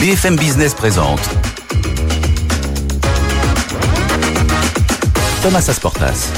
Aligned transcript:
BFM 0.00 0.36
Business 0.36 0.72
présente 0.72 1.20
Thomas 5.42 5.66
Asportas. 5.68 6.32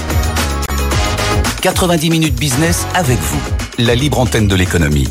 90 1.61 2.11
minutes 2.11 2.35
business 2.35 2.85
avec 2.97 3.21
vous, 3.21 3.41
la 3.79 3.95
libre 3.95 4.19
antenne 4.19 4.49
de 4.49 4.57
l'économie 4.57 5.09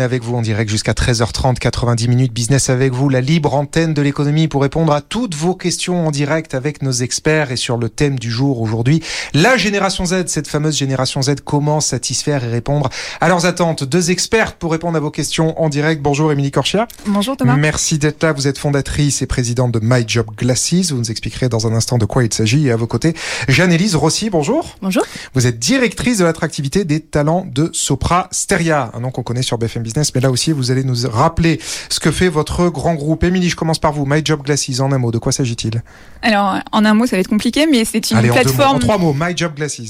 avec 0.00 0.22
vous 0.22 0.34
en 0.34 0.42
direct 0.42 0.70
jusqu'à 0.70 0.92
13h30, 0.92 1.58
90 1.58 2.08
minutes 2.08 2.32
business 2.32 2.70
avec 2.70 2.92
vous, 2.92 3.08
la 3.08 3.20
libre 3.20 3.54
antenne 3.54 3.94
de 3.94 4.02
l'économie 4.02 4.48
pour 4.48 4.62
répondre 4.62 4.92
à 4.92 5.00
toutes 5.00 5.34
vos 5.34 5.54
questions 5.54 6.06
en 6.06 6.10
direct 6.10 6.54
avec 6.54 6.82
nos 6.82 6.92
experts 6.92 7.52
et 7.52 7.56
sur 7.56 7.76
le 7.76 7.88
thème 7.88 8.18
du 8.18 8.30
jour 8.30 8.60
aujourd'hui, 8.60 9.02
la 9.34 9.56
génération 9.56 10.06
Z, 10.06 10.26
cette 10.26 10.48
fameuse 10.48 10.76
génération 10.76 11.22
Z, 11.22 11.36
comment 11.44 11.80
satisfaire 11.80 12.44
et 12.44 12.48
répondre 12.48 12.90
à 13.20 13.28
leurs 13.28 13.46
attentes? 13.46 13.84
Deux 13.84 14.10
experts 14.10 14.54
pour 14.54 14.72
répondre 14.72 14.96
à 14.96 15.00
vos 15.00 15.10
questions 15.10 15.60
en 15.60 15.68
direct. 15.68 16.02
Bonjour 16.02 16.32
Émilie 16.32 16.50
Corchia. 16.50 16.88
Bonjour 17.06 17.36
Thomas. 17.36 17.56
Merci 17.56 17.98
d'être 17.98 18.22
là. 18.22 18.32
Vous 18.32 18.48
êtes 18.48 18.58
fondatrice 18.58 19.22
et 19.22 19.26
présidente 19.26 19.72
de 19.72 19.80
My 19.82 20.04
Job 20.06 20.26
Glasses. 20.36 20.90
Vous 20.90 20.98
nous 20.98 21.10
expliquerez 21.10 21.48
dans 21.48 21.66
un 21.66 21.74
instant 21.74 21.98
de 21.98 22.04
quoi 22.04 22.24
il 22.24 22.32
s'agit. 22.32 22.66
Et 22.66 22.72
à 22.72 22.76
vos 22.76 22.86
côtés, 22.86 23.14
Jeanne-Élise 23.48 23.96
Rossi. 23.96 24.30
Bonjour. 24.30 24.76
Bonjour. 24.82 25.04
Vous 25.34 25.46
êtes 25.46 25.58
directrice 25.58 26.18
de 26.18 26.24
l'attractivité 26.24 26.84
des 26.84 27.00
talents 27.00 27.46
de 27.52 27.70
Sopra 27.72 28.28
Steria, 28.30 28.90
un 28.94 29.00
nom 29.00 29.10
qu'on 29.10 29.22
connaît 29.22 29.42
sur 29.42 29.58
BFM 29.58 29.82
Business, 29.90 30.14
mais 30.14 30.20
là 30.20 30.30
aussi, 30.30 30.52
vous 30.52 30.70
allez 30.70 30.84
nous 30.84 31.08
rappeler 31.10 31.60
ce 31.88 31.98
que 31.98 32.12
fait 32.12 32.28
votre 32.28 32.68
grand 32.68 32.94
groupe. 32.94 33.24
Émilie, 33.24 33.48
je 33.48 33.56
commence 33.56 33.80
par 33.80 33.92
vous. 33.92 34.06
My 34.06 34.22
Job 34.24 34.42
Glasses, 34.44 34.78
en 34.78 34.92
un 34.92 34.98
mot, 34.98 35.10
de 35.10 35.18
quoi 35.18 35.32
s'agit-il? 35.32 35.82
Alors, 36.22 36.58
en 36.70 36.84
un 36.84 36.94
mot, 36.94 37.06
ça 37.06 37.16
va 37.16 37.20
être 37.20 37.28
compliqué, 37.28 37.66
mais 37.66 37.84
c'est 37.84 38.10
une 38.12 38.18
Allez, 38.18 38.28
plateforme. 38.28 38.76
En, 38.76 38.78
trois 38.78 38.98
mots, 38.98 39.14
My 39.18 39.36
Job 39.36 39.54
Glasses. 39.56 39.80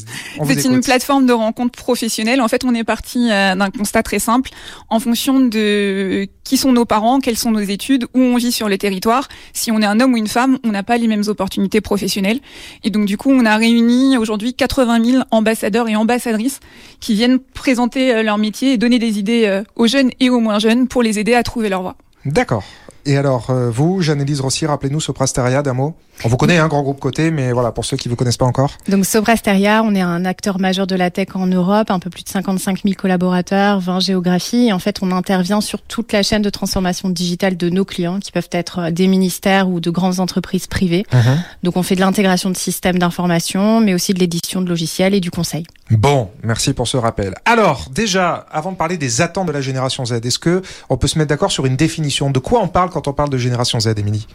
C'est 0.46 0.64
une 0.64 0.80
plateforme 0.80 1.26
de 1.26 1.34
rencontres 1.34 1.78
professionnelles. 1.78 2.40
En 2.40 2.48
fait, 2.48 2.64
on 2.64 2.74
est 2.74 2.84
parti 2.84 3.30
euh, 3.30 3.54
d'un 3.54 3.70
constat 3.70 4.02
très 4.02 4.18
simple. 4.18 4.50
En 4.88 5.00
fonction 5.00 5.40
de 5.40 6.26
qui 6.50 6.56
sont 6.56 6.72
nos 6.72 6.84
parents, 6.84 7.20
quelles 7.20 7.36
sont 7.36 7.52
nos 7.52 7.60
études, 7.60 8.06
où 8.12 8.18
on 8.18 8.34
vit 8.34 8.50
sur 8.50 8.68
le 8.68 8.76
territoire, 8.76 9.28
si 9.52 9.70
on 9.70 9.80
est 9.80 9.86
un 9.86 10.00
homme 10.00 10.14
ou 10.14 10.16
une 10.16 10.26
femme, 10.26 10.58
on 10.64 10.72
n'a 10.72 10.82
pas 10.82 10.98
les 10.98 11.06
mêmes 11.06 11.22
opportunités 11.28 11.80
professionnelles. 11.80 12.40
Et 12.82 12.90
donc, 12.90 13.06
du 13.06 13.16
coup, 13.16 13.30
on 13.30 13.46
a 13.46 13.56
réuni 13.56 14.18
aujourd'hui 14.18 14.52
80 14.54 15.04
000 15.04 15.22
ambassadeurs 15.30 15.88
et 15.88 15.94
ambassadrices 15.94 16.58
qui 16.98 17.14
viennent 17.14 17.38
présenter 17.38 18.12
euh, 18.12 18.24
leur 18.24 18.36
métier 18.36 18.72
et 18.72 18.78
donner 18.78 18.98
des 18.98 19.20
idées 19.20 19.44
euh, 19.46 19.62
aux 19.76 19.86
jeunes 19.86 20.10
et 20.18 20.28
aux 20.28 20.40
moins 20.40 20.58
jeunes 20.58 20.88
pour 20.88 21.04
les 21.04 21.20
aider 21.20 21.34
à 21.34 21.44
trouver 21.44 21.68
leur 21.68 21.82
voie. 21.82 21.94
D'accord. 22.24 22.64
Et 23.06 23.16
alors, 23.16 23.50
euh, 23.50 23.70
vous, 23.70 24.02
Jeanne-Élise 24.02 24.40
Rossi, 24.40 24.66
rappelez-nous 24.66 24.98
Soprasteria 24.98 25.62
d'un 25.62 25.74
mot 25.74 25.94
On 26.22 26.28
vous 26.28 26.36
connaît, 26.36 26.58
un 26.58 26.64
hein, 26.64 26.68
grand 26.68 26.82
groupe 26.82 27.00
côté, 27.00 27.30
mais 27.30 27.52
voilà, 27.52 27.72
pour 27.72 27.84
ceux 27.86 27.96
qui 27.96 28.08
ne 28.08 28.10
vous 28.10 28.16
connaissent 28.16 28.36
pas 28.36 28.46
encore. 28.46 28.72
Donc 28.88 29.06
Soprasteria, 29.06 29.82
on 29.82 29.94
est 29.94 30.02
un 30.02 30.26
acteur 30.26 30.58
majeur 30.60 30.86
de 30.86 30.94
la 30.94 31.10
tech 31.10 31.28
en 31.34 31.46
Europe, 31.46 31.90
un 31.90 31.98
peu 31.98 32.10
plus 32.10 32.24
de 32.24 32.28
55 32.28 32.82
000 32.82 32.94
collaborateurs, 32.94 33.80
20 33.80 34.00
géographies. 34.00 34.66
Et 34.66 34.72
en 34.72 34.78
fait, 34.78 34.98
on 35.02 35.12
intervient 35.12 35.62
sur 35.62 35.80
toute 35.80 36.12
la 36.12 36.22
chaîne 36.22 36.42
de 36.42 36.50
transformation 36.50 37.08
digitale 37.08 37.56
de 37.56 37.70
nos 37.70 37.86
clients, 37.86 38.20
qui 38.20 38.32
peuvent 38.32 38.50
être 38.52 38.78
euh, 38.80 38.90
des 38.90 39.06
ministères 39.06 39.68
ou 39.68 39.80
de 39.80 39.90
grandes 39.90 40.20
entreprises 40.20 40.66
privées. 40.66 41.06
Uh-huh. 41.12 41.38
Donc 41.62 41.76
on 41.76 41.82
fait 41.82 41.94
de 41.94 42.00
l'intégration 42.00 42.50
de 42.50 42.56
systèmes 42.56 42.98
d'information, 42.98 43.80
mais 43.80 43.94
aussi 43.94 44.12
de 44.12 44.18
l'édition 44.18 44.60
de 44.60 44.68
logiciels 44.68 45.14
et 45.14 45.20
du 45.20 45.30
conseil. 45.30 45.64
Bon, 45.90 46.30
merci 46.42 46.72
pour 46.74 46.86
ce 46.86 46.96
rappel. 46.96 47.34
Alors, 47.46 47.88
déjà, 47.90 48.46
avant 48.52 48.72
de 48.72 48.76
parler 48.76 48.96
des 48.96 49.22
attentes 49.22 49.48
de 49.48 49.52
la 49.52 49.60
génération 49.60 50.04
Z, 50.04 50.20
est-ce 50.24 50.38
que 50.38 50.62
on 50.88 50.96
peut 50.96 51.08
se 51.08 51.18
mettre 51.18 51.30
d'accord 51.30 51.50
sur 51.50 51.66
une 51.66 51.76
définition? 51.76 52.30
De 52.30 52.38
quoi 52.38 52.60
on 52.62 52.68
parle 52.68 52.90
quand 52.90 53.08
on 53.08 53.12
parle 53.12 53.30
de 53.30 53.38
génération 53.38 53.80
Z, 53.80 53.94
Émilie? 53.96 54.26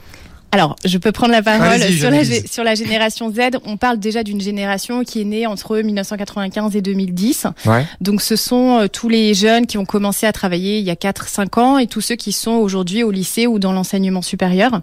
Alors, 0.56 0.78
je 0.86 0.98
peux 0.98 1.12
prendre 1.12 1.34
la 1.34 1.42
parole 1.42 1.82
sur 1.82 2.10
la, 2.10 2.24
sur 2.24 2.64
la, 2.64 2.76
génération 2.76 3.30
Z. 3.30 3.58
On 3.66 3.76
parle 3.76 4.00
déjà 4.00 4.24
d'une 4.24 4.40
génération 4.40 5.04
qui 5.04 5.20
est 5.20 5.26
née 5.26 5.46
entre 5.46 5.78
1995 5.78 6.78
et 6.78 6.82
2010. 6.82 7.48
Ouais. 7.66 7.86
Donc, 8.00 8.22
ce 8.22 8.38
sont 8.38 8.80
euh, 8.80 8.88
tous 8.88 9.10
les 9.10 9.34
jeunes 9.34 9.66
qui 9.66 9.78
ont 9.78 9.84
commencé 9.84 10.26
à 10.26 10.32
travailler 10.32 10.80
il 10.80 10.86
y 10.86 10.92
a 10.92 10.96
4-5 10.96 11.60
ans 11.60 11.78
et 11.78 11.88
tous 11.88 12.00
ceux 12.00 12.16
qui 12.16 12.32
sont 12.32 12.52
aujourd'hui 12.52 13.04
au 13.04 13.12
lycée 13.12 13.48
ou 13.48 13.60
dans 13.60 13.74
l'enseignement 13.74 14.22
supérieur. 14.22 14.80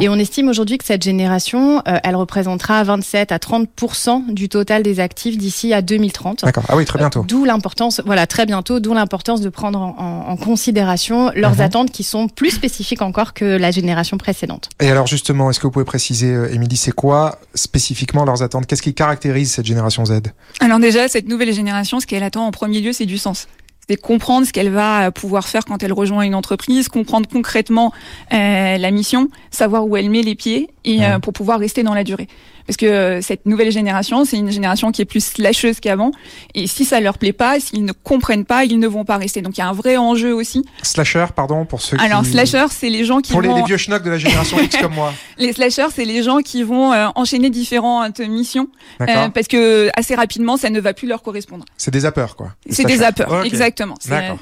Et 0.00 0.08
on 0.08 0.14
estime 0.14 0.48
aujourd'hui 0.48 0.78
que 0.78 0.84
cette 0.84 1.02
génération, 1.02 1.82
euh, 1.88 1.98
elle 2.04 2.14
représentera 2.14 2.84
27 2.84 3.32
à 3.32 3.40
30 3.40 3.68
du 4.28 4.48
total 4.48 4.84
des 4.84 5.00
actifs 5.00 5.36
d'ici 5.36 5.74
à 5.74 5.82
2030. 5.82 6.44
D'accord. 6.44 6.62
Ah 6.68 6.76
oui, 6.76 6.84
très 6.84 7.00
bientôt. 7.00 7.22
Euh, 7.22 7.26
d'où 7.26 7.44
l'importance, 7.44 8.00
voilà, 8.06 8.28
très 8.28 8.46
bientôt, 8.46 8.78
d'où 8.78 8.94
l'importance 8.94 9.40
de 9.40 9.48
prendre 9.48 9.80
en, 9.80 10.26
en, 10.28 10.36
considération 10.36 11.32
leurs 11.34 11.56
uh-huh. 11.56 11.62
attentes 11.62 11.90
qui 11.90 12.04
sont 12.04 12.28
plus 12.28 12.50
spécifiques 12.50 13.02
encore 13.02 13.34
que 13.34 13.44
la 13.44 13.72
génération 13.72 14.16
précédente. 14.16 14.68
Et 14.78 14.88
alors, 14.88 15.07
justement, 15.08 15.50
est-ce 15.50 15.58
que 15.58 15.66
vous 15.66 15.72
pouvez 15.72 15.84
préciser, 15.84 16.32
euh, 16.32 16.52
Émilie, 16.52 16.76
c'est 16.76 16.92
quoi 16.92 17.38
spécifiquement 17.54 18.24
leurs 18.24 18.42
attentes? 18.42 18.66
Qu'est-ce 18.66 18.82
qui 18.82 18.94
caractérise 18.94 19.52
cette 19.52 19.66
génération 19.66 20.04
Z? 20.04 20.20
Alors 20.60 20.78
déjà, 20.78 21.08
cette 21.08 21.28
nouvelle 21.28 21.52
génération, 21.52 22.00
ce 22.00 22.06
qu'elle 22.06 22.22
attend 22.22 22.46
en 22.46 22.50
premier 22.50 22.80
lieu, 22.80 22.92
c'est 22.92 23.06
du 23.06 23.18
sens. 23.18 23.48
C'est 23.88 23.96
comprendre 23.96 24.46
ce 24.46 24.52
qu'elle 24.52 24.70
va 24.70 25.10
pouvoir 25.10 25.48
faire 25.48 25.64
quand 25.64 25.82
elle 25.82 25.94
rejoint 25.94 26.22
une 26.22 26.34
entreprise, 26.34 26.88
comprendre 26.88 27.26
concrètement 27.26 27.90
euh, 28.34 28.76
la 28.76 28.90
mission, 28.90 29.30
savoir 29.50 29.86
où 29.86 29.96
elle 29.96 30.10
met 30.10 30.20
les 30.20 30.34
pieds 30.34 30.68
et 30.84 31.04
euh, 31.04 31.18
pour 31.18 31.32
pouvoir 31.32 31.58
rester 31.58 31.82
dans 31.82 31.94
la 31.94 32.04
durée. 32.04 32.28
Parce 32.68 32.76
que 32.76 32.84
euh, 32.84 33.22
cette 33.22 33.46
nouvelle 33.46 33.72
génération, 33.72 34.26
c'est 34.26 34.36
une 34.36 34.50
génération 34.50 34.92
qui 34.92 35.00
est 35.00 35.06
plus 35.06 35.24
slasheuse 35.24 35.80
qu'avant. 35.80 36.10
Et 36.54 36.66
si 36.66 36.84
ça 36.84 37.00
leur 37.00 37.16
plaît 37.16 37.32
pas, 37.32 37.58
s'ils 37.60 37.82
ne 37.82 37.92
comprennent 37.92 38.44
pas, 38.44 38.66
ils 38.66 38.78
ne 38.78 38.86
vont 38.86 39.06
pas 39.06 39.16
rester. 39.16 39.40
Donc 39.40 39.56
il 39.56 39.62
y 39.62 39.64
a 39.64 39.68
un 39.68 39.72
vrai 39.72 39.96
enjeu 39.96 40.34
aussi. 40.34 40.62
Slasher, 40.82 41.24
pardon, 41.34 41.64
pour 41.64 41.80
ceux 41.80 41.96
Alors, 41.98 42.24
qui... 42.24 42.32
slasher, 42.32 42.66
c'est 42.70 42.90
les 42.90 43.06
gens 43.06 43.20
qui 43.20 43.32
pour 43.32 43.40
vont... 43.40 43.56
les, 43.56 43.62
vieux 43.62 43.78
schnocks 43.78 44.02
de 44.02 44.10
la 44.10 44.18
génération 44.18 44.60
X 44.60 44.76
comme 44.76 44.92
moi. 44.92 45.14
Les 45.38 45.54
slashers, 45.54 45.88
c'est 45.94 46.04
les 46.04 46.22
gens 46.22 46.38
qui 46.40 46.62
vont 46.62 46.92
euh, 46.92 47.06
enchaîner 47.14 47.48
différentes 47.48 48.20
missions. 48.20 48.68
Euh, 49.00 49.28
parce 49.28 49.46
que 49.46 49.88
assez 49.96 50.14
rapidement, 50.14 50.58
ça 50.58 50.68
ne 50.68 50.78
va 50.80 50.92
plus 50.92 51.08
leur 51.08 51.22
correspondre. 51.22 51.64
C'est 51.78 51.90
des 51.90 52.00
zappers, 52.00 52.36
quoi. 52.36 52.52
C'est 52.68 52.84
des 52.84 52.98
zappers, 52.98 53.30
okay. 53.30 53.46
exactement. 53.46 53.94
D'accord. 54.08 54.38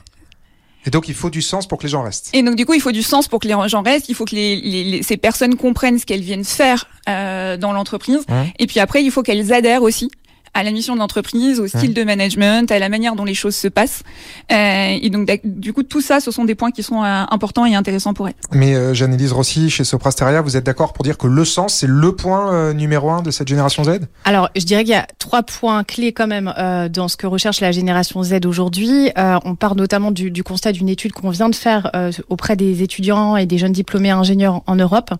Et 0.86 0.90
donc, 0.90 1.08
il 1.08 1.14
faut 1.14 1.30
du 1.30 1.42
sens 1.42 1.66
pour 1.66 1.78
que 1.78 1.82
les 1.82 1.88
gens 1.88 2.02
restent. 2.02 2.30
Et 2.32 2.42
donc, 2.42 2.54
du 2.54 2.64
coup, 2.64 2.74
il 2.74 2.80
faut 2.80 2.92
du 2.92 3.02
sens 3.02 3.28
pour 3.28 3.40
que 3.40 3.48
les 3.48 3.68
gens 3.68 3.82
restent. 3.82 4.08
Il 4.08 4.14
faut 4.14 4.24
que 4.24 4.34
les, 4.34 4.56
les, 4.60 5.02
ces 5.02 5.16
personnes 5.16 5.56
comprennent 5.56 5.98
ce 5.98 6.06
qu'elles 6.06 6.22
viennent 6.22 6.44
faire 6.44 6.88
euh, 7.08 7.56
dans 7.56 7.72
l'entreprise. 7.72 8.20
Mmh. 8.28 8.34
Et 8.60 8.66
puis 8.66 8.80
après, 8.80 9.02
il 9.02 9.10
faut 9.10 9.22
qu'elles 9.22 9.52
adhèrent 9.52 9.82
aussi 9.82 10.10
à 10.56 10.62
la 10.62 10.70
mission 10.70 10.94
de 10.94 11.00
l'entreprise, 11.00 11.60
au 11.60 11.66
style 11.66 11.92
de 11.92 12.02
management, 12.02 12.70
à 12.72 12.78
la 12.78 12.88
manière 12.88 13.14
dont 13.14 13.24
les 13.24 13.34
choses 13.34 13.54
se 13.54 13.68
passent. 13.68 14.02
Euh, 14.50 14.98
et 15.02 15.10
donc, 15.10 15.28
du 15.44 15.74
coup, 15.74 15.82
tout 15.82 16.00
ça, 16.00 16.20
ce 16.20 16.30
sont 16.30 16.44
des 16.44 16.54
points 16.54 16.70
qui 16.70 16.82
sont 16.82 17.02
euh, 17.02 17.24
importants 17.30 17.66
et 17.66 17.74
intéressants 17.74 18.14
pour 18.14 18.28
elle. 18.28 18.34
Mais 18.52 18.74
euh, 18.74 18.94
Jeanne-Élise 18.94 19.32
Rossi, 19.32 19.68
chez 19.68 19.84
Soprasteria, 19.84 20.40
vous 20.40 20.56
êtes 20.56 20.64
d'accord 20.64 20.94
pour 20.94 21.04
dire 21.04 21.18
que 21.18 21.26
le 21.26 21.44
sens, 21.44 21.74
c'est 21.74 21.86
le 21.86 22.16
point 22.16 22.52
euh, 22.52 22.72
numéro 22.72 23.10
un 23.10 23.20
de 23.20 23.30
cette 23.30 23.48
génération 23.48 23.84
Z? 23.84 24.00
Alors, 24.24 24.48
je 24.56 24.64
dirais 24.64 24.84
qu'il 24.84 24.92
y 24.92 24.96
a 24.96 25.06
trois 25.18 25.42
points 25.42 25.84
clés 25.84 26.12
quand 26.12 26.26
même 26.26 26.52
euh, 26.56 26.88
dans 26.88 27.08
ce 27.08 27.18
que 27.18 27.26
recherche 27.26 27.60
la 27.60 27.72
génération 27.72 28.22
Z 28.22 28.46
aujourd'hui. 28.46 29.10
Euh, 29.18 29.38
on 29.44 29.56
part 29.56 29.76
notamment 29.76 30.10
du, 30.10 30.30
du 30.30 30.42
constat 30.42 30.72
d'une 30.72 30.88
étude 30.88 31.12
qu'on 31.12 31.30
vient 31.30 31.50
de 31.50 31.54
faire 31.54 31.90
auprès 32.28 32.56
des 32.56 32.82
étudiants 32.82 33.36
et 33.36 33.44
des 33.46 33.58
jeunes 33.58 33.72
diplômés 33.72 34.10
ingénieurs 34.10 34.62
en 34.66 34.76
Europe. 34.76 35.10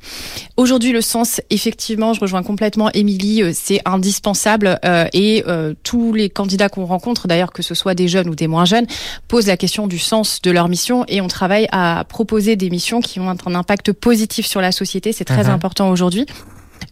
Aujourd'hui, 0.56 0.92
le 0.92 1.02
sens, 1.02 1.42
effectivement, 1.50 2.14
je 2.14 2.20
rejoins 2.20 2.42
complètement 2.42 2.90
Émilie, 2.92 3.42
c'est 3.54 3.80
indispensable 3.84 4.78
et 5.12 5.25
et 5.26 5.44
euh, 5.48 5.74
tous 5.82 6.12
les 6.12 6.30
candidats 6.30 6.68
qu'on 6.68 6.84
rencontre, 6.84 7.26
d'ailleurs 7.26 7.52
que 7.52 7.62
ce 7.62 7.74
soit 7.74 7.94
des 7.94 8.06
jeunes 8.06 8.28
ou 8.28 8.36
des 8.36 8.46
moins 8.46 8.64
jeunes, 8.64 8.86
posent 9.26 9.48
la 9.48 9.56
question 9.56 9.88
du 9.88 9.98
sens 9.98 10.40
de 10.40 10.50
leur 10.52 10.68
mission 10.68 11.04
et 11.08 11.20
on 11.20 11.26
travaille 11.26 11.66
à 11.72 12.04
proposer 12.08 12.54
des 12.54 12.70
missions 12.70 13.00
qui 13.00 13.18
ont 13.18 13.28
un 13.28 13.54
impact 13.54 13.92
positif 13.92 14.46
sur 14.46 14.60
la 14.60 14.70
société. 14.72 15.12
C'est 15.12 15.24
très 15.24 15.44
mmh. 15.44 15.50
important 15.50 15.90
aujourd'hui. 15.90 16.26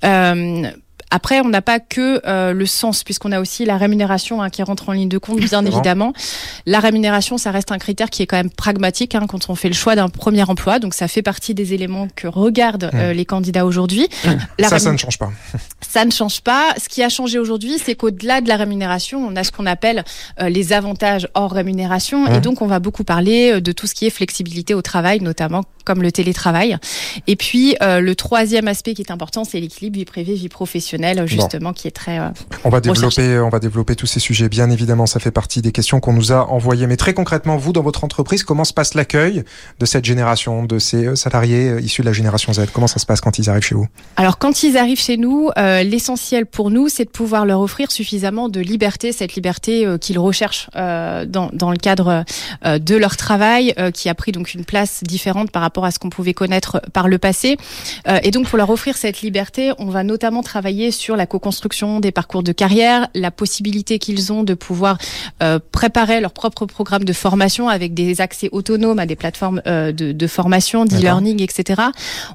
Euh, 0.05 0.71
après, 1.11 1.41
on 1.41 1.49
n'a 1.49 1.63
pas 1.63 1.81
que 1.81 2.21
euh, 2.27 2.53
le 2.53 2.67
sens, 2.67 3.05
puisqu'on 3.05 3.33
a 3.33 3.41
aussi 3.41 3.65
la 3.65 3.77
rémunération 3.77 4.43
hein, 4.43 4.51
qui 4.51 4.63
rentre 4.63 4.89
en 4.89 4.93
ligne 4.93 5.09
de 5.09 5.19
compte, 5.19 5.41
bien 5.41 5.65
évidemment. 5.65 6.13
La 6.67 6.81
rémunération, 6.81 7.39
ça 7.39 7.51
reste 7.51 7.73
un 7.73 7.79
critère 7.79 8.11
qui 8.11 8.23
est 8.23 8.27
quand 8.27 8.37
même 8.37 8.51
pragmatique 8.51 9.15
hein, 9.15 9.27
quand 9.29 9.49
on 9.49 9.55
fait 9.55 9.69
le 9.69 9.75
choix 9.75 9.97
d'un 9.97 10.09
premier 10.09 10.43
emploi. 10.43 10.79
Donc, 10.79 10.95
ça 10.95 11.09
fait 11.09 11.23
partie 11.23 11.55
des 11.55 11.75
éléments 11.75 12.09
que 12.15 12.27
regardent 12.27 12.91
euh, 12.95 13.13
les 13.13 13.25
candidats 13.25 13.67
aujourd'hui. 13.67 14.09
Ça, 14.61 14.79
ça 14.79 14.93
ne 14.93 14.97
change 14.97 15.19
pas. 15.19 15.31
Ça 15.81 16.05
ne 16.05 16.11
change 16.11 16.41
pas. 16.41 16.75
Ce 16.83 16.89
qui 16.89 17.03
a 17.03 17.09
changé 17.09 17.39
aujourd'hui, 17.39 17.79
c'est 17.79 17.95
qu'au-delà 17.95 18.41
de 18.41 18.49
la 18.49 18.57
rémunération, 18.57 19.25
on 19.25 19.37
a 19.37 19.45
ce 19.45 19.53
qu'on 19.53 19.67
appelle 19.67 20.05
euh, 20.41 20.49
les 20.49 20.73
avantages 20.73 21.29
hors 21.35 21.53
rémunération. 21.53 22.27
Et 22.33 22.41
donc, 22.41 22.63
on 22.63 22.67
va 22.67 22.81
beaucoup 22.81 23.05
parler 23.05 23.53
euh, 23.55 23.61
de 23.61 23.73
tout 23.73 23.87
ce 23.87 23.95
qui 23.95 24.07
est 24.07 24.11
flexibilité 24.11 24.75
au 24.75 24.83
travail, 24.83 25.21
notamment 25.21 25.65
comme 25.85 26.03
le 26.03 26.11
télétravail. 26.11 26.77
Et 27.27 27.37
puis, 27.37 27.77
euh, 27.83 28.01
le 28.01 28.15
troisième 28.15 28.69
aspect 28.69 28.95
qui 28.95 29.03
est 29.03 29.11
important, 29.11 29.45
c'est 29.45 29.61
l'équilibre 29.61 29.99
vie 29.99 30.05
privée, 30.05 30.35
vie 30.35 30.49
professionnelle, 30.99 31.27
justement, 31.27 31.71
bon. 31.71 31.75
qui 31.75 31.89
est 31.89 31.93
très. 31.93 32.19
Euh, 32.19 32.29
on 32.65 32.71
va 32.71 32.81
développer, 32.81 33.39
on 33.39 33.49
va 33.49 33.59
développer 33.59 33.97
tous 33.97 34.07
ces 34.07 34.21
sujets. 34.21 34.49
Bien 34.49 34.71
évidemment, 34.71 35.07
ça 35.07 35.21
fait 35.21 35.31
partie 35.31 35.63
des 35.63 35.73
questions 35.73 36.01
qu'on 36.01 36.13
nous 36.13 36.33
a 36.33 36.49
envoyées. 36.51 36.87
Mais 36.87 36.97
très 36.97 37.15
concrètement, 37.15 37.57
vous, 37.57 37.73
dans 37.73 37.83
votre 37.83 38.05
entreprise, 38.05 38.45
comment 38.45 38.65
se 38.65 38.73
passe 38.73 38.95
l'accueil 38.95 39.45
de 39.79 39.87
cette 39.87 40.05
génération, 40.05 40.65
de 40.65 40.79
ces 40.79 41.17
salariés 41.17 41.79
issus 41.81 42.03
de 42.03 42.07
la 42.07 42.13
génération 42.13 42.53
Z? 42.53 42.67
Comment 42.73 42.87
ça 42.87 42.99
se 42.99 43.07
passe 43.07 43.21
quand 43.21 43.39
ils 43.39 43.51
arrivent 43.51 43.65
chez 43.65 43.75
vous? 43.75 43.87
Alors, 44.17 44.39
quand 44.39 44.63
ils 44.63 44.77
arrivent 44.77 45.01
chez 45.01 45.17
nous, 45.17 45.51
euh, 45.57 45.83
l'essentiel 45.83 46.47
pour 46.47 46.71
nous, 46.71 46.89
c'est 46.89 47.05
de 47.05 47.11
pouvoir 47.11 47.47
leur 47.47 47.61
offrir 47.61 47.91
suffisamment 47.91 48.49
de 48.49 48.61
liberté, 48.61 49.13
cette 49.13 49.35
liberté 49.35 49.87
euh, 49.87 49.99
qu'ils 49.99 50.19
recherchent 50.19 50.69
euh, 50.77 51.25
dans, 51.27 51.51
dans 51.53 51.71
le 51.71 51.77
cadre 51.77 52.25
euh, 52.65 52.79
de 52.79 52.97
leur 52.97 53.17
travail, 53.17 53.75
qui 53.93 54.09
a 54.09 54.15
pris 54.15 54.33
donc 54.33 54.55
une 54.55 54.65
place 54.65 55.03
différente 55.03 55.51
par 55.51 55.63
rapport 55.63 55.85
à 55.85 55.91
ce 55.91 55.99
qu'on 55.99 56.11
pouvait 56.11 56.35
connaître 56.35 56.81
par 56.93 57.09
le 57.09 57.19
passé. 57.19 57.57
et 58.23 58.31
donc, 58.31 58.49
pour 58.49 58.59
leur 58.59 58.71
offrir 58.71 58.97
cette 58.97 59.23
liberté, 59.23 59.73
on 59.79 59.87
va 59.87 60.03
notamment 60.03 60.43
travailler 60.43 60.84
travailler 60.85 60.91
sur 60.91 61.17
la 61.17 61.27
co-construction 61.27 62.01
des 62.01 62.13
parcours 62.13 62.43
de 62.43 62.53
carrière, 62.53 63.09
la 63.15 63.31
possibilité 63.31 63.99
qu'ils 63.99 64.33
ont 64.33 64.43
de 64.43 64.55
pouvoir 64.55 64.99
euh, 65.43 65.59
préparer 65.73 66.21
leur 66.21 66.33
propre 66.33 66.67
programme 66.67 67.05
de 67.05 67.13
formation 67.13 67.69
avec 67.69 67.95
des 67.95 68.21
accès 68.21 68.49
autonomes 68.53 68.99
à 68.99 69.07
des 69.07 69.17
plateformes 69.17 69.63
euh, 69.67 69.93
de, 69.93 70.13
de, 70.13 70.27
formation, 70.27 70.85
d'e-learning, 70.85 71.43
etc. 71.43 71.83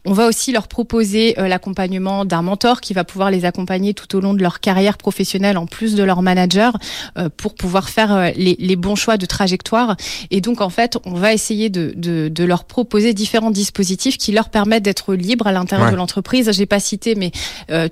On 0.06 0.14
va 0.14 0.28
aussi 0.28 0.52
leur 0.52 0.68
proposer 0.68 1.38
euh, 1.38 1.48
l'accompagnement 1.48 2.26
d'un 2.26 2.42
mentor 2.42 2.82
qui 2.82 2.94
va 2.94 3.04
pouvoir 3.04 3.30
les 3.30 3.46
accompagner 3.46 3.94
tout 3.94 4.16
au 4.16 4.22
long 4.22 4.34
de 4.34 4.42
leur 4.42 4.60
carrière 4.60 4.98
professionnelle 4.98 5.58
en 5.58 5.66
plus 5.66 5.96
de 5.96 6.04
leur 6.04 6.22
manager 6.22 6.78
euh, 7.18 7.30
pour 7.36 7.56
pouvoir 7.56 7.90
faire 7.90 8.32
les, 8.36 8.56
les, 8.60 8.76
bons 8.76 8.96
choix 8.96 9.18
de 9.18 9.26
trajectoire. 9.26 9.96
Et 10.32 10.42
donc 10.42 10.62
en 10.62 10.70
fait, 10.70 10.98
on 11.06 11.14
va 11.14 11.34
essayer 11.34 11.70
de, 11.70 11.94
de, 11.96 12.30
de 12.30 12.44
leur 12.44 12.64
proposer 12.64 13.14
différents 13.14 13.52
dispositifs 13.52 14.18
qui 14.18 14.32
leur 14.32 14.50
permettent 14.50 14.84
d'être 14.84 15.14
libres 15.14 15.48
à 15.48 15.52
l'intérieur 15.52 15.92
de 15.92 15.96
l'entreprise. 15.96 16.50
J'ai 16.52 16.66
pas 16.66 16.80
cité, 16.80 17.16
mais 17.16 17.32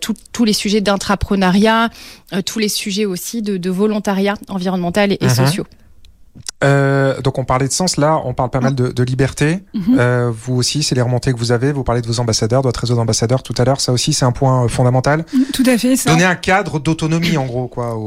tous 0.01 0.45
les 0.45 0.46
sujets 0.53 0.81
d'intrapreneuriat, 0.81 1.89
tous 2.45 2.59
les 2.59 2.69
sujets 2.69 3.05
aussi 3.05 3.41
de, 3.41 3.57
de 3.57 3.69
volontariat 3.69 4.35
environnemental 4.49 5.11
et, 5.11 5.17
et 5.19 5.25
mhm. 5.25 5.29
sociaux. 5.29 5.65
Euh, 6.63 7.21
donc 7.21 7.37
on 7.37 7.45
parlait 7.45 7.67
de 7.67 7.73
sens, 7.73 7.97
là 7.97 8.19
on 8.23 8.33
parle 8.33 8.49
pas 8.49 8.59
mal 8.59 8.73
de, 8.73 8.89
de 8.89 9.03
liberté. 9.03 9.63
Mhm. 9.73 9.97
euh, 9.99 10.31
vous 10.33 10.55
aussi, 10.55 10.83
c'est 10.83 10.95
les 10.95 11.01
remontées 11.01 11.33
que 11.33 11.37
vous 11.37 11.51
avez. 11.51 11.71
Vous 11.71 11.83
parlez 11.83 12.01
de 12.01 12.07
vos 12.07 12.19
ambassadeurs, 12.19 12.61
de 12.61 12.67
votre 12.67 12.79
réseau 12.79 12.95
d'ambassadeurs 12.95 13.43
tout 13.43 13.53
à 13.57 13.63
l'heure. 13.63 13.79
Ça 13.79 13.91
aussi, 13.91 14.13
c'est 14.13 14.25
un 14.25 14.31
point 14.31 14.65
euh, 14.65 14.67
fondamental. 14.67 15.25
Tout 15.53 15.63
à 15.65 15.77
fait. 15.77 15.95
Ça. 15.95 16.11
Donner 16.11 16.25
un 16.25 16.35
cadre 16.35 16.79
d'autonomie 16.79 17.37
en 17.37 17.45
gros, 17.45 17.67
quoi. 17.67 17.97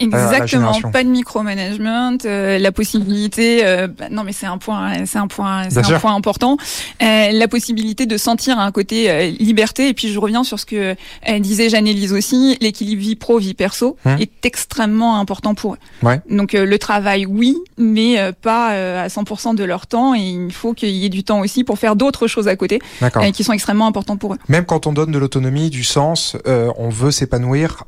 Exactement, 0.00 0.72
pas 0.92 1.04
de 1.04 1.08
micromanagement, 1.08 2.16
euh, 2.24 2.58
la 2.58 2.72
possibilité, 2.72 3.64
euh, 3.64 3.86
bah, 3.86 4.06
non 4.10 4.24
mais 4.24 4.32
c'est 4.32 4.46
un 4.46 4.58
point, 4.58 5.04
c'est 5.06 5.18
un 5.18 5.26
point, 5.26 5.68
c'est 5.70 5.78
un 5.78 5.98
point 5.98 6.14
important, 6.14 6.56
euh, 7.02 7.30
la 7.32 7.48
possibilité 7.48 8.06
de 8.06 8.16
sentir 8.16 8.58
un 8.58 8.70
côté 8.72 9.10
euh, 9.10 9.30
liberté. 9.38 9.88
Et 9.88 9.94
puis 9.94 10.12
je 10.12 10.18
reviens 10.18 10.44
sur 10.44 10.58
ce 10.58 10.66
que 10.66 10.96
disait 11.38 11.68
Jeanne-Élise 11.68 12.12
aussi, 12.12 12.56
l'équilibre 12.60 13.02
vie 13.02 13.16
pro 13.16 13.38
vie 13.38 13.54
perso 13.54 13.96
hum. 14.04 14.16
est 14.18 14.44
extrêmement 14.44 15.18
important 15.18 15.54
pour 15.54 15.74
eux. 15.74 15.78
Ouais. 16.02 16.20
Donc 16.30 16.52
le 16.52 16.78
travail, 16.78 17.26
oui, 17.26 17.56
mais 17.76 18.32
pas 18.42 19.02
à 19.02 19.08
100% 19.08 19.54
de 19.54 19.64
leur 19.64 19.86
temps. 19.86 20.14
Et 20.14 20.20
il 20.20 20.52
faut 20.52 20.74
qu'il 20.74 20.90
y 20.90 21.04
ait 21.04 21.10
du 21.10 21.24
temps 21.24 21.40
aussi 21.40 21.64
pour 21.64 21.78
faire 21.78 21.96
d'autres 21.96 22.26
choses 22.26 22.48
à 22.48 22.56
côté, 22.56 22.80
qui 23.32 23.44
sont 23.44 23.52
extrêmement 23.52 23.86
importantes 23.86 24.18
pour 24.18 24.34
eux. 24.34 24.38
Même 24.48 24.64
quand 24.64 24.86
on 24.86 24.92
donne 24.92 25.12
de 25.12 25.18
l'autonomie, 25.18 25.70
du 25.70 25.84
sens, 25.84 26.36
on 26.46 26.88
veut 26.88 27.10
s'épanouir 27.10 27.84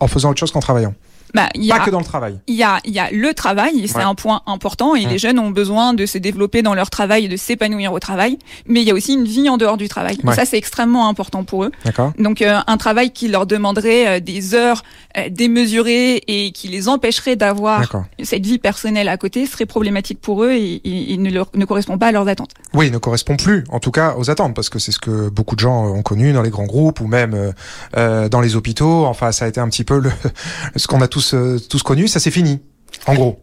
en 0.00 0.06
faisant 0.06 0.30
autre 0.30 0.40
chose 0.40 0.52
qu'en 0.52 0.60
travaillant. 0.60 0.94
Bah, 1.34 1.48
y 1.54 1.70
a, 1.72 1.76
pas 1.76 1.84
que 1.84 1.90
dans 1.90 1.98
le 1.98 2.04
travail. 2.04 2.38
Il 2.46 2.54
y 2.54 2.62
a, 2.62 2.80
y 2.84 2.98
a 2.98 3.10
le 3.10 3.34
travail, 3.34 3.86
c'est 3.88 4.02
un 4.02 4.14
point 4.14 4.42
important, 4.46 4.94
et 4.94 5.04
les 5.04 5.18
jeunes 5.18 5.38
ont 5.38 5.50
besoin 5.50 5.94
de 5.94 6.06
se 6.06 6.18
développer 6.18 6.62
dans 6.62 6.74
leur 6.74 6.90
travail 6.90 7.26
et 7.26 7.28
de 7.28 7.36
s'épanouir 7.36 7.92
au 7.92 7.98
travail. 7.98 8.38
Mais 8.66 8.80
il 8.80 8.88
y 8.88 8.90
a 8.90 8.94
aussi 8.94 9.14
une 9.14 9.24
vie 9.24 9.48
en 9.48 9.56
dehors 9.56 9.76
du 9.76 9.88
travail. 9.88 10.18
ça, 10.34 10.44
c'est 10.44 10.58
extrêmement 10.58 11.08
important 11.08 11.44
pour 11.44 11.64
eux. 11.64 11.72
Donc, 12.18 12.42
euh, 12.42 12.58
un 12.66 12.76
travail 12.76 13.10
qui 13.10 13.28
leur 13.28 13.46
demanderait 13.46 14.08
euh, 14.08 14.20
des 14.20 14.54
heures 14.54 14.82
euh, 15.16 15.28
démesurées 15.30 16.22
et 16.26 16.52
qui 16.52 16.68
les 16.68 16.88
empêcherait 16.88 17.36
d'avoir 17.36 17.82
cette 18.22 18.44
vie 18.44 18.58
personnelle 18.58 19.08
à 19.08 19.16
côté 19.16 19.46
serait 19.46 19.66
problématique 19.66 20.20
pour 20.20 20.44
eux 20.44 20.52
et, 20.52 20.80
et, 21.12 21.16
ne, 21.16 21.30
leur, 21.30 21.48
ne 21.54 21.64
correspond 21.64 21.98
pas 21.98 22.08
à 22.08 22.12
leurs 22.12 22.28
attentes. 22.28 22.50
Oui, 22.74 22.90
ne 22.90 22.98
correspond 22.98 23.36
plus, 23.36 23.64
en 23.70 23.80
tout 23.80 23.90
cas, 23.90 24.14
aux 24.16 24.30
attentes, 24.30 24.54
parce 24.54 24.68
que 24.68 24.78
c'est 24.78 24.92
ce 24.92 24.98
que 24.98 25.28
beaucoup 25.28 25.54
de 25.54 25.60
gens 25.60 25.86
ont 25.86 26.02
connu 26.02 26.32
dans 26.32 26.42
les 26.42 26.50
grands 26.50 26.66
groupes 26.66 27.00
ou 27.00 27.06
même 27.06 27.52
dans 27.94 28.40
les 28.40 28.56
hôpitaux. 28.56 29.06
Enfin, 29.06 29.32
ça 29.32 29.44
a 29.44 29.48
été 29.48 29.60
un 29.60 29.68
petit 29.68 29.84
peu 29.84 29.98
le, 29.98 30.10
ce 30.76 30.86
qu'on 30.86 31.00
a 31.00 31.08
tous, 31.08 31.17
euh, 31.34 31.58
tous 31.58 31.82
connus, 31.82 32.08
ça 32.08 32.20
c'est 32.20 32.30
fini, 32.30 32.60
en 33.06 33.14
gros. 33.14 33.40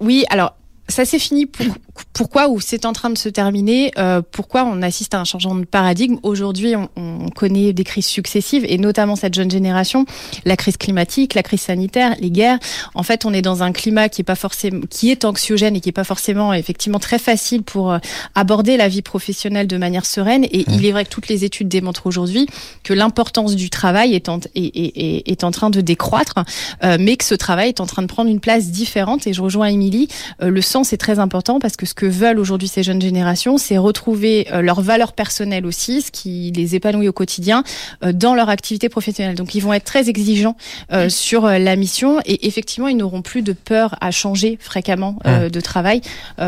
Oui, 0.00 0.24
alors 0.30 0.56
ça 0.88 1.04
c'est 1.04 1.18
fini. 1.18 1.46
Pour, 1.46 1.66
pourquoi 2.12 2.48
ou 2.48 2.60
c'est 2.60 2.84
en 2.84 2.92
train 2.92 3.10
de 3.10 3.18
se 3.18 3.28
terminer 3.28 3.92
euh, 3.98 4.22
Pourquoi 4.30 4.64
on 4.64 4.82
assiste 4.82 5.14
à 5.14 5.20
un 5.20 5.24
changement 5.24 5.54
de 5.54 5.64
paradigme? 5.64 6.18
Aujourd'hui, 6.22 6.76
on, 6.76 6.88
on, 6.96 7.28
connaît 7.30 7.72
des 7.72 7.84
crises 7.84 8.06
successives 8.06 8.64
et 8.68 8.76
notamment 8.78 9.16
cette 9.16 9.34
jeune 9.34 9.50
génération, 9.50 10.04
la 10.44 10.56
crise 10.56 10.76
climatique, 10.76 11.34
la 11.34 11.42
crise 11.42 11.62
sanitaire, 11.62 12.16
les 12.20 12.30
guerres. 12.30 12.58
En 12.94 13.02
fait, 13.02 13.24
on 13.24 13.32
est 13.32 13.42
dans 13.42 13.62
un 13.62 13.72
climat 13.72 14.08
qui 14.08 14.22
est 14.22 14.24
pas 14.24 14.34
forcément, 14.34 14.80
qui 14.90 15.10
est 15.10 15.24
anxiogène 15.24 15.76
et 15.76 15.80
qui 15.80 15.88
est 15.88 15.92
pas 15.92 16.04
forcément 16.04 16.52
effectivement 16.52 16.98
très 16.98 17.18
facile 17.18 17.62
pour 17.62 17.92
euh, 17.92 17.98
aborder 18.34 18.76
la 18.76 18.88
vie 18.88 19.02
professionnelle 19.02 19.66
de 19.66 19.76
manière 19.76 20.06
sereine. 20.06 20.44
Et 20.50 20.60
mmh. 20.60 20.72
il 20.72 20.86
est 20.86 20.92
vrai 20.92 21.04
que 21.04 21.10
toutes 21.10 21.28
les 21.28 21.44
études 21.44 21.68
démontrent 21.68 22.06
aujourd'hui 22.06 22.46
que 22.82 22.92
l'importance 22.92 23.56
du 23.56 23.70
travail 23.70 24.14
est 24.14 24.28
en, 24.28 24.40
est, 24.54 24.76
est, 24.76 25.30
est 25.30 25.44
en 25.44 25.50
train 25.50 25.70
de 25.70 25.80
décroître, 25.80 26.44
euh, 26.84 26.96
mais 27.00 27.16
que 27.16 27.24
ce 27.24 27.34
travail 27.34 27.68
est 27.68 27.80
en 27.80 27.86
train 27.86 28.02
de 28.02 28.06
prendre 28.08 28.30
une 28.30 28.40
place 28.40 28.66
différente. 28.70 29.26
Et 29.26 29.32
je 29.32 29.42
rejoins 29.42 29.66
Émilie, 29.66 30.08
euh, 30.42 30.50
le 30.50 30.62
sens 30.62 30.92
est 30.92 30.96
très 30.96 31.18
important 31.18 31.58
parce 31.58 31.76
que 31.76 31.86
ce 31.90 31.94
que 31.94 32.06
veulent 32.06 32.38
aujourd'hui 32.38 32.68
ces 32.68 32.84
jeunes 32.84 33.02
générations, 33.02 33.58
c'est 33.58 33.76
retrouver 33.76 34.46
euh, 34.52 34.62
leur 34.62 34.80
valeur 34.80 35.12
personnelle 35.12 35.66
aussi, 35.66 36.02
ce 36.02 36.12
qui 36.12 36.52
les 36.54 36.76
épanouit 36.76 37.08
au 37.08 37.12
quotidien 37.12 37.64
euh, 38.04 38.12
dans 38.12 38.36
leur 38.36 38.48
activité 38.48 38.88
professionnelle. 38.88 39.34
Donc 39.34 39.56
ils 39.56 39.60
vont 39.60 39.72
être 39.72 39.84
très 39.84 40.08
exigeants 40.08 40.56
euh, 40.92 41.08
sur 41.08 41.46
la 41.48 41.74
mission 41.74 42.20
et 42.24 42.46
effectivement 42.46 42.86
ils 42.86 42.96
n'auront 42.96 43.22
plus 43.22 43.42
de 43.42 43.52
peur 43.52 43.96
à 44.00 44.12
changer 44.12 44.56
fréquemment 44.60 45.16
de 45.26 45.60
travail 45.60 46.00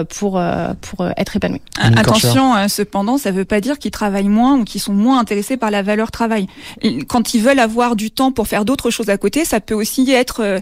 pour 0.08 0.40
pour 0.80 1.06
être 1.16 1.36
épanouis. 1.36 1.60
Attention, 1.78 2.68
cependant, 2.68 3.18
ça 3.18 3.32
ne 3.32 3.36
veut 3.36 3.44
pas 3.44 3.60
dire 3.60 3.78
qu'ils 3.78 3.90
travaillent 3.90 4.28
moins 4.28 4.56
ou 4.58 4.64
qu'ils 4.64 4.80
sont 4.80 4.92
moins 4.92 5.18
intéressés 5.18 5.56
par 5.56 5.70
la 5.70 5.82
valeur 5.82 6.10
travail. 6.10 6.46
Quand 7.08 7.34
ils 7.34 7.42
veulent 7.42 7.58
avoir 7.58 7.96
du 7.96 8.10
temps 8.10 8.30
pour 8.32 8.46
faire 8.46 8.64
d'autres 8.64 8.90
choses 8.90 9.08
à 9.08 9.16
côté, 9.16 9.44
ça 9.44 9.60
peut 9.60 9.74
aussi 9.74 10.10
être 10.10 10.60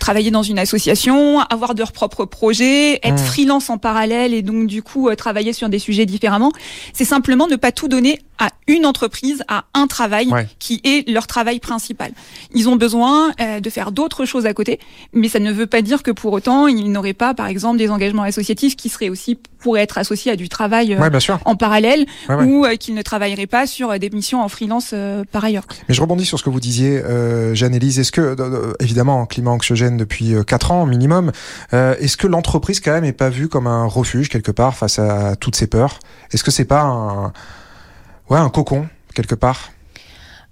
travailler 0.00 0.30
dans 0.30 0.42
une 0.42 0.58
association, 0.58 1.40
avoir 1.40 1.74
leurs 1.74 1.92
propres 1.92 2.24
projets, 2.24 2.94
être 3.02 3.14
mmh. 3.14 3.26
freelance 3.26 3.70
en 3.70 3.78
parallèle 3.78 3.97
et 4.06 4.42
donc 4.42 4.66
du 4.66 4.82
coup 4.82 5.08
euh, 5.08 5.16
travailler 5.16 5.52
sur 5.52 5.68
des 5.68 5.78
sujets 5.78 6.06
différemment. 6.06 6.52
C'est 6.92 7.04
simplement 7.04 7.46
ne 7.46 7.56
pas 7.56 7.72
tout 7.72 7.88
donner 7.88 8.20
à 8.38 8.50
une 8.66 8.86
entreprise, 8.86 9.42
à 9.48 9.64
un 9.74 9.86
travail 9.86 10.30
qui 10.58 10.80
est 10.84 11.08
leur 11.08 11.26
travail 11.26 11.58
principal. 11.58 12.12
Ils 12.54 12.68
ont 12.68 12.76
besoin 12.76 13.32
euh, 13.40 13.60
de 13.60 13.70
faire 13.70 13.90
d'autres 13.90 14.24
choses 14.24 14.46
à 14.46 14.54
côté, 14.54 14.78
mais 15.12 15.28
ça 15.28 15.40
ne 15.40 15.52
veut 15.52 15.66
pas 15.66 15.82
dire 15.82 16.02
que 16.02 16.10
pour 16.10 16.32
autant 16.32 16.66
ils 16.68 16.90
n'auraient 16.92 17.14
pas, 17.14 17.34
par 17.34 17.48
exemple, 17.48 17.78
des 17.78 17.90
engagements 17.90 18.22
associatifs 18.22 18.76
qui 18.76 18.88
seraient 18.88 19.08
aussi 19.08 19.38
pourraient 19.58 19.82
être 19.82 19.98
associés 19.98 20.32
à 20.32 20.36
du 20.36 20.48
travail 20.48 20.94
euh, 20.94 21.10
en 21.44 21.56
parallèle 21.56 22.06
ou 22.28 22.66
qu'ils 22.78 22.94
ne 22.94 23.02
travailleraient 23.02 23.46
pas 23.46 23.66
sur 23.66 23.98
des 23.98 24.10
missions 24.10 24.42
en 24.42 24.48
freelance 24.48 24.94
par 25.32 25.44
ailleurs. 25.44 25.66
Mais 25.88 25.94
je 25.94 26.00
rebondis 26.00 26.26
sur 26.26 26.38
ce 26.38 26.44
que 26.44 26.50
vous 26.50 26.60
disiez, 26.60 27.02
Jeanne-Élise. 27.52 27.98
Est-ce 27.98 28.12
que, 28.12 28.36
évidemment, 28.80 29.26
climat 29.26 29.50
anxiogène 29.50 29.96
depuis 29.96 30.34
4 30.46 30.72
ans 30.72 30.86
minimum, 30.86 31.32
est-ce 31.72 32.16
que 32.16 32.26
l'entreprise 32.26 32.80
quand 32.80 32.92
même 32.92 33.04
est 33.04 33.12
pas 33.12 33.30
vue 33.30 33.48
comme 33.48 33.66
un 33.66 33.84
refuge 33.84 34.28
quelque 34.28 34.52
part 34.52 34.74
face 34.76 34.98
à 34.98 35.36
toutes 35.36 35.56
ces 35.56 35.66
peurs? 35.66 35.98
Est-ce 36.32 36.44
que 36.44 36.50
c'est 36.50 36.64
pas 36.64 36.82
un 36.82 37.32
ouais, 38.30 38.38
un 38.38 38.48
cocon, 38.50 38.86
quelque 39.14 39.34
part? 39.34 39.70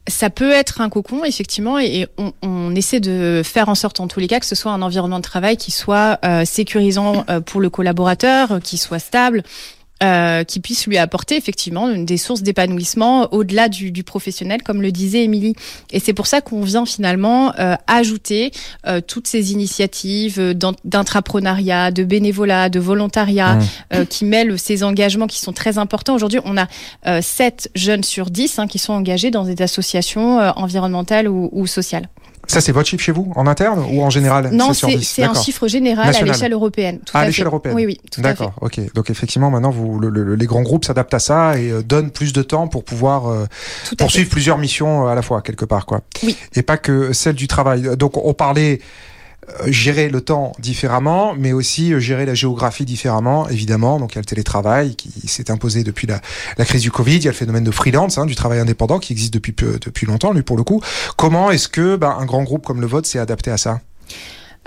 Ça 0.09 0.31
peut 0.31 0.53
être 0.53 0.81
un 0.81 0.89
cocon, 0.89 1.25
effectivement, 1.25 1.79
et 1.79 2.07
on, 2.43 2.75
essaie 2.75 3.01
de 3.01 3.43
faire 3.45 3.69
en 3.69 3.75
sorte, 3.75 4.01
en 4.01 4.07
tous 4.07 4.21
les 4.21 4.29
cas, 4.29 4.39
que 4.39 4.47
ce 4.47 4.55
soit 4.55 4.71
un 4.73 4.83
environnement 4.83 5.19
de 5.19 5.25
travail 5.25 5.57
qui 5.57 5.71
soit 5.71 6.19
euh, 6.25 6.45
sécurisant 6.45 7.25
euh, 7.31 7.41
pour 7.41 7.61
le 7.61 7.71
collaborateur, 7.71 8.61
qui 8.63 8.77
soit 8.77 8.99
stable, 8.99 9.43
euh, 10.03 10.45
qui 10.45 10.61
puisse 10.61 10.87
lui 10.87 10.99
apporter 10.99 11.37
effectivement 11.37 11.89
des 11.89 12.19
sources 12.19 12.43
d'épanouissement 12.43 13.33
au-delà 13.33 13.71
du, 13.71 13.93
du, 13.93 14.05
professionnel, 14.05 14.63
comme 14.63 14.83
le 14.83 14.93
disait 14.93 15.25
Émilie. 15.25 15.55
Et 15.91 16.01
c'est 16.01 16.13
pour 16.13 16.27
ça 16.27 16.43
qu'on 16.43 16.61
vient 16.61 16.85
finalement 16.85 17.55
euh, 17.59 17.77
ajouter 17.87 18.51
euh, 18.87 19.01
toutes 19.01 19.27
ces 19.27 19.53
initiatives 19.53 20.55
d'intrapreneuriat, 20.85 21.93
de 21.93 22.05
bénévolat, 22.05 22.69
de 22.69 22.79
volontariat, 22.79 23.55
mmh. 23.55 23.65
euh, 23.95 24.05
qui 24.05 24.27
mêlent 24.27 24.59
ces 24.59 24.85
engagements 24.85 25.27
qui 25.27 25.39
sont 25.39 25.55
très 25.55 25.79
importants. 25.79 26.15
Aujourd'hui, 26.15 26.41
on 26.45 26.57
a 26.59 26.67
7 27.23 27.71
jeunes 27.75 28.05
sur 28.05 28.31
10 28.31 28.59
hein, 28.59 28.67
qui 28.67 28.79
sont 28.79 28.93
engagés 28.93 29.31
dans 29.31 29.45
des 29.45 29.63
associations 29.63 30.39
environnementales 30.57 31.29
ou, 31.29 31.49
ou 31.53 31.67
sociales. 31.67 32.09
Ça, 32.47 32.61
c'est 32.61 32.73
votre 32.73 32.89
chiffre 32.89 33.03
chez 33.03 33.13
vous, 33.13 33.33
en 33.37 33.47
interne 33.47 33.85
ou 33.91 34.03
en 34.03 34.11
général 34.11 34.51
Non, 34.53 34.73
c'est 34.73 35.23
un 35.23 35.35
chiffre 35.35 35.69
général 35.69 36.15
à 36.15 36.23
l'échelle 36.23 36.53
européenne. 36.53 37.01
Tout 37.05 37.17
à, 37.17 37.25
l'échelle 37.27 37.47
européenne 37.47 37.75
Oui, 37.75 37.87
oui. 37.87 38.01
D'accord, 38.19 38.53
ok. 38.61 38.81
Donc 38.95 39.11
effectivement, 39.11 39.51
maintenant, 39.51 39.71
vous, 39.71 39.99
le, 39.99 40.35
les 40.35 40.47
grands 40.47 40.63
groupes 40.63 40.85
s'adaptent 40.85 41.15
à 41.15 41.19
ça 41.19 41.59
et 41.59 41.71
euh, 41.71 41.83
donnent 41.83 42.11
plus 42.11 42.33
de 42.33 42.43
temps 42.43 42.69
pour 42.69 42.85
pouvoir 42.85 43.27
euh, 43.27 43.47
poursuivre 43.99 44.31
plusieurs 44.31 44.59
missions 44.59 45.07
euh, 45.07 45.11
à 45.11 45.15
la 45.15 45.23
fois, 45.23 45.43
quelque 45.43 45.65
part. 45.65 45.87
quoi. 45.87 46.01
Oui. 46.23 46.37
Et 46.55 46.63
pas 46.63 46.77
que 46.77 47.13
celle 47.13 47.35
du 47.35 47.47
travail. 47.47 47.97
Donc 47.97 48.17
on 48.17 48.35
parlait 48.35 48.81
gérer 49.67 50.09
le 50.09 50.21
temps 50.21 50.53
différemment, 50.59 51.35
mais 51.39 51.53
aussi 51.53 51.93
euh, 51.93 52.01
gérer 52.01 52.27
la 52.27 52.35
géographie 52.35 52.85
différemment, 52.85 53.49
évidemment. 53.49 53.99
Donc 53.99 54.13
il 54.13 54.17
y 54.17 54.19
a 54.19 54.23
le 54.23 54.27
télétravail 54.27 54.97
qui 54.97 55.11
s'est 55.29 55.51
imposé 55.51 55.85
depuis 55.85 56.07
la, 56.07 56.21
crise 56.65 56.83
du 56.83 56.91
Covid, 56.91 57.17
il 57.17 57.25
y 57.25 57.29
a 57.29 57.31
le 57.31 57.37
phénomène 57.37 57.65
de 57.65 57.71
freelance, 57.71 58.19
hein, 58.19 58.27
du 58.27 58.35
travail 58.35 58.59
indépendant 58.59 58.99
qui 58.99 59.13
existe 59.13 59.35
depuis, 59.35 59.55
depuis 59.55 60.07
longtemps, 60.07 60.33
lui 60.33 60.43
pour 60.43 60.57
le 60.57 60.65
coup. 60.65 60.83
Comment 61.17 61.51
est-ce 61.51 61.69
que 61.69 61.97
bah, 61.97 62.17
un 62.19 62.27
grand 62.27 62.43
groupe 62.43 62.65
comme 62.65 62.81
le 62.81 62.87
vôtre 62.87 63.09
s'est 63.09 63.19
adapté 63.19 63.51
à 63.51 63.57
ça? 63.57 63.81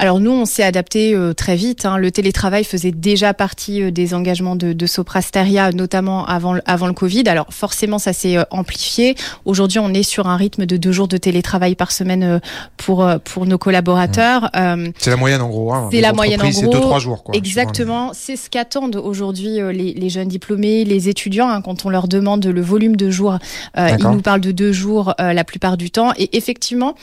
Alors 0.02 0.22
nous, 0.22 0.32
on 0.32 0.46
s'est 0.46 0.64
adapté 0.64 1.14
euh, 1.14 1.34
très 1.34 1.58
vite. 1.58 1.86
Hein. 1.86 1.98
Le 1.98 2.10
télétravail 2.10 2.64
faisait 2.64 2.94
déjà 2.94 3.34
partie 3.34 3.84
euh, 3.84 3.92
des 3.92 4.14
engagements 4.14 4.56
de, 4.56 4.72
de 4.72 4.86
Soprasteria, 4.86 5.74
notamment 5.74 6.26
avant, 6.26 6.56
avant 6.66 6.88
le 6.88 6.94
Covid. 6.94 7.24
Alors 7.28 7.48
forcément, 7.50 8.00
ça 8.00 8.14
s'est 8.14 8.38
euh, 8.38 8.44
amplifié. 8.50 9.16
Aujourd'hui, 9.44 9.80
on 9.80 9.94
est 9.94 10.04
sur 10.04 10.28
un 10.28 10.38
rythme 10.38 10.66
de 10.66 10.78
deux 10.78 10.94
jours 10.94 11.10
de 11.10 11.18
télétravail 11.18 11.76
par 11.76 11.92
semaine 11.92 12.40
pour, 12.78 13.06
pour 13.26 13.46
nos 13.46 13.58
collaborateurs. 13.58 14.50
Mmh. 14.56 14.92
c'est 14.98 15.10
la 15.10 15.18
moyenne 15.18 15.42
en 15.42 15.50
gros. 15.50 15.74
Hein. 15.74 15.90
C'est 15.92 16.00
la 16.00 16.14
moyenne 16.14 16.42
en 16.42 16.50
gros. 16.50 16.54
C'est 16.54 16.68
deux, 16.70 16.80
trois 16.80 17.00
jours. 17.00 17.24
Quoi, 17.24 17.36
Exactement. 17.36 18.12
C'est 18.14 18.38
ce 18.38 18.50
qu'attendent 18.50 18.96
aujourd'hui 18.96 19.60
les, 19.74 19.94
les, 19.94 20.10
jeunes 20.10 20.30
diplômés, 20.30 20.86
les 20.86 21.10
étudiants. 21.10 21.50
Hein, 21.50 21.62
quand 21.62 21.86
on 21.86 21.90
leur 21.90 22.08
demande 22.08 22.46
le 22.46 22.62
volume 22.62 22.96
de 22.96 23.10
jours, 23.10 23.38
ils 23.78 23.98
nous 24.02 24.22
parlent 24.22 24.40
de 24.40 24.54
deux 24.54 24.72
jours 24.72 25.14
la 25.20 25.44
plupart 25.44 25.76
du 25.76 25.92
temps. 25.92 26.14
Et 26.18 26.38
effectivement, 26.38 26.96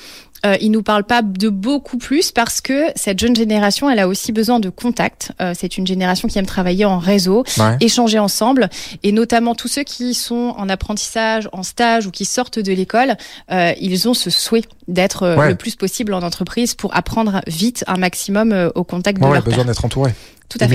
euh, 0.45 0.57
il 0.61 0.71
nous 0.71 0.83
parle 0.83 1.05
pas 1.05 1.23
de 1.23 1.49
beaucoup 1.49 1.99
plus 1.99 2.33
parce 2.33 2.61
que 2.61 2.87
cette 2.95 3.19
jeune 3.19 3.35
génération, 3.37 3.89
elle 3.89 3.99
a 3.99 4.09
aussi 4.09 4.33
besoin 4.33 4.61
de 4.61 4.69
contact. 4.69 5.33
Euh, 5.41 5.53
c'est 5.57 5.79
une 5.79 5.87
génération 5.87 6.29
qui 6.29 6.39
aime 6.39 6.47
travailler 6.47 6.85
en 6.85 6.99
réseau, 6.99 7.45
échanger 7.81 8.19
ensemble, 8.19 8.69
et 9.03 9.13
notamment 9.13 9.55
tous 9.55 9.69
ceux 9.69 9.83
qui 9.83 10.15
sont 10.15 10.55
en 10.57 10.69
apprentissage, 10.69 11.49
en 11.53 11.63
stage 11.63 12.07
ou 12.07 12.11
qui 12.11 12.25
sortent 12.25 12.59
de 12.59 12.73
l'école, 12.73 13.17
euh, 13.51 13.73
ils 13.81 14.09
ont 14.09 14.15
ce 14.15 14.31
souhait 14.31 14.63
d'être 14.89 15.23
euh, 15.25 15.49
le 15.49 15.55
plus 15.55 15.77
possible 15.77 16.15
en 16.15 16.23
entreprise 16.23 16.75
pour 16.75 16.95
apprendre 16.95 17.41
vite 17.47 17.85
un 17.87 17.97
maximum 17.97 18.53
euh, 18.53 18.71
au 18.75 18.85
contact 18.85 19.21
de 19.21 19.27
ouais, 19.27 19.35
leur 19.35 19.43
besoin 19.43 19.65
d'être 19.65 19.85
entouré. 19.85 20.13
Tout 20.49 20.59
à 20.61 20.65
fait. 20.69 20.75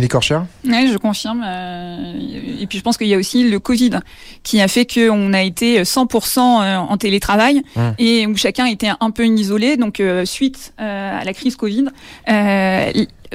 Oui, 0.65 0.89
je 0.91 0.97
confirme. 0.97 1.43
Euh, 1.45 2.59
et 2.59 2.67
puis 2.67 2.77
je 2.77 2.83
pense 2.83 2.97
qu'il 2.97 3.07
y 3.07 3.13
a 3.13 3.17
aussi 3.17 3.49
le 3.49 3.59
Covid 3.59 3.99
qui 4.43 4.61
a 4.61 4.67
fait 4.67 4.85
qu'on 4.85 5.33
a 5.33 5.41
été 5.41 5.83
100% 5.83 6.39
en 6.39 6.97
télétravail 6.97 7.61
hum. 7.75 7.93
et 7.97 8.27
où 8.27 8.35
chacun 8.35 8.65
était 8.65 8.91
un 8.99 9.11
peu 9.11 9.25
isolé. 9.25 9.77
Donc 9.77 10.01
suite 10.25 10.73
à 10.77 11.23
la 11.23 11.33
crise 11.33 11.55
Covid, 11.55 11.85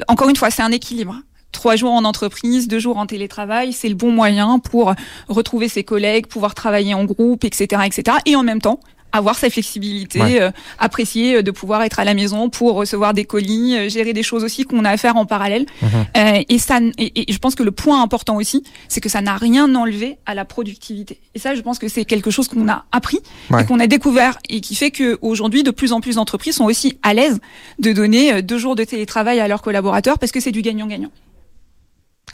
encore 0.07 0.29
une 0.29 0.35
fois, 0.35 0.51
c'est 0.51 0.63
un 0.63 0.71
équilibre 0.71 1.15
trois 1.51 1.75
jours 1.75 1.93
en 1.93 2.03
entreprise, 2.03 2.67
deux 2.67 2.79
jours 2.79 2.97
en 2.97 3.05
télétravail, 3.07 3.73
c'est 3.73 3.89
le 3.89 3.95
bon 3.95 4.11
moyen 4.11 4.59
pour 4.59 4.93
retrouver 5.27 5.67
ses 5.69 5.83
collègues, 5.83 6.27
pouvoir 6.27 6.53
travailler 6.53 6.93
en 6.93 7.03
groupe, 7.05 7.43
etc., 7.43 7.81
etc. 7.85 8.17
Et 8.25 8.35
en 8.35 8.43
même 8.43 8.61
temps, 8.61 8.79
avoir 9.17 9.37
sa 9.37 9.49
flexibilité, 9.49 10.41
euh, 10.41 10.51
apprécier 10.79 11.37
euh, 11.37 11.41
de 11.41 11.51
pouvoir 11.51 11.83
être 11.83 11.99
à 11.99 12.05
la 12.05 12.13
maison 12.13 12.49
pour 12.49 12.75
recevoir 12.75 13.13
des 13.13 13.25
colis, 13.25 13.75
euh, 13.75 13.89
gérer 13.89 14.13
des 14.13 14.23
choses 14.23 14.43
aussi 14.43 14.63
qu'on 14.63 14.85
a 14.85 14.91
à 14.91 14.97
faire 14.97 15.17
en 15.17 15.25
parallèle. 15.25 15.65
Mhm. 15.81 16.43
et 16.49 16.59
ça, 16.59 16.79
et, 16.97 17.31
je 17.31 17.37
pense 17.39 17.55
que 17.55 17.63
le 17.63 17.71
point 17.71 18.01
important 18.01 18.35
aussi, 18.35 18.63
c'est 18.87 19.01
que 19.01 19.09
ça 19.09 19.21
n'a 19.21 19.35
rien 19.35 19.73
enlevé 19.75 20.17
à 20.25 20.33
la 20.33 20.45
productivité. 20.45 21.19
Et 21.35 21.39
ça, 21.39 21.55
je 21.55 21.61
pense 21.61 21.79
que 21.79 21.87
c'est 21.87 22.05
quelque 22.05 22.31
chose 22.31 22.47
qu'on 22.47 22.67
a 22.69 22.85
appris 22.91 23.19
et 23.59 23.65
qu'on 23.65 23.79
a 23.79 23.87
découvert 23.87 24.37
et 24.49 24.61
qui 24.61 24.75
fait 24.75 24.91
que 24.91 25.17
aujourd'hui, 25.21 25.63
de 25.63 25.71
plus 25.71 25.91
en 25.91 26.01
plus 26.01 26.15
d'entreprises 26.15 26.55
sont 26.55 26.65
aussi 26.65 26.97
à 27.03 27.13
l'aise 27.13 27.39
de 27.79 27.91
donner 27.91 28.41
deux 28.41 28.57
jours 28.57 28.75
de 28.75 28.83
télétravail 28.83 29.39
à 29.39 29.47
leurs 29.47 29.61
collaborateurs 29.61 30.19
parce 30.19 30.31
que 30.31 30.39
c'est 30.39 30.51
du 30.51 30.61
gagnant-gagnant. 30.61 31.11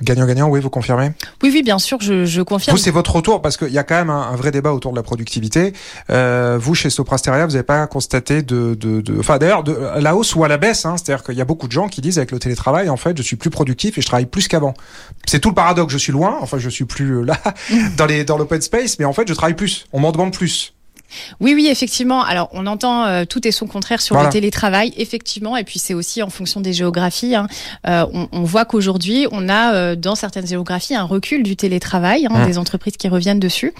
Gagnant-gagnant, 0.01 0.50
oui, 0.50 0.59
vous 0.59 0.71
confirmez? 0.71 1.12
Oui, 1.43 1.51
oui, 1.53 1.62
bien 1.62 1.77
sûr, 1.77 2.00
je, 2.01 2.25
je 2.25 2.41
confirme. 2.41 2.75
Vous, 2.75 2.81
c'est 2.81 2.89
votre 2.89 3.15
retour, 3.15 3.43
parce 3.43 3.57
qu'il 3.57 3.69
y 3.69 3.77
a 3.77 3.83
quand 3.83 3.95
même 3.95 4.09
un, 4.09 4.35
vrai 4.35 4.50
débat 4.50 4.73
autour 4.73 4.91
de 4.91 4.97
la 4.97 5.03
productivité. 5.03 5.73
Euh, 6.09 6.57
vous, 6.59 6.73
chez 6.73 6.89
Soprasteria, 6.89 7.45
vous 7.45 7.51
n'avez 7.51 7.63
pas 7.63 7.85
constaté 7.85 8.41
de... 8.41 8.73
de, 8.73 9.01
de 9.01 9.19
enfin, 9.19 9.38
d'ailleurs, 9.38 9.63
de 9.63 9.77
la 10.00 10.15
hausse 10.15 10.35
ou 10.35 10.43
à 10.43 10.47
la 10.47 10.57
baisse. 10.57 10.85
Hein, 10.85 10.95
C'est-à-dire 10.97 11.23
qu'il 11.23 11.35
y 11.35 11.41
a 11.41 11.45
beaucoup 11.45 11.67
de 11.67 11.71
gens 11.71 11.88
qui 11.88 12.01
disent, 12.01 12.17
avec 12.17 12.31
le 12.31 12.39
télétravail, 12.39 12.89
en 12.89 12.97
fait, 12.97 13.15
je 13.15 13.21
suis 13.21 13.35
plus 13.35 13.51
productif 13.51 14.00
et 14.00 14.01
je 14.01 14.07
travaille 14.07 14.25
plus 14.25 14.47
qu'avant. 14.47 14.73
C'est 15.25 15.39
tout 15.39 15.50
le 15.50 15.55
paradoxe. 15.55 15.93
Je 15.93 16.00
suis 16.00 16.12
loin, 16.12 16.38
enfin, 16.41 16.57
je 16.57 16.69
suis 16.69 16.85
plus 16.85 17.19
euh, 17.19 17.23
là, 17.23 17.38
dans 17.97 18.07
les 18.07 18.23
dans 18.23 18.38
l'open 18.38 18.62
space, 18.62 18.97
mais 18.97 19.05
en 19.05 19.13
fait, 19.13 19.27
je 19.27 19.33
travaille 19.33 19.55
plus. 19.55 19.85
On 19.93 20.00
m'en 20.00 20.12
demande 20.12 20.33
plus. 20.33 20.73
Oui, 21.39 21.53
oui, 21.53 21.67
effectivement. 21.67 22.24
Alors, 22.24 22.50
on 22.53 22.67
entend 22.67 23.05
euh, 23.05 23.25
tout 23.25 23.46
et 23.48 23.51
son 23.51 23.67
contraire 23.67 24.01
sur 24.01 24.22
le 24.22 24.29
télétravail, 24.29 24.93
effectivement, 24.98 25.58
et 25.58 25.63
puis 25.63 25.79
c'est 25.79 25.93
aussi 25.93 26.22
en 26.22 26.29
fonction 26.29 26.62
des 26.62 26.74
géographies. 26.74 27.36
Hein. 27.36 27.48
Euh, 27.88 28.05
on, 28.13 28.27
on, 28.32 28.43
voit 28.43 28.65
qu'aujourd'hui, 28.65 29.27
on 29.32 29.50
a 29.50 29.74
euh, 29.74 29.96
dans 29.96 30.15
certaines 30.15 30.48
géographies 30.48 30.96
un 30.96 31.03
recul 31.03 31.43
du 31.43 31.55
télétravail, 31.55 32.27
hein, 32.29 32.43
mmh. 32.43 32.48
des 32.48 32.58
entreprises 32.58 32.98
qui 32.98 33.08
reviennent 33.08 33.39
dessus. 33.39 33.74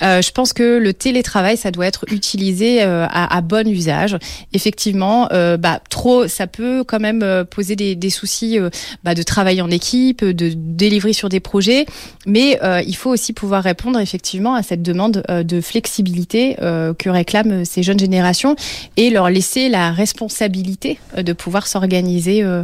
je 0.00 0.30
pense 0.30 0.52
que 0.52 0.78
le 0.78 0.92
télétravail, 0.92 1.56
ça 1.56 1.70
doit 1.70 1.86
être 1.86 2.04
utilisé 2.10 2.82
à, 2.82 3.36
à, 3.36 3.40
bon 3.40 3.68
usage. 3.68 4.16
Effectivement, 4.52 5.28
bah, 5.58 5.80
trop, 5.90 6.28
ça 6.28 6.46
peut 6.46 6.84
quand 6.84 7.00
même 7.00 7.44
poser 7.50 7.76
des, 7.76 7.94
des 7.94 8.10
soucis 8.10 8.58
bah, 9.02 9.14
de 9.14 9.22
travail 9.22 9.60
en 9.60 9.70
équipe, 9.70 10.24
de 10.24 10.52
délivrer 10.54 11.12
sur 11.12 11.28
des 11.28 11.40
projets, 11.40 11.86
mais 12.26 12.58
il 12.86 12.96
faut 12.96 13.10
aussi 13.10 13.32
pouvoir 13.32 13.62
répondre 13.62 13.98
effectivement 14.00 14.54
à 14.54 14.62
cette 14.62 14.82
demande 14.82 15.22
de 15.28 15.60
flexibilité. 15.60 16.56
Euh, 16.62 16.73
que 16.98 17.08
réclament 17.08 17.64
ces 17.64 17.82
jeunes 17.82 17.98
générations 17.98 18.56
et 18.96 19.10
leur 19.10 19.30
laisser 19.30 19.68
la 19.68 19.92
responsabilité 19.92 20.98
euh, 21.16 21.22
de 21.22 21.32
pouvoir 21.32 21.66
s'organiser 21.66 22.42
euh, 22.42 22.62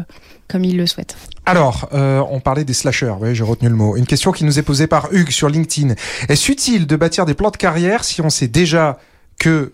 comme 0.49 0.64
ils 0.64 0.76
le 0.76 0.87
souhaitent. 0.87 1.17
Alors, 1.47 1.88
on 1.93 2.40
parlait 2.40 2.64
des 2.64 2.75
slashers, 2.75 3.14
j'ai 3.33 3.45
retenu 3.45 3.69
le 3.69 3.75
mot. 3.75 3.97
Une 3.97 4.07
question 4.07 4.33
qui 4.33 4.45
nous 4.45 4.59
est 4.59 4.62
posée 4.62 4.88
par 4.88 5.12
Hugues 5.12 5.31
sur 5.31 5.49
LinkedIn. 5.49 5.95
Est-ce 6.29 6.50
utile 6.50 6.87
de 6.88 6.97
bâtir 6.97 7.25
des 7.25 7.35
plans 7.35 7.50
de 7.50 7.57
carrière 7.57 8.02
si 8.02 8.21
on 8.21 8.31
sait 8.31 8.49
déjà 8.49 8.99
que 9.38 9.73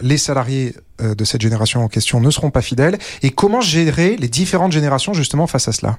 les 0.00 0.18
salariés 0.18 0.74
de 1.00 1.24
cette 1.24 1.40
génération 1.40 1.82
en 1.82 1.88
question 1.88 2.20
ne 2.20 2.30
seront 2.30 2.50
pas 2.50 2.60
fidèles? 2.60 2.98
Et 3.22 3.30
comment 3.30 3.62
gérer 3.62 4.16
les 4.16 4.28
différentes 4.28 4.72
générations 4.72 5.14
justement 5.14 5.46
face 5.46 5.68
à 5.68 5.72
cela? 5.72 5.98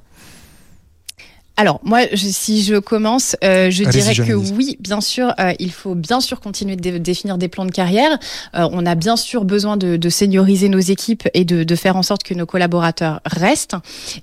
Alors 1.59 1.81
moi, 1.83 1.99
si 2.15 2.63
je 2.63 2.75
commence, 2.75 3.35
euh, 3.43 3.69
je 3.69 3.83
dirais 3.83 4.15
que 4.15 4.31
oui, 4.31 4.77
bien 4.79 5.01
sûr, 5.01 5.33
euh, 5.41 5.51
il 5.59 5.73
faut 5.73 5.93
bien 5.93 6.21
sûr 6.21 6.39
continuer 6.39 6.77
de 6.77 6.97
définir 6.97 7.37
des 7.37 7.49
plans 7.49 7.65
de 7.65 7.71
carrière. 7.71 8.17
Euh, 8.55 8.69
on 8.71 8.85
a 8.85 8.95
bien 8.95 9.17
sûr 9.17 9.43
besoin 9.43 9.75
de, 9.75 9.97
de 9.97 10.09
senioriser 10.09 10.69
nos 10.69 10.79
équipes 10.79 11.27
et 11.33 11.43
de, 11.43 11.65
de, 11.65 11.75
faire 11.75 11.97
en 11.97 12.01
sorte 12.01 12.23
que 12.23 12.33
nos 12.33 12.45
collaborateurs 12.45 13.19
restent. 13.25 13.75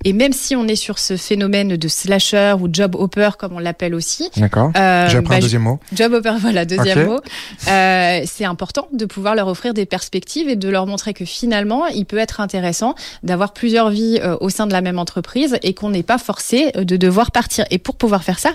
Et 0.04 0.14
même 0.14 0.32
si 0.32 0.56
on 0.56 0.66
est 0.66 0.76
sur 0.76 0.98
ce 0.98 1.18
phénomène 1.18 1.76
de 1.76 1.88
slasher 1.88 2.54
ou 2.58 2.68
job 2.72 2.94
hopper, 2.94 3.28
comme 3.38 3.52
on 3.52 3.58
l'appelle 3.58 3.94
aussi. 3.94 4.30
D'accord. 4.38 4.70
Euh, 4.74 5.06
J'ai 5.10 5.18
appris 5.18 5.34
un 5.34 5.36
bah, 5.36 5.42
deuxième 5.42 5.62
mot. 5.62 5.78
Job 5.92 6.14
hopper, 6.14 6.36
voilà, 6.40 6.64
deuxième 6.64 7.04
mot. 7.04 7.20
Euh, 7.68 8.22
c'est 8.24 8.46
important 8.46 8.88
de 8.94 9.04
pouvoir 9.04 9.34
leur 9.34 9.48
offrir 9.48 9.74
des 9.74 9.84
perspectives 9.84 10.48
et 10.48 10.56
de 10.56 10.70
leur 10.70 10.86
montrer 10.86 11.12
que 11.12 11.26
finalement, 11.26 11.86
il 11.88 12.06
peut 12.06 12.16
être 12.16 12.40
intéressant 12.40 12.94
d'avoir 13.22 13.52
plusieurs 13.52 13.90
vies 13.90 14.20
au 14.40 14.48
sein 14.48 14.66
de 14.66 14.72
la 14.72 14.80
même 14.80 14.98
entreprise 14.98 15.58
et 15.62 15.74
qu'on 15.74 15.90
n'est 15.90 16.02
pas 16.02 16.16
forcé 16.16 16.72
de 16.72 16.96
devoir 16.96 17.25
partir. 17.30 17.64
Et 17.70 17.78
pour 17.78 17.96
pouvoir 17.96 18.22
faire 18.24 18.38
ça, 18.38 18.50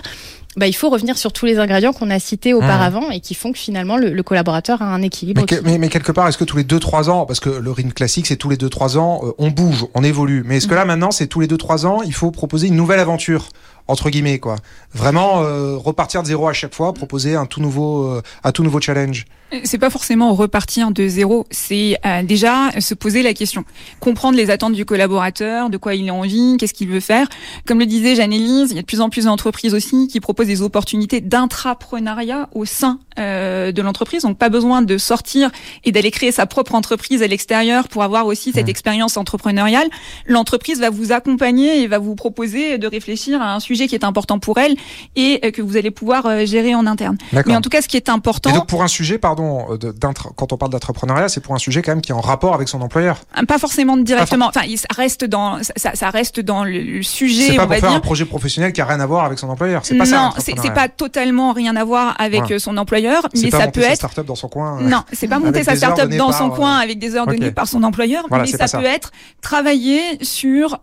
bah, 0.56 0.66
il 0.66 0.74
faut 0.74 0.90
revenir 0.90 1.16
sur 1.16 1.32
tous 1.32 1.46
les 1.46 1.58
ingrédients 1.58 1.92
qu'on 1.92 2.10
a 2.10 2.18
cités 2.18 2.52
auparavant 2.52 3.10
et 3.10 3.20
qui 3.20 3.34
font 3.34 3.52
que 3.52 3.58
finalement 3.58 3.96
le, 3.96 4.22
collaborateur 4.22 4.82
a 4.82 4.86
un 4.86 5.00
équilibre. 5.00 5.44
Mais, 5.64 5.78
mais, 5.78 5.88
quelque 5.88 6.12
part, 6.12 6.28
est-ce 6.28 6.36
que 6.36 6.44
tous 6.44 6.58
les 6.58 6.64
2-3 6.64 7.08
ans, 7.08 7.24
parce 7.24 7.40
que 7.40 7.48
le 7.48 7.70
rythme 7.70 7.92
classique 7.92 8.26
c'est 8.26 8.36
tous 8.36 8.50
les 8.50 8.56
2-3 8.56 8.98
ans, 8.98 9.20
euh, 9.24 9.32
on 9.38 9.50
bouge, 9.50 9.86
on 9.94 10.04
évolue, 10.04 10.42
mais 10.44 10.58
est-ce 10.58 10.68
que 10.68 10.74
là 10.74 10.84
maintenant 10.84 11.10
c'est 11.10 11.26
tous 11.26 11.40
les 11.40 11.46
2-3 11.46 11.86
ans, 11.86 12.02
il 12.02 12.12
faut 12.12 12.30
proposer 12.30 12.66
une 12.66 12.76
nouvelle 12.76 13.00
aventure 13.00 13.48
entre 13.88 14.10
guillemets 14.10 14.38
quoi. 14.38 14.56
Vraiment 14.92 15.42
euh, 15.42 15.76
repartir 15.76 16.22
de 16.22 16.28
zéro 16.28 16.48
à 16.48 16.52
chaque 16.52 16.74
fois, 16.74 16.92
proposer 16.92 17.34
un 17.34 17.46
tout 17.46 17.60
nouveau, 17.60 18.04
euh, 18.04 18.22
un 18.44 18.52
tout 18.52 18.62
nouveau 18.62 18.80
challenge. 18.80 19.24
C'est 19.64 19.78
pas 19.78 19.90
forcément 19.90 20.32
repartir 20.32 20.92
de 20.92 21.06
zéro, 21.06 21.44
c'est 21.50 21.98
euh, 22.06 22.22
déjà 22.22 22.70
se 22.80 22.94
poser 22.94 23.22
la 23.22 23.34
question, 23.34 23.64
comprendre 24.00 24.36
les 24.36 24.48
attentes 24.48 24.72
du 24.72 24.86
collaborateur, 24.86 25.68
de 25.68 25.76
quoi 25.76 25.94
il 25.94 26.08
a 26.08 26.14
envie, 26.14 26.56
qu'est-ce 26.58 26.72
qu'il 26.72 26.88
veut 26.88 27.00
faire. 27.00 27.28
Comme 27.66 27.78
le 27.78 27.84
disait 27.84 28.14
Jeanne-Élise, 28.14 28.70
il 28.70 28.76
y 28.76 28.78
a 28.78 28.82
de 28.82 28.86
plus 28.86 29.02
en 29.02 29.10
plus 29.10 29.26
d'entreprises 29.26 29.74
aussi 29.74 30.08
qui 30.08 30.20
proposent 30.20 30.46
des 30.46 30.62
opportunités 30.62 31.20
d'intrapreneuriat 31.20 32.48
au 32.54 32.64
sein 32.64 32.98
euh, 33.18 33.72
de 33.72 33.82
l'entreprise. 33.82 34.22
Donc 34.22 34.38
pas 34.38 34.48
besoin 34.48 34.80
de 34.80 34.96
sortir 34.96 35.50
et 35.84 35.92
d'aller 35.92 36.10
créer 36.10 36.32
sa 36.32 36.46
propre 36.46 36.74
entreprise 36.74 37.22
à 37.22 37.26
l'extérieur 37.26 37.88
pour 37.88 38.04
avoir 38.04 38.26
aussi 38.26 38.52
cette 38.52 38.68
mmh. 38.68 38.70
expérience 38.70 39.16
entrepreneuriale. 39.18 39.88
L'entreprise 40.26 40.80
va 40.80 40.88
vous 40.88 41.12
accompagner 41.12 41.82
et 41.82 41.88
va 41.88 41.98
vous 41.98 42.14
proposer 42.14 42.78
de 42.78 42.86
réfléchir 42.86 43.42
à 43.42 43.54
un 43.54 43.60
sujet 43.60 43.86
qui 43.86 43.94
est 43.94 44.04
important 44.04 44.38
pour 44.38 44.58
elle 44.58 44.76
et 45.14 45.40
euh, 45.44 45.50
que 45.50 45.60
vous 45.60 45.76
allez 45.76 45.90
pouvoir 45.90 46.46
gérer 46.46 46.74
en 46.74 46.86
interne. 46.86 47.18
Mais 47.46 47.54
en 47.54 47.60
tout 47.60 47.68
cas, 47.68 47.82
ce 47.82 47.88
qui 47.88 47.98
est 47.98 48.08
important. 48.08 48.48
Et 48.48 48.54
donc 48.54 48.66
pour 48.66 48.82
un 48.82 48.88
sujet, 48.88 49.18
pardon 49.18 49.41
euh, 49.42 49.92
quand 50.36 50.52
on 50.52 50.56
parle 50.56 50.72
d'entrepreneuriat, 50.72 51.28
c'est 51.28 51.40
pour 51.40 51.54
un 51.54 51.58
sujet 51.58 51.82
quand 51.82 51.92
même 51.92 52.00
qui 52.00 52.12
est 52.12 52.14
en 52.14 52.20
rapport 52.20 52.54
avec 52.54 52.68
son 52.68 52.80
employeur. 52.80 53.20
Euh, 53.38 53.44
pas 53.44 53.58
forcément 53.58 53.96
directement. 53.96 54.48
Enfin, 54.48 54.62
ça 54.76 54.88
reste 54.94 55.24
dans 55.24 55.62
ça, 55.62 55.94
ça 55.94 56.10
reste 56.10 56.40
dans 56.40 56.64
le 56.64 57.02
sujet. 57.02 57.48
C'est 57.48 57.56
pas 57.56 57.66
pour 57.66 57.76
faire 57.76 57.92
un 57.92 58.00
projet 58.00 58.24
professionnel 58.24 58.72
qui 58.72 58.80
a 58.80 58.84
rien 58.84 59.00
à 59.00 59.06
voir 59.06 59.24
avec 59.24 59.38
son 59.38 59.48
employeur. 59.48 59.82
C'est 59.84 59.96
pas 59.96 60.06
non, 60.06 60.30
c'est 60.38 60.74
pas 60.74 60.88
totalement 60.88 61.52
rien 61.52 61.76
à 61.76 61.84
voir 61.84 62.14
avec 62.18 62.50
euh, 62.50 62.58
son 62.58 62.76
employeur, 62.76 63.28
mais 63.34 63.50
ça 63.50 63.68
peut 63.68 63.80
être. 63.80 64.10
Sa 64.14 64.22
dans 64.22 64.34
son 64.34 64.48
coin. 64.48 64.80
Non, 64.80 65.02
c'est 65.12 65.28
pas 65.28 65.38
monter 65.38 65.64
sa 65.64 65.76
startup 65.76 66.08
dans 66.10 66.32
son 66.32 66.50
coin 66.50 66.76
avec 66.76 66.98
des 66.98 67.14
heures 67.16 67.26
données 67.26 67.52
par 67.52 67.68
son 67.68 67.82
employeur, 67.82 68.26
mais 68.30 68.46
ça 68.46 68.66
peut 68.78 68.84
être 68.84 69.12
travailler 69.40 70.00
sur 70.22 70.80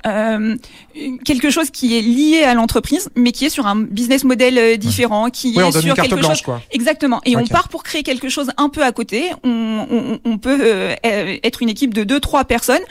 quelque 1.26 1.50
chose 1.50 1.70
qui 1.72 1.98
est 1.98 2.02
lié 2.02 2.44
à 2.44 2.54
l'entreprise 2.54 3.10
mais 3.16 3.32
qui 3.32 3.46
est 3.46 3.50
sur 3.50 3.68
un 3.68 3.76
business 3.76 4.24
model 4.24 4.78
différent, 4.78 5.30
qui 5.30 5.54
Oui, 5.56 5.64
on 5.64 5.70
est 5.70 5.72
donne 5.72 5.82
sur 5.82 5.90
une 5.90 5.96
carte 5.96 6.10
quelque 6.10 6.20
blanche, 6.20 6.38
chose. 6.38 6.42
quoi. 6.42 6.62
Exactement. 6.72 7.22
Et 7.26 7.36
on 7.36 7.46
part 7.46 7.70
pour 7.70 7.84
créer 7.84 8.04
quelque 8.04 8.30
chose 8.30 8.49
un 8.58 8.70
peu 8.70 8.84
à 8.84 8.92
côté. 8.92 9.32
On, 9.44 10.38
peut 10.38 10.60
euh, 10.62 10.96
euh, 11.06 11.38
être 11.44 11.62
une 11.62 11.70
équipe 11.70 11.94
de 11.94 12.04
deux, 12.04 12.20
trois 12.20 12.46
personnes. 12.46 12.82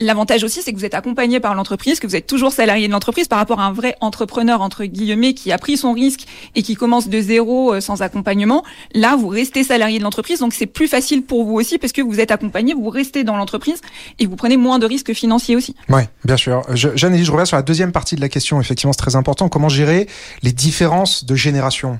L'avantage 0.00 0.44
aussi, 0.44 0.62
c'est 0.62 0.72
que 0.72 0.78
vous 0.78 0.84
êtes 0.84 0.94
accompagné 0.94 1.40
par 1.40 1.54
l'entreprise, 1.54 2.00
que 2.00 2.06
vous 2.06 2.16
êtes 2.16 2.26
toujours 2.26 2.52
salarié 2.52 2.86
de 2.86 2.92
l'entreprise 2.92 3.28
par 3.28 3.38
rapport 3.38 3.60
à 3.60 3.64
un 3.64 3.72
vrai 3.72 3.96
entrepreneur 4.00 4.60
entre 4.60 4.84
guillemets 4.84 5.34
qui 5.34 5.52
a 5.52 5.58
pris 5.58 5.76
son 5.76 5.92
risque 5.92 6.26
et 6.54 6.62
qui 6.62 6.74
commence 6.74 7.08
de 7.08 7.20
zéro 7.20 7.74
euh, 7.74 7.80
sans 7.80 8.02
accompagnement. 8.02 8.64
Là, 8.94 9.16
vous 9.16 9.28
restez 9.28 9.64
salarié 9.64 9.98
de 9.98 10.04
l'entreprise, 10.04 10.40
donc 10.40 10.52
c'est 10.52 10.66
plus 10.66 10.88
facile 10.88 11.22
pour 11.22 11.44
vous 11.44 11.54
aussi 11.54 11.78
parce 11.78 11.92
que 11.92 12.02
vous 12.02 12.20
êtes 12.20 12.30
accompagné, 12.30 12.74
vous 12.74 12.90
restez 12.90 13.24
dans 13.24 13.36
l'entreprise 13.36 13.80
et 14.18 14.26
vous 14.26 14.36
prenez 14.36 14.56
moins 14.56 14.78
de 14.78 14.86
risques 14.86 15.14
financiers 15.14 15.56
aussi. 15.56 15.74
Oui, 15.88 16.02
bien 16.24 16.36
sûr. 16.36 16.62
Je, 16.74 16.90
Jeanne, 16.94 17.16
je 17.16 17.30
reviens 17.30 17.44
sur 17.44 17.56
la 17.56 17.62
deuxième 17.62 17.92
partie 17.92 18.16
de 18.16 18.20
la 18.20 18.28
question. 18.28 18.60
Effectivement, 18.60 18.92
c'est 18.92 18.98
très 18.98 19.16
important. 19.16 19.48
Comment 19.48 19.68
gérer 19.68 20.08
les 20.42 20.52
différences 20.52 21.24
de 21.24 21.34
génération? 21.34 21.98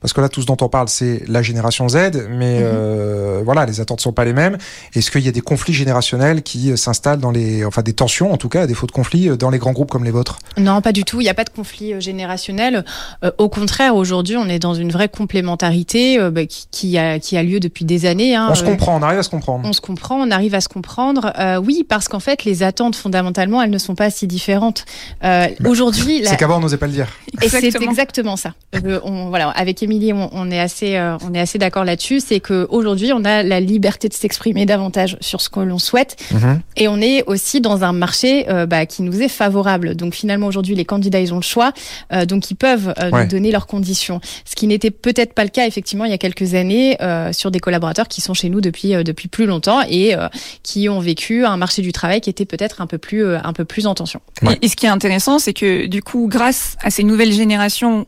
Parce 0.00 0.12
que 0.12 0.20
là, 0.20 0.28
tout 0.28 0.40
ce 0.42 0.46
dont 0.46 0.56
on 0.60 0.68
parle, 0.68 0.88
c'est 0.88 1.22
la 1.28 1.42
génération 1.42 1.88
Z, 1.88 1.96
mais 2.30 2.58
Mhm. 2.60 2.64
euh, 2.64 3.42
voilà, 3.44 3.66
les 3.66 3.80
attentes 3.80 4.00
sont 4.00 4.12
pas 4.12 4.24
les 4.24 4.32
mêmes. 4.32 4.56
Est-ce 4.94 5.10
qu'il 5.10 5.20
y 5.22 5.28
a 5.28 5.32
des 5.32 5.40
conflits 5.42 5.74
générationnels 5.74 6.42
qui 6.42 6.70
euh, 6.72 6.76
s'installent 6.76 7.18
dans 7.20 7.30
les, 7.30 7.64
enfin, 7.64 7.82
des 7.82 7.92
tensions, 7.92 8.32
en 8.32 8.36
tout 8.36 8.48
cas, 8.48 8.66
des 8.66 8.74
faux 8.74 8.86
de 8.86 8.92
conflits 8.92 9.28
euh, 9.28 9.36
dans 9.36 9.50
les 9.50 9.58
grands 9.58 9.72
groupes 9.72 9.90
comme 9.90 10.04
les 10.04 10.10
vôtres? 10.10 10.38
Non, 10.56 10.80
pas 10.80 10.92
du 10.92 11.04
tout. 11.04 11.20
Il 11.20 11.24
n'y 11.24 11.30
a 11.30 11.34
pas 11.34 11.44
de 11.44 11.50
conflit 11.50 11.92
euh, 11.94 12.00
générationnel. 12.00 12.84
Euh, 13.24 13.30
au 13.38 13.48
contraire, 13.48 13.94
aujourd'hui, 13.96 14.36
on 14.36 14.48
est 14.48 14.58
dans 14.58 14.74
une 14.74 14.90
vraie 14.90 15.08
complémentarité 15.08 16.18
euh, 16.18 16.30
bah, 16.30 16.46
qui, 16.46 16.66
qui 16.70 16.98
a, 16.98 17.18
qui 17.18 17.36
a 17.36 17.42
lieu 17.42 17.60
depuis 17.60 17.84
des 17.84 18.06
années. 18.06 18.34
hein. 18.36 18.48
On 18.50 18.54
se 18.54 18.64
comprend, 18.64 18.96
on 18.96 19.02
arrive 19.02 19.18
à 19.18 19.22
se 19.22 19.28
comprendre. 19.28 19.66
On 19.68 19.72
se 19.72 19.80
comprend, 19.80 20.16
on 20.16 20.30
arrive 20.30 20.54
à 20.54 20.60
se 20.60 20.68
comprendre. 20.68 21.32
Euh, 21.38 21.58
oui, 21.58 21.84
parce 21.88 22.08
qu'en 22.08 22.20
fait, 22.20 22.44
les 22.44 22.62
attentes 22.62 22.96
fondamentalement, 22.96 23.62
elles 23.62 23.70
ne 23.70 23.78
sont 23.78 23.94
pas 23.94 24.10
si 24.10 24.26
différentes. 24.26 24.84
Euh, 25.24 25.46
aujourd'hui, 25.66 26.22
la- 26.22 26.30
C'est 26.30 26.36
qu'avant, 26.36 26.56
on 26.58 26.60
n'osait 26.60 26.76
pas 26.76 26.86
le 26.86 26.92
dire. 26.92 27.08
Et 27.42 27.48
c'est 27.48 27.64
Exactement. 27.82 28.36
ça. 28.36 28.54
Euh, 28.84 29.00
on, 29.04 29.28
voilà, 29.28 29.48
avec 29.50 29.82
Émilie, 29.82 30.12
on, 30.12 30.30
on 30.32 30.50
est 30.50 30.60
assez, 30.60 30.96
euh, 30.96 31.16
on 31.28 31.34
est 31.34 31.40
assez 31.40 31.58
d'accord 31.58 31.84
là-dessus. 31.84 32.20
C'est 32.20 32.40
que 32.40 32.66
aujourd'hui, 32.70 33.12
on 33.12 33.24
a 33.24 33.42
la 33.42 33.60
liberté 33.60 34.08
de 34.08 34.14
s'exprimer 34.14 34.66
davantage 34.66 35.16
sur 35.20 35.40
ce 35.40 35.48
que 35.48 35.60
l'on 35.60 35.78
souhaite, 35.78 36.16
Mhm. 36.32 36.60
et 36.76 36.88
on 36.88 37.00
est 37.00 37.24
aussi 37.26 37.60
dans 37.60 37.82
un 37.84 37.92
marché 37.92 38.46
euh, 38.48 38.66
bah, 38.66 38.86
qui 38.86 39.02
nous 39.02 39.20
est 39.22 39.28
favorable. 39.28 39.94
Donc 39.96 40.14
finalement, 40.14 40.46
aujourd'hui, 40.46 40.74
les 40.74 40.84
candidats, 40.84 41.20
ils 41.20 41.32
ont 41.32 41.36
le 41.38 41.42
choix, 41.42 41.72
euh, 42.12 42.24
donc 42.26 42.50
ils 42.50 42.54
peuvent 42.56 42.94
euh, 43.00 43.10
Ouais. 43.10 43.24
nous 43.24 43.28
donner 43.30 43.50
leurs 43.50 43.66
conditions. 43.66 44.20
Ce 44.44 44.54
qui 44.54 44.66
n'était 44.66 44.90
peut-être 44.90 45.32
pas 45.34 45.42
le 45.44 45.50
cas 45.50 45.66
effectivement 45.66 46.04
il 46.04 46.10
y 46.10 46.14
a 46.14 46.18
quelques 46.18 46.54
années 46.54 46.96
euh, 47.02 47.32
sur 47.32 47.50
des 47.50 47.60
collaborateurs 47.60 48.08
qui 48.08 48.20
sont 48.20 48.34
chez 48.34 48.48
nous 48.48 48.60
depuis 48.60 48.94
euh, 48.94 49.02
depuis 49.02 49.28
plus 49.28 49.46
longtemps 49.46 49.80
et 49.88 50.14
euh, 50.14 50.28
qui 50.62 50.88
ont 50.88 51.00
vécu 51.00 51.44
un 51.44 51.56
marché 51.56 51.82
du 51.82 51.92
travail 51.92 52.20
qui 52.20 52.30
était 52.30 52.44
peut-être 52.44 52.80
un 52.80 52.86
peu 52.86 52.98
plus 52.98 53.24
euh, 53.24 53.38
un 53.42 53.52
peu 53.52 53.64
plus 53.64 53.86
en 53.86 53.94
tension. 53.94 54.20
Ouais. 54.42 54.54
Et, 54.62 54.66
et 54.66 54.68
ce 54.68 54.76
qui 54.76 54.86
est 54.86 54.90
intéressant, 54.90 55.38
c'est 55.38 55.52
que 55.54 55.86
du 55.86 56.02
coup, 56.02 56.28
grâce 56.28 56.76
à 56.82 56.90
ces 56.90 57.02
nouvelles 57.02 57.29
générations, 57.32 58.06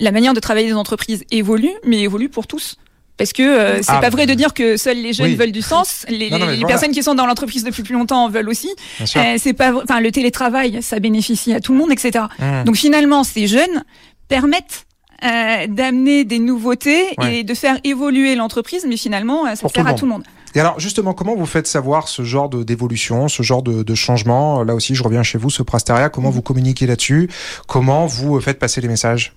la 0.00 0.10
manière 0.12 0.34
de 0.34 0.40
travailler 0.40 0.66
des 0.68 0.74
entreprises 0.74 1.24
évolue, 1.30 1.70
mais 1.84 2.00
évolue 2.00 2.28
pour 2.28 2.46
tous. 2.46 2.76
Parce 3.18 3.32
que 3.32 3.42
euh, 3.42 3.76
c'est 3.82 3.92
Ah, 3.92 4.00
pas 4.00 4.08
vrai 4.08 4.26
de 4.26 4.34
dire 4.34 4.54
que 4.54 4.76
seuls 4.76 4.96
les 4.96 5.12
jeunes 5.12 5.26
oui. 5.28 5.34
veulent 5.36 5.52
du 5.52 5.62
sens. 5.62 6.06
Les, 6.08 6.30
Non, 6.30 6.38
non, 6.38 6.46
mais 6.46 6.52
les 6.52 6.58
voilà. 6.60 6.74
personnes 6.74 6.92
qui 6.92 7.02
sont 7.02 7.14
dans 7.14 7.26
l'entreprise 7.26 7.62
depuis 7.62 7.82
plus 7.82 7.92
longtemps 7.94 8.24
en 8.24 8.28
veulent 8.28 8.48
aussi. 8.48 8.70
Euh, 9.16 9.36
c'est 9.38 9.52
pas, 9.52 9.72
enfin, 9.74 10.00
le 10.00 10.10
télétravail, 10.10 10.82
ça 10.82 10.98
bénéficie 10.98 11.52
à 11.52 11.60
tout 11.60 11.72
le 11.72 11.78
monde, 11.78 11.92
etc. 11.92 12.24
Mhm. 12.38 12.64
Donc 12.64 12.76
finalement, 12.76 13.22
ces 13.22 13.46
jeunes 13.46 13.84
permettent 14.28 14.86
euh, 15.24 15.66
d'amener 15.68 16.24
des 16.24 16.38
nouveautés 16.40 17.04
Ouais. 17.18 17.38
et 17.40 17.44
de 17.44 17.54
faire 17.54 17.78
évoluer 17.84 18.34
l'entreprise, 18.34 18.84
mais 18.88 18.96
finalement, 18.96 19.46
euh, 19.46 19.50
ça 19.54 19.60
Pour 19.60 19.70
sert 19.70 19.84
tout 19.84 19.90
à 19.90 19.94
tout 19.94 20.04
le 20.06 20.10
monde. 20.12 20.24
Et 20.54 20.60
alors 20.60 20.78
justement, 20.78 21.14
comment 21.14 21.34
vous 21.34 21.46
faites 21.46 21.66
savoir 21.66 22.08
ce 22.08 22.22
genre 22.22 22.48
de- 22.48 22.62
d'évolution, 22.62 23.28
ce 23.28 23.42
genre 23.42 23.62
de, 23.62 23.82
de 23.82 23.94
changement? 23.94 24.62
Là 24.64 24.74
aussi, 24.74 24.94
je 24.94 25.02
reviens 25.02 25.22
chez 25.22 25.38
vous, 25.38 25.50
ce 25.50 25.62
Prasteria. 25.62 26.08
Comment 26.10 26.30
vous 26.30 26.42
communiquez 26.42 26.86
là-dessus? 26.86 27.30
Comment 27.66 28.06
vous 28.06 28.36
euh, 28.36 28.40
faites 28.40 28.58
passer 28.58 28.80
les 28.80 28.88
messages? 28.88 29.32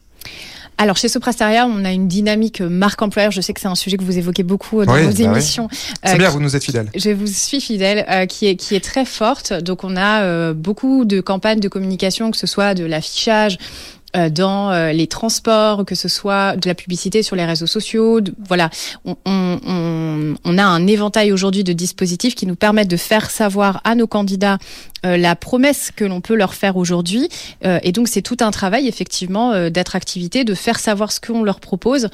Alors 0.77 0.98
chez 0.98 1.07
Soprasteria, 1.07 1.65
on 1.67 1.86
a 1.86 1.93
une 1.93 2.10
dynamique 2.10 2.60
euh, 2.60 2.67
marque 2.67 3.01
employeur. 3.01 3.31
Je 3.31 3.39
sais 3.39 3.53
que 3.53 3.62
c'est 3.62 3.69
un 3.69 3.75
sujet 3.75 3.95
que 3.95 4.03
vous 4.03 4.17
évoquez 4.17 4.43
beaucoup 4.43 4.81
euh, 4.81 4.86
dans 4.86 4.93
Oui, 4.93 5.03
vos 5.03 5.10
bah 5.12 5.15
oui. 5.19 5.24
émissions. 5.24 5.69
C'est 6.03 6.15
Euh, 6.15 6.17
bien, 6.17 6.29
vous 6.29 6.41
nous 6.41 6.53
êtes 6.57 6.65
fidèles. 6.65 6.89
Je 6.93 7.12
vous 7.12 7.27
suis 7.27 7.62
fidèle, 7.62 8.05
euh, 8.10 8.25
qui 8.25 8.48
est 8.48 8.57
qui 8.57 8.75
est 8.75 8.84
très 8.84 9.05
forte. 9.05 9.53
Donc 9.53 9.86
on 9.86 9.95
a 9.95 10.24
euh, 10.24 10.53
beaucoup 10.53 11.05
de 11.05 11.22
campagnes 11.22 11.62
de 11.62 11.69
communication, 11.69 12.29
que 12.29 12.36
ce 12.38 12.45
soit 12.45 12.74
de 12.74 12.84
l'affichage 12.84 13.57
dans 14.29 14.72
euh, 14.72 14.91
les 14.91 15.07
transports, 15.07 15.86
que 15.86 15.95
ce 15.95 16.07
soit 16.07 16.55
de 16.55 16.67
la 16.67 16.75
publicité 16.75 17.24
sur 17.24 17.36
les 17.36 17.45
réseaux 17.45 17.67
sociaux. 17.67 18.22
voilà, 18.48 18.69
on, 19.03 19.15
on, 19.25 19.60
on, 19.67 20.36
on 20.43 20.57
a 20.57 20.63
un 20.63 20.88
éventail 20.88 21.31
aujourd'hui 21.31 21.63
de 21.63 21.74
dispositifs 21.74 22.36
qui 22.36 22.45
nous 22.45 22.55
permettent 22.55 22.89
de 22.89 22.98
faire 22.98 23.29
savoir 23.29 23.81
à 23.84 23.95
nos 23.95 24.07
candidats 24.07 24.57
euh, 25.05 25.17
la 25.17 25.36
promesse 25.36 25.91
que 25.95 26.03
l'on 26.03 26.22
peut 26.22 26.36
leur 26.36 26.53
faire 26.53 26.77
aujourd'hui. 26.77 27.29
Euh, 27.65 27.79
et 27.84 27.91
donc 27.91 28.07
c'est 28.07 28.22
tout 28.22 28.38
un 28.39 28.51
travail 28.51 28.88
effectivement 28.88 29.51
euh, 29.51 29.69
d'attractivité, 29.69 30.43
de 30.43 30.53
faire 30.53 30.79
savoir 30.79 31.12
ce 31.12 31.19
qu'on 31.19 31.43
leur 31.43 31.60
propose. 31.60 32.10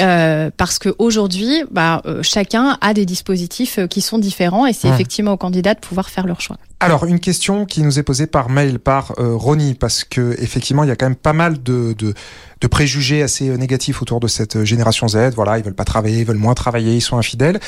Euh, 0.00 0.50
parce 0.56 0.78
que 0.78 0.94
aujourd'hui, 0.98 1.64
bah, 1.70 2.02
euh, 2.06 2.22
chacun 2.22 2.78
a 2.80 2.94
des 2.94 3.04
dispositifs 3.04 3.78
euh, 3.78 3.86
qui 3.86 4.00
sont 4.00 4.18
différents 4.18 4.66
et 4.66 4.72
c'est 4.72 4.88
Mmh. 4.88 4.94
effectivement 4.94 5.32
aux 5.32 5.36
candidats 5.36 5.74
de 5.74 5.80
pouvoir 5.80 6.08
faire 6.08 6.26
leur 6.26 6.40
choix. 6.40 6.56
Alors, 6.80 7.04
une 7.04 7.20
question 7.20 7.66
qui 7.66 7.82
nous 7.82 7.98
est 7.98 8.02
posée 8.02 8.26
par 8.26 8.48
mail 8.48 8.78
par 8.78 9.12
Ronnie, 9.16 9.74
parce 9.74 10.02
que 10.02 10.34
effectivement, 10.40 10.82
il 10.82 10.88
y 10.88 10.90
a 10.90 10.96
quand 10.96 11.06
même 11.06 11.14
pas 11.14 11.32
mal 11.32 11.62
de, 11.62 11.94
de, 11.96 12.14
de 12.60 12.66
préjugés 12.66 13.22
assez 13.22 13.44
négatifs 13.56 14.02
autour 14.02 14.18
de 14.18 14.26
cette 14.26 14.64
génération 14.64 15.06
Z. 15.06 15.32
Voilà, 15.36 15.58
ils 15.58 15.64
veulent 15.64 15.74
pas 15.74 15.84
travailler, 15.84 16.20
ils 16.20 16.26
veulent 16.26 16.38
moins 16.38 16.54
travailler, 16.54 16.94
ils 16.94 17.00
sont 17.00 17.18
infidèles. 17.18 17.60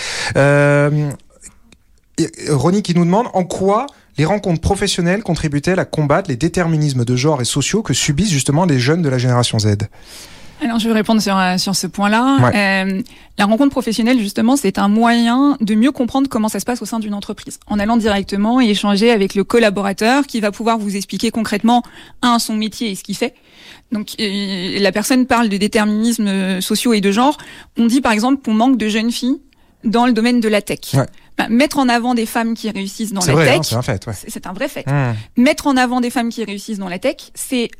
Ronnie 2.48 2.82
qui 2.82 2.94
nous 2.94 3.04
demande 3.04 3.28
en 3.34 3.44
quoi 3.44 3.86
les 4.18 4.24
rencontres 4.24 4.60
professionnelles 4.60 5.22
contribuent-elles 5.22 5.78
à 5.78 5.84
combattre 5.84 6.30
les 6.30 6.36
déterminismes 6.36 7.04
de 7.04 7.16
genre 7.16 7.40
et 7.40 7.44
sociaux 7.44 7.82
que 7.82 7.94
subissent 7.94 8.30
justement 8.30 8.64
les 8.64 8.78
jeunes 8.78 9.02
de 9.02 9.08
la 9.08 9.18
génération 9.18 9.58
Z? 9.58 9.76
Alors, 10.64 10.78
je 10.78 10.88
vais 10.88 10.94
répondre 10.94 11.20
sur, 11.20 11.36
euh, 11.38 11.58
sur 11.58 11.76
ce 11.76 11.86
point-là. 11.86 12.50
Euh, 12.54 13.02
la 13.38 13.44
rencontre 13.44 13.70
professionnelle, 13.70 14.18
justement, 14.18 14.56
c'est 14.56 14.78
un 14.78 14.88
moyen 14.88 15.56
de 15.60 15.74
mieux 15.74 15.92
comprendre 15.92 16.28
comment 16.28 16.48
ça 16.48 16.58
se 16.58 16.64
passe 16.64 16.80
au 16.80 16.86
sein 16.86 16.98
d'une 16.98 17.14
entreprise. 17.14 17.60
En 17.66 17.78
allant 17.78 17.96
directement 17.96 18.60
et 18.60 18.70
échanger 18.70 19.10
avec 19.10 19.34
le 19.34 19.44
collaborateur 19.44 20.26
qui 20.26 20.40
va 20.40 20.50
pouvoir 20.50 20.78
vous 20.78 20.96
expliquer 20.96 21.30
concrètement, 21.30 21.82
un, 22.22 22.38
son 22.38 22.54
métier 22.54 22.90
et 22.90 22.94
ce 22.94 23.04
qu'il 23.04 23.16
fait. 23.16 23.34
Donc, 23.92 24.14
euh, 24.18 24.78
la 24.80 24.90
personne 24.92 25.26
parle 25.26 25.48
de 25.48 25.56
déterminismes 25.56 26.26
euh, 26.28 26.60
sociaux 26.60 26.94
et 26.94 27.00
de 27.00 27.12
genre. 27.12 27.36
On 27.78 27.86
dit, 27.86 28.00
par 28.00 28.12
exemple, 28.12 28.42
qu'on 28.42 28.54
manque 28.54 28.78
de 28.78 28.88
jeunes 28.88 29.12
filles 29.12 29.40
dans 29.84 30.06
le 30.06 30.12
domaine 30.12 30.40
de 30.40 30.48
la 30.48 30.62
tech. 30.62 30.94
Ouais. 30.94 31.06
Bah, 31.36 31.48
mettre 31.48 31.78
en 31.78 31.88
avant 31.88 32.14
des 32.14 32.26
femmes 32.26 32.54
qui 32.54 32.70
réussissent 32.70 33.12
dans 33.12 33.24
la 33.24 33.32
vrai, 33.32 33.50
hein, 33.50 33.58
tech, 33.58 33.66
c'est 33.66 33.74
un 33.74 33.82
fait. 33.82 34.06
Ouais. 34.06 34.12
c'est 34.16 34.30
c'est 34.30 34.46
un 34.46 34.52
vrai 34.52 34.68
fait 34.68 34.86
Mmh. 34.86 35.14
mettre 35.42 35.66
en 35.66 35.76
avant 35.76 36.00
des 36.00 36.10
femmes 36.10 36.28
qui 36.30 36.44
réussissent 36.44 36.78
dans 36.78 36.88
la 36.88 36.98
tech, 37.00 37.16
c'est 37.34 37.70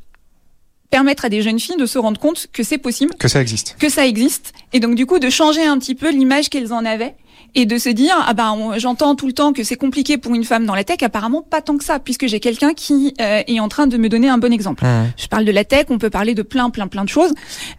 permettre 0.95 1.25
à 1.25 1.29
des 1.29 1.43
jeunes 1.43 1.59
filles 1.59 1.77
de 1.77 1.87
se 1.87 1.99
rendre 1.99 2.21
compte 2.21 2.47
que 2.53 2.63
c'est 2.63 2.79
possible, 2.79 3.13
Que 3.19 3.27
ça 3.27 3.41
existe. 3.41 3.75
que 3.81 3.89
ça 3.89 4.07
existe, 4.07 4.53
et 4.73 4.79
donc 4.79 4.95
du 4.95 5.07
coup 5.07 5.19
de 5.19 5.29
changer 5.29 5.65
un 5.65 5.77
petit 5.77 5.97
peu 5.97 6.09
l'image 6.13 6.49
qu'elles 6.51 6.73
en 6.73 6.85
avaient 6.85 7.17
et 7.55 7.67
de 7.67 7.79
se 7.79 7.89
dire 7.89 8.15
ah 8.27 8.35
ben 8.35 8.53
on- 8.53 8.79
j'entends 8.79 9.15
tout 9.15 9.27
le 9.27 9.33
temps 9.33 9.53
que 9.53 9.63
c'est 9.65 9.77
compliqué 9.77 10.19
pour 10.19 10.35
une 10.35 10.45
femme 10.45 10.67
dans 10.67 10.75
la 10.75 10.85
tech, 10.85 10.99
apparemment 11.03 11.43
pas 11.43 11.61
tant 11.63 11.77
que 11.77 11.85
ça 11.85 11.99
puisque 11.99 12.27
j'ai 12.27 12.41
quelqu'un 12.41 12.75
qui 12.75 13.15
euh, 13.21 13.43
est 13.47 13.61
en 13.61 13.69
train 13.69 13.87
de 13.87 13.97
me 13.97 14.09
donner 14.09 14.29
un 14.29 14.39
bon 14.39 14.53
exemple. 14.53 14.85
Mmh. 14.85 15.13
Je 15.17 15.27
parle 15.29 15.45
de 15.45 15.53
la 15.53 15.65
tech, 15.65 15.87
on 15.91 15.99
peut 15.99 16.11
parler 16.11 16.35
de 16.35 16.43
plein, 16.43 16.71
plein, 16.71 16.87
plein 16.89 17.05
de 17.05 17.09
choses. 17.09 17.33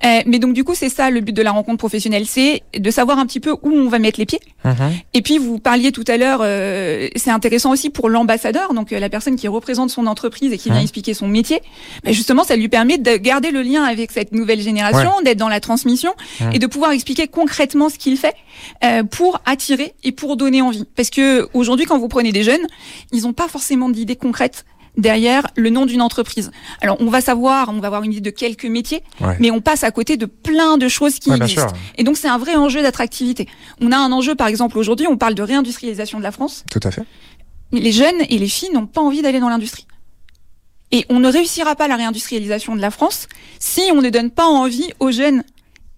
Euh, 0.05 0.21
mais 0.25 0.39
donc, 0.39 0.53
du 0.53 0.63
coup, 0.63 0.73
c'est 0.75 0.89
ça 0.89 1.09
le 1.09 1.21
but 1.21 1.33
de 1.33 1.41
la 1.41 1.51
rencontre 1.51 1.77
professionnelle, 1.77 2.25
c'est 2.25 2.63
de 2.77 2.89
savoir 2.91 3.19
un 3.19 3.25
petit 3.25 3.39
peu 3.39 3.51
où 3.51 3.69
on 3.71 3.89
va 3.89 3.99
mettre 3.99 4.19
les 4.19 4.25
pieds. 4.25 4.39
Mmh. 4.63 4.69
Et 5.13 5.21
puis, 5.21 5.37
vous 5.37 5.59
parliez 5.59 5.91
tout 5.91 6.05
à 6.07 6.17
l'heure, 6.17 6.39
euh, 6.43 7.07
c'est 7.15 7.31
intéressant 7.31 7.71
aussi 7.71 7.89
pour 7.89 8.09
l'ambassadeur, 8.09 8.73
donc 8.73 8.91
la 8.91 9.09
personne 9.09 9.35
qui 9.35 9.47
représente 9.47 9.89
son 9.89 10.07
entreprise 10.07 10.53
et 10.53 10.57
qui 10.57 10.69
vient 10.69 10.77
Ouais. 10.77 10.83
expliquer 10.83 11.13
son 11.13 11.27
métier. 11.27 11.61
Mais 12.03 12.13
justement, 12.13 12.43
ça 12.43 12.55
lui 12.55 12.69
permet 12.69 12.97
de 12.97 13.17
garder 13.17 13.51
le 13.51 13.61
lien 13.61 13.83
avec 13.83 14.11
cette 14.11 14.31
nouvelle 14.31 14.61
génération, 14.61 15.11
d'être 15.23 15.37
dans 15.37 15.49
la 15.49 15.59
transmission 15.59 16.13
et 16.53 16.59
de 16.59 16.67
pouvoir 16.67 16.91
expliquer 16.91 17.27
concrètement 17.27 17.89
ce 17.89 17.97
qu'il 17.97 18.17
fait 18.17 18.35
pour 19.11 19.41
attirer 19.45 19.64
et 20.03 20.11
pour 20.11 20.37
donner 20.37 20.61
envie. 20.61 20.85
Parce 20.95 21.09
que 21.09 21.47
aujourd'hui, 21.53 21.85
quand 21.85 21.97
vous 21.99 22.07
prenez 22.07 22.31
des 22.31 22.43
jeunes, 22.43 22.65
ils 23.11 23.23
n'ont 23.23 23.33
pas 23.33 23.47
forcément 23.47 23.89
d'idées 23.89 24.15
concrètes 24.15 24.65
derrière 24.97 25.45
le 25.57 25.69
nom 25.69 25.85
d'une 25.85 26.01
entreprise. 26.01 26.51
Alors, 26.79 26.95
on 27.01 27.07
va 27.07 27.19
savoir, 27.19 27.67
on 27.69 27.79
va 27.81 27.87
avoir 27.87 28.03
une 28.03 28.13
idée 28.13 28.21
de 28.21 28.29
quelques 28.29 28.65
métiers, 28.65 29.03
Ouais. 29.19 29.35
mais 29.41 29.51
on 29.51 29.59
passe 29.59 29.83
à 29.83 29.91
côté 29.91 30.15
de 30.15 30.25
plein 30.25 30.77
de 30.77 30.87
choses 30.87 31.19
qui 31.19 31.29
Ouais, 31.31 31.35
existent. 31.37 31.73
Et 31.97 32.03
donc, 32.05 32.15
c'est 32.15 32.29
un 32.29 32.37
vrai 32.37 32.55
enjeu 32.55 32.81
d'attractivité. 32.81 33.47
On 33.81 33.91
a 33.91 33.97
un 33.97 34.11
enjeu, 34.13 34.35
par 34.35 34.47
exemple, 34.47 34.77
aujourd'hui, 34.77 35.05
on 35.07 35.17
parle 35.17 35.35
de 35.35 35.43
réindustrialisation 35.43 36.17
de 36.19 36.23
la 36.23 36.31
France. 36.31 36.63
tout 36.71 36.79
à 36.83 36.91
fait. 36.91 37.03
Mais 37.73 37.81
les 37.81 37.91
jeunes 37.91 38.21
et 38.29 38.37
les 38.37 38.47
filles 38.47 38.69
n'ont 38.71 38.85
pas 38.85 39.01
envie 39.01 39.21
d'aller 39.21 39.39
dans 39.41 39.49
l'industrie. 39.49 39.85
Et 40.91 41.05
on 41.09 41.19
ne 41.19 41.29
réussira 41.29 41.75
pas 41.75 41.87
la 41.89 41.97
réindustrialisation 41.97 42.75
de 42.75 42.79
la 42.79 42.91
France 42.91 43.27
si 43.59 43.81
on 43.91 44.01
ne 44.01 44.09
donne 44.09 44.29
pas 44.31 44.45
envie 44.45 44.93
aux 44.99 45.11
jeunes 45.11 45.43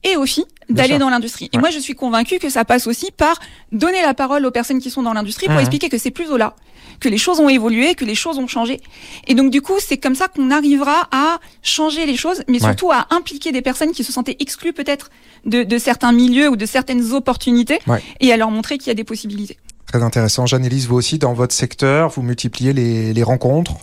et 0.03 0.15
aux 0.17 0.25
filles 0.25 0.45
d'aller 0.69 0.97
dans 0.97 1.09
l'industrie. 1.09 1.49
Et 1.53 1.57
Ouais. 1.57 1.61
moi, 1.61 1.69
je 1.69 1.79
suis 1.79 1.93
convaincue 1.95 2.39
que 2.39 2.49
ça 2.49 2.65
passe 2.65 2.87
aussi 2.87 3.11
par 3.11 3.39
donner 3.71 4.01
la 4.01 4.13
parole 4.13 4.45
aux 4.45 4.51
personnes 4.51 4.79
qui 4.79 4.89
sont 4.89 5.01
dans 5.03 5.13
l'industrie 5.13 5.45
pour 5.47 5.55
Mhm. 5.55 5.61
expliquer 5.61 5.89
que 5.89 5.97
c'est 5.97 6.11
plus 6.11 6.29
au 6.29 6.37
là, 6.37 6.55
que 6.99 7.07
les 7.09 7.17
choses 7.17 7.39
ont 7.39 7.49
évolué, 7.49 7.95
que 7.95 8.03
les 8.05 8.15
choses 8.15 8.37
ont 8.37 8.47
changé. 8.47 8.81
Et 9.27 9.33
donc, 9.35 9.49
du 9.51 9.61
coup, 9.61 9.75
c'est 9.79 9.97
comme 9.97 10.15
ça 10.15 10.27
qu'on 10.27 10.51
arrivera 10.51 11.07
à 11.11 11.39
changer 11.63 12.05
les 12.05 12.17
choses, 12.17 12.43
mais 12.47 12.55
Ouais. 12.55 12.67
surtout 12.67 12.91
à 12.91 13.07
impliquer 13.11 13.51
des 13.51 13.61
personnes 13.61 13.91
qui 13.91 14.03
se 14.03 14.11
sentaient 14.11 14.35
exclues 14.39 14.73
peut-être 14.73 15.09
de, 15.45 15.63
de 15.63 15.77
certains 15.77 16.11
milieux 16.11 16.49
ou 16.49 16.55
de 16.55 16.65
certaines 16.65 17.13
opportunités 17.13 17.79
Ouais. 17.87 18.03
et 18.19 18.33
à 18.33 18.37
leur 18.37 18.51
montrer 18.51 18.77
qu'il 18.77 18.87
y 18.87 18.91
a 18.91 18.95
des 18.95 19.03
possibilités. 19.05 19.57
Très 19.87 20.03
intéressant. 20.03 20.45
Jeanne-Élise, 20.45 20.85
vous 20.87 20.97
aussi, 20.97 21.17
dans 21.17 21.33
votre 21.33 21.55
secteur, 21.55 22.09
vous 22.09 22.21
multipliez 22.21 22.73
les, 22.73 23.13
les 23.13 23.23
rencontres 23.23 23.75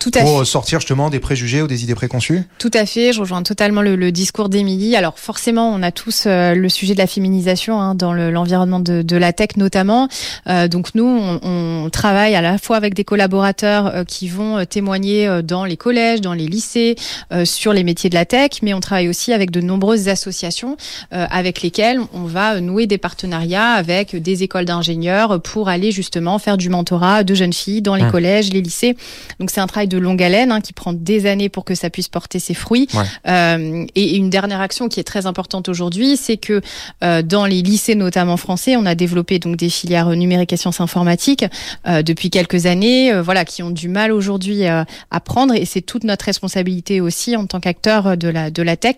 Tout 0.00 0.10
à 0.16 0.20
pour 0.22 0.40
fait. 0.40 0.44
sortir 0.44 0.80
justement 0.80 1.08
des 1.08 1.20
préjugés 1.20 1.62
ou 1.62 1.68
des 1.68 1.84
idées 1.84 1.94
préconçues? 1.94 2.42
Tout 2.58 2.70
à 2.74 2.84
fait, 2.84 3.12
je 3.12 3.20
rejoins 3.20 3.44
totalement 3.44 3.80
le, 3.80 3.94
le 3.94 4.10
discours 4.10 4.48
d'Émilie. 4.48 4.96
Alors 4.96 5.20
forcément, 5.20 5.72
on 5.72 5.80
a 5.84 5.92
tous 5.92 6.24
euh, 6.26 6.56
le 6.56 6.68
sujet 6.68 6.94
de 6.94 6.98
la 6.98 7.06
féminisation 7.06 7.80
hein, 7.80 7.94
dans 7.94 8.12
le- 8.12 8.32
l'environnement 8.32 8.80
de, 8.80 9.02
de 9.02 9.16
la 9.16 9.32
tech 9.32 9.50
notamment. 9.56 10.08
Euh, 10.48 10.66
donc 10.66 10.96
nous, 10.96 11.04
on, 11.06 11.38
on 11.44 11.90
travaille 11.90 12.34
à 12.34 12.40
la 12.40 12.58
fois 12.58 12.76
avec 12.76 12.94
des 12.94 13.04
collaborateurs 13.04 13.86
euh, 13.86 14.04
qui 14.04 14.26
vont 14.26 14.64
témoigner 14.64 15.42
dans 15.44 15.64
les 15.64 15.76
collèges, 15.76 16.20
dans 16.20 16.34
les 16.34 16.48
lycées, 16.48 16.96
sur 17.44 17.72
les 17.72 17.84
métiers 17.84 18.10
de 18.10 18.14
la 18.16 18.24
tech, 18.24 18.50
mais 18.62 18.74
on 18.74 18.80
travaille 18.80 19.08
aussi 19.08 19.32
avec 19.32 19.52
de 19.52 19.60
nombreuses 19.60 20.08
associations 20.08 20.76
avec 21.12 21.62
lesquelles 21.62 22.00
on 22.12 22.24
va 22.24 22.60
nouer 22.60 22.86
des 22.88 22.98
partenariats 22.98 23.70
avec 23.72 24.16
des 24.20 24.42
écoles 24.42 24.64
d'ingénieurs 24.64 25.40
pour 25.40 25.51
aller 25.68 25.90
justement 25.92 26.38
faire 26.38 26.56
du 26.56 26.68
mentorat 26.68 27.24
de 27.24 27.34
jeunes 27.34 27.52
filles 27.52 27.82
dans 27.82 27.94
les 27.94 28.02
Mmh. 28.02 28.10
collèges, 28.10 28.52
les 28.52 28.60
lycées. 28.60 28.96
Donc 29.38 29.50
c'est 29.50 29.60
un 29.60 29.66
travail 29.66 29.88
de 29.88 29.98
longue 29.98 30.22
haleine 30.22 30.50
hein, 30.52 30.60
qui 30.60 30.72
prend 30.72 30.92
des 30.92 31.26
années 31.26 31.48
pour 31.48 31.64
que 31.64 31.74
ça 31.74 31.88
puisse 31.88 32.08
porter 32.08 32.38
ses 32.38 32.54
fruits. 32.54 32.88
Ouais. 32.94 33.04
Euh, 33.28 33.86
et 33.94 34.16
une 34.16 34.28
dernière 34.30 34.60
action 34.60 34.88
qui 34.88 35.00
est 35.00 35.04
très 35.04 35.26
importante 35.26 35.68
aujourd'hui, 35.68 36.16
c'est 36.16 36.36
que 36.36 36.60
euh, 37.04 37.22
dans 37.22 37.46
les 37.46 37.62
lycées 37.62 37.94
notamment 37.94 38.36
français, 38.36 38.76
on 38.76 38.86
a 38.86 38.94
développé 38.94 39.38
donc 39.38 39.56
des 39.56 39.68
filières 39.68 40.10
numériques 40.10 40.52
et 40.52 40.56
sciences 40.56 40.80
informatiques 40.80 41.44
euh, 41.86 42.02
depuis 42.02 42.30
quelques 42.30 42.66
années, 42.66 43.12
euh, 43.12 43.22
voilà, 43.22 43.44
qui 43.44 43.62
ont 43.62 43.70
du 43.70 43.88
mal 43.88 44.12
aujourd'hui 44.12 44.66
euh, 44.66 44.84
à 45.10 45.20
prendre. 45.20 45.54
Et 45.54 45.64
c'est 45.64 45.82
toute 45.82 46.04
notre 46.04 46.24
responsabilité 46.24 47.00
aussi 47.00 47.36
en 47.36 47.46
tant 47.46 47.60
qu'acteur 47.60 48.16
de 48.16 48.28
la 48.28 48.50
de 48.50 48.62
la 48.62 48.76
tech, 48.76 48.96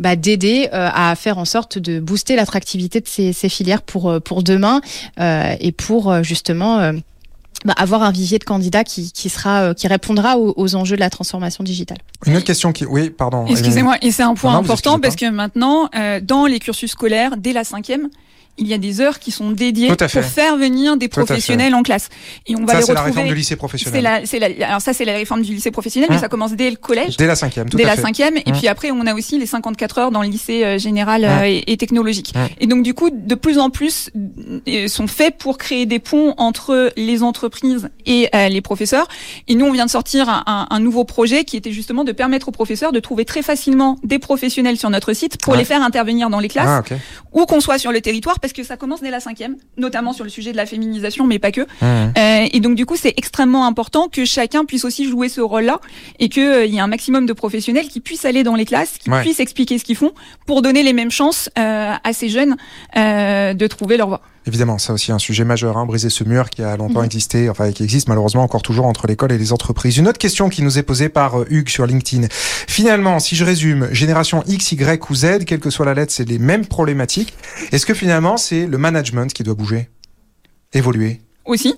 bah, 0.00 0.16
d'aider 0.16 0.68
euh, 0.72 0.88
à 0.92 1.14
faire 1.14 1.38
en 1.38 1.44
sorte 1.44 1.78
de 1.78 2.00
booster 2.00 2.36
l'attractivité 2.36 3.00
de 3.00 3.06
ces, 3.08 3.32
ces 3.32 3.48
filières 3.48 3.82
pour 3.82 4.10
euh, 4.10 4.20
pour 4.20 4.42
demain 4.42 4.80
euh, 5.20 5.54
et 5.60 5.72
pour 5.72 5.81
euh, 5.90 6.22
justement 6.22 6.78
euh, 6.78 6.92
bah, 7.64 7.74
avoir 7.76 8.02
un 8.02 8.10
vivier 8.10 8.38
de 8.38 8.44
candidats 8.44 8.84
qui, 8.84 9.12
qui 9.12 9.28
sera 9.28 9.62
euh, 9.62 9.74
qui 9.74 9.86
répondra 9.86 10.36
aux, 10.36 10.54
aux 10.56 10.74
enjeux 10.74 10.96
de 10.96 11.00
la 11.00 11.10
transformation 11.10 11.62
digitale. 11.64 11.98
Une 12.26 12.36
autre 12.36 12.44
question 12.44 12.72
qui... 12.72 12.84
Oui, 12.86 13.10
pardon. 13.10 13.46
Excusez-moi, 13.46 13.96
et 14.02 14.10
c'est 14.10 14.22
un 14.22 14.34
point 14.34 14.52
Non, 14.52 14.58
important 14.58 14.98
parce 14.98 15.16
que 15.16 15.30
maintenant, 15.30 15.88
euh, 15.94 16.20
dans 16.20 16.46
les 16.46 16.58
cursus 16.58 16.90
scolaires, 16.90 17.36
dès 17.36 17.52
la 17.52 17.64
cinquième, 17.64 18.08
il 18.58 18.66
y 18.68 18.74
a 18.74 18.78
des 18.78 19.00
heures 19.00 19.18
qui 19.18 19.30
sont 19.30 19.50
dédiées 19.50 19.88
pour 19.88 20.24
faire 20.24 20.56
venir 20.56 20.96
des 20.96 21.08
professionnels 21.08 21.74
en 21.74 21.82
classe. 21.82 22.08
Et 22.46 22.54
on 22.54 22.64
va 22.64 22.74
Ça, 22.74 22.78
les 22.80 22.84
c'est 22.84 22.92
la 22.94 23.00
réforme 23.00 23.08
retrouver. 23.20 23.28
du 23.30 23.34
lycée 23.34 23.56
professionnel. 23.56 24.02
la, 24.02 24.20
la, 24.48 24.66
alors 24.68 24.80
ça, 24.80 24.92
c'est 24.92 25.04
la 25.06 25.14
réforme 25.14 25.42
du 25.42 25.54
lycée 25.54 25.70
professionnel, 25.70 26.08
mais 26.12 26.18
ça 26.18 26.28
commence 26.28 26.52
dès 26.52 26.70
le 26.70 26.76
collège. 26.76 27.16
Dès 27.16 27.26
la 27.26 27.34
cinquième, 27.34 27.68
tout 27.70 27.76
dès 27.78 27.84
à 27.84 27.88
la 27.88 27.96
fait. 27.96 28.02
cinquième, 28.02 28.36
et 28.36 28.42
Hum. 28.46 28.52
puis 28.58 28.68
après 28.68 28.90
on 28.90 29.06
a 29.06 29.14
aussi 29.14 29.38
les 29.38 29.46
54 29.46 29.98
heures 29.98 30.10
dans 30.10 30.22
le 30.22 30.28
lycée 30.28 30.64
euh, 30.64 30.78
général 30.78 31.24
Hum. 31.24 31.30
euh, 31.30 31.44
et, 31.46 31.72
et 31.72 31.76
technologique. 31.76 32.34
Et 32.60 32.66
donc 32.66 32.82
du 32.82 32.92
coup, 32.94 33.08
de 33.10 33.34
plus 33.34 33.58
en 33.58 33.70
plus 33.70 34.10
euh, 34.68 34.86
sont 34.88 35.06
faits 35.06 35.38
pour 35.38 35.56
créer 35.58 35.86
des 35.86 35.98
ponts 35.98 36.34
entre 36.36 36.92
les 36.96 37.22
entreprises 37.22 37.88
et 38.06 38.28
les 38.50 38.60
professeurs. 38.60 39.08
Et 39.48 39.54
nous, 39.54 39.64
on 39.66 39.72
vient 39.72 39.86
de 39.86 39.90
sortir 39.90 40.28
un, 40.28 40.66
un- 40.70 40.80
nouveau 40.80 41.04
projet 41.04 41.44
qui 41.44 41.56
était 41.56 41.72
justement 41.72 42.04
de 42.04 42.12
permettre 42.12 42.48
aux 42.48 42.52
professeurs 42.52 42.92
de 42.92 43.00
trouver 43.00 43.24
très 43.24 43.42
facilement 43.42 43.98
des 44.04 44.18
professionnels 44.18 44.76
sur 44.76 44.90
notre 44.90 45.12
site 45.12 45.38
pour 45.40 45.54
les 45.54 45.64
faire 45.64 45.82
intervenir 45.82 46.28
dans 46.30 46.40
les 46.40 46.48
classes 46.48 46.66
Ah, 46.68 46.80
ok. 46.80 46.98
ou 47.32 47.46
qu'on 47.46 47.60
soit 47.60 47.78
sur 47.78 47.92
le 47.92 48.00
territoire, 48.00 48.40
parce 48.42 48.52
que 48.52 48.62
ça 48.64 48.76
commence 48.76 49.00
dès 49.00 49.10
la 49.10 49.20
cinquième, 49.20 49.56
notamment 49.78 50.12
sur 50.12 50.24
le 50.24 50.30
sujet 50.30 50.52
de 50.52 50.56
la 50.58 50.66
féminisation, 50.66 51.26
mais 51.26 51.38
pas 51.38 51.52
que. 51.52 51.62
Mmh. 51.62 51.64
Euh, 52.18 52.48
et 52.52 52.60
donc 52.60 52.74
du 52.74 52.84
coup, 52.84 52.96
c'est 52.96 53.14
extrêmement 53.16 53.66
important 53.66 54.08
que 54.08 54.24
chacun 54.24 54.64
puisse 54.64 54.84
aussi 54.84 55.08
jouer 55.08 55.28
ce 55.30 55.40
rôle-là 55.40 55.80
et 56.18 56.28
qu'il 56.28 56.66
y 56.66 56.76
ait 56.76 56.80
un 56.80 56.86
maximum 56.88 57.24
de 57.24 57.32
professionnels 57.32 57.88
qui 57.88 58.00
puissent 58.00 58.24
aller 58.24 58.42
dans 58.42 58.56
les 58.56 58.64
classes, 58.66 58.98
qui 58.98 59.08
Ouais. 59.10 59.22
puissent 59.22 59.40
expliquer 59.40 59.78
ce 59.78 59.84
qu'ils 59.84 59.96
font 59.96 60.12
pour 60.46 60.60
donner 60.60 60.82
les 60.82 60.92
mêmes 60.92 61.10
chances 61.10 61.48
euh, 61.58 61.92
à 62.02 62.12
ces 62.12 62.28
jeunes 62.28 62.56
euh, 62.96 63.54
de 63.54 63.66
trouver 63.68 63.96
leur 63.96 64.08
voie. 64.08 64.20
Évidemment, 64.46 64.76
c'est 64.78 64.92
aussi 64.92 65.12
un 65.12 65.20
sujet 65.20 65.44
majeur, 65.44 65.76
hein, 65.78 65.86
briser 65.86 66.10
ce 66.10 66.24
mur 66.24 66.50
qui 66.50 66.62
a 66.62 66.76
longtemps 66.76 66.98
Mhm. 67.00 67.04
existé, 67.06 67.48
enfin 67.48 67.70
qui 67.70 67.84
existe 67.84 68.08
malheureusement 68.08 68.42
encore 68.42 68.62
toujours 68.62 68.86
entre 68.86 69.06
l'école 69.06 69.30
et 69.30 69.38
les 69.38 69.52
entreprises. 69.52 69.98
Une 69.98 70.08
autre 70.08 70.18
question 70.18 70.48
qui 70.48 70.62
nous 70.62 70.78
est 70.78 70.82
posée 70.82 71.08
par 71.08 71.40
euh, 71.40 71.46
Hugues 71.48 71.68
sur 71.68 71.86
LinkedIn. 71.86 72.26
Finalement, 72.30 73.20
si 73.20 73.36
je 73.36 73.44
résume, 73.44 73.88
génération 73.92 74.42
X, 74.48 74.72
Y 74.72 75.10
ou 75.10 75.14
Z, 75.14 75.44
quelle 75.46 75.60
que 75.60 75.70
soit 75.70 75.86
la 75.86 75.94
lettre, 75.94 76.12
c'est 76.12 76.28
les 76.28 76.38
mêmes 76.40 76.66
problématiques. 76.66 77.34
Est-ce 77.70 77.86
que 77.86 77.94
finalement 77.94 78.36
c'est 78.36 78.66
le 78.66 78.78
management 78.78 79.32
qui 79.32 79.44
doit 79.44 79.54
bouger, 79.54 79.88
évoluer? 80.72 81.20
Aussi. 81.44 81.74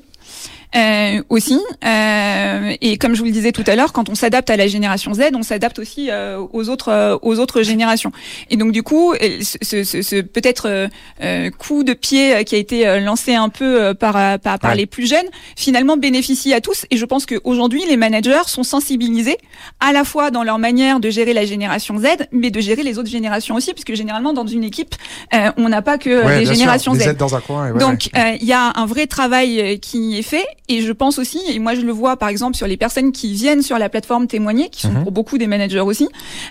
Euh, 0.77 1.23
aussi, 1.29 1.61
euh, 1.85 2.73
et 2.81 2.97
comme 2.99 3.15
je 3.15 3.21
vous 3.21 3.27
le 3.27 3.31
disais 3.31 3.53
tout 3.53 3.63
à 3.67 3.77
l'heure, 3.77 3.93
quand 3.93 4.09
on 4.09 4.15
s'adapte 4.15 4.51
à 4.51 4.57
la 4.57 4.67
génération 4.67 5.15
Z, 5.15 5.21
on 5.35 5.43
s'adapte 5.43 5.79
aussi 5.79 6.11
euh, 6.11 6.45
aux 6.53 6.69
autres 6.69 6.89
euh, 6.91 7.17
aux 7.23 7.39
autres 7.39 7.63
générations. 7.63 8.11
Et 8.51 8.57
donc 8.57 8.73
du 8.73 8.83
coup, 8.83 9.13
euh, 9.13 9.17
ce, 9.43 9.85
ce, 9.85 10.03
ce 10.03 10.21
peut-être 10.21 10.89
euh, 11.23 11.51
coup 11.53 11.85
de 11.85 11.93
pied 11.93 12.45
qui 12.45 12.55
a 12.57 12.59
été 12.59 13.01
lancé 13.01 13.35
un 13.35 13.49
peu 13.49 13.95
par 13.95 14.15
par, 14.41 14.59
par 14.59 14.71
Ouais. 14.71 14.77
les 14.77 14.87
plus 14.87 15.07
jeunes, 15.09 15.27
finalement 15.57 15.97
bénéficie 15.97 16.53
à 16.55 16.61
tous. 16.61 16.87
Et 16.91 16.97
je 16.97 17.05
pense 17.05 17.27
qu'aujourd'hui, 17.27 17.83
les 17.89 17.97
managers 17.97 18.43
sont 18.47 18.63
sensibilisés 18.63 19.37
à 19.81 19.93
la 19.93 20.05
fois 20.05 20.31
dans 20.31 20.43
leur 20.43 20.59
manière 20.59 21.01
de 21.01 21.11
gérer 21.11 21.35
la 21.35 21.45
génération 21.45 21.99
Z, 21.99 22.27
mais 22.33 22.51
de 22.51 22.61
gérer 22.61 22.83
les 22.83 22.99
autres 22.99 23.11
générations 23.11 23.55
aussi, 23.55 23.73
puisque 23.75 23.95
généralement 23.95 24.33
dans 24.33 24.47
une 24.47 24.65
équipe, 24.65 24.95
euh, 25.35 25.51
on 25.57 25.69
n'a 25.69 25.83
pas 25.83 25.99
que 25.99 26.25
Ouais, 26.25 26.41
les 26.41 26.47
sûr, 26.47 26.55
générations 26.55 26.93
les 26.95 27.01
Z. 27.01 27.11
Z 27.11 27.17
dans 27.17 27.35
un 27.37 27.41
coin. 27.41 27.71
ouais, 27.73 27.79
Donc 27.79 28.09
euh, 28.17 28.37
il 28.41 28.47
y 28.47 28.53
a 28.53 28.73
un 28.75 28.87
vrai 28.87 29.07
travail 29.07 29.79
qui 29.81 30.19
est 30.19 30.23
fait 30.23 30.47
et 30.69 30.81
je 30.83 30.93
pense 30.93 31.19
aussi 31.19 31.41
et 31.49 31.59
moi 31.59 31.75
je 31.75 31.83
le 31.83 31.93
vois 31.93 32.17
par 32.17 32.29
exemple 32.31 32.57
sur 32.57 32.67
les 32.67 32.77
personnes 32.77 33.13
qui 33.13 33.33
viennent 33.35 33.63
sur 33.63 33.79
la 33.79 33.89
plateforme 33.89 34.27
témoigner 34.27 34.69
qui 34.71 34.81
sont 34.83 34.93
Mhm. 34.93 35.03
pour 35.03 35.13
beaucoup 35.13 35.37
des 35.39 35.47
managers 35.47 35.81
aussi 35.81 36.09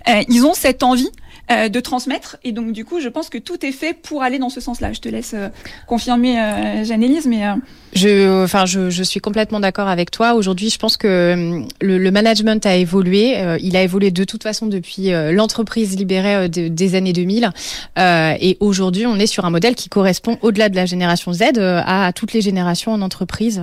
euh, 0.07 0.21
ils 0.29 0.45
ont 0.45 0.53
cette 0.53 0.83
envie 0.83 1.09
euh, 1.51 1.67
de 1.67 1.79
transmettre 1.79 2.37
et 2.43 2.51
donc 2.51 2.71
du 2.73 2.85
coup 2.85 2.99
je 3.01 3.09
pense 3.09 3.29
que 3.29 3.37
tout 3.39 3.65
est 3.65 3.71
fait 3.71 3.93
pour 3.93 4.23
aller 4.23 4.39
dans 4.39 4.49
ce 4.49 4.61
sens-là. 4.61 4.93
Je 4.93 4.99
te 5.01 5.09
laisse 5.09 5.31
euh, 5.33 5.49
confirmer 5.87 6.39
euh, 6.39 6.83
Jeanne-Élise 6.85 7.25
mais 7.25 7.45
euh, 7.45 7.53
Je, 7.93 8.43
enfin, 8.45 8.65
je, 8.65 8.89
je 8.89 9.03
suis 9.03 9.19
complètement 9.19 9.59
d'accord 9.59 9.87
avec 9.89 10.09
toi. 10.09 10.35
Aujourd'hui, 10.35 10.69
je 10.69 10.77
pense 10.77 10.95
que 10.95 11.33
hum, 11.33 11.67
le, 11.81 11.97
le 11.97 12.11
management 12.11 12.65
a 12.65 12.75
évolué. 12.75 13.37
Euh, 13.37 13.57
il 13.61 13.75
a 13.75 13.83
évolué 13.83 14.09
de 14.11 14.23
toute 14.23 14.41
façon 14.43 14.67
depuis 14.67 15.11
euh, 15.11 15.31
l'entreprise 15.33 15.97
libérée 15.97 16.35
euh, 16.35 16.47
de- 16.47 16.69
des 16.69 16.95
années 16.95 17.13
2000. 17.13 17.49
Euh, 17.99 18.33
et 18.39 18.55
aujourd'hui, 18.61 19.05
on 19.05 19.17
est 19.17 19.27
sur 19.27 19.43
un 19.43 19.49
modèle 19.49 19.75
qui 19.75 19.89
correspond 19.89 20.37
au-delà 20.43 20.69
de 20.69 20.75
la 20.77 20.85
génération 20.85 21.33
Z 21.33 21.41
euh, 21.57 21.81
à, 21.85 22.05
à 22.07 22.13
toutes 22.13 22.31
les 22.33 22.41
générations 22.41 22.93
en 22.93 23.01
entreprise. 23.01 23.61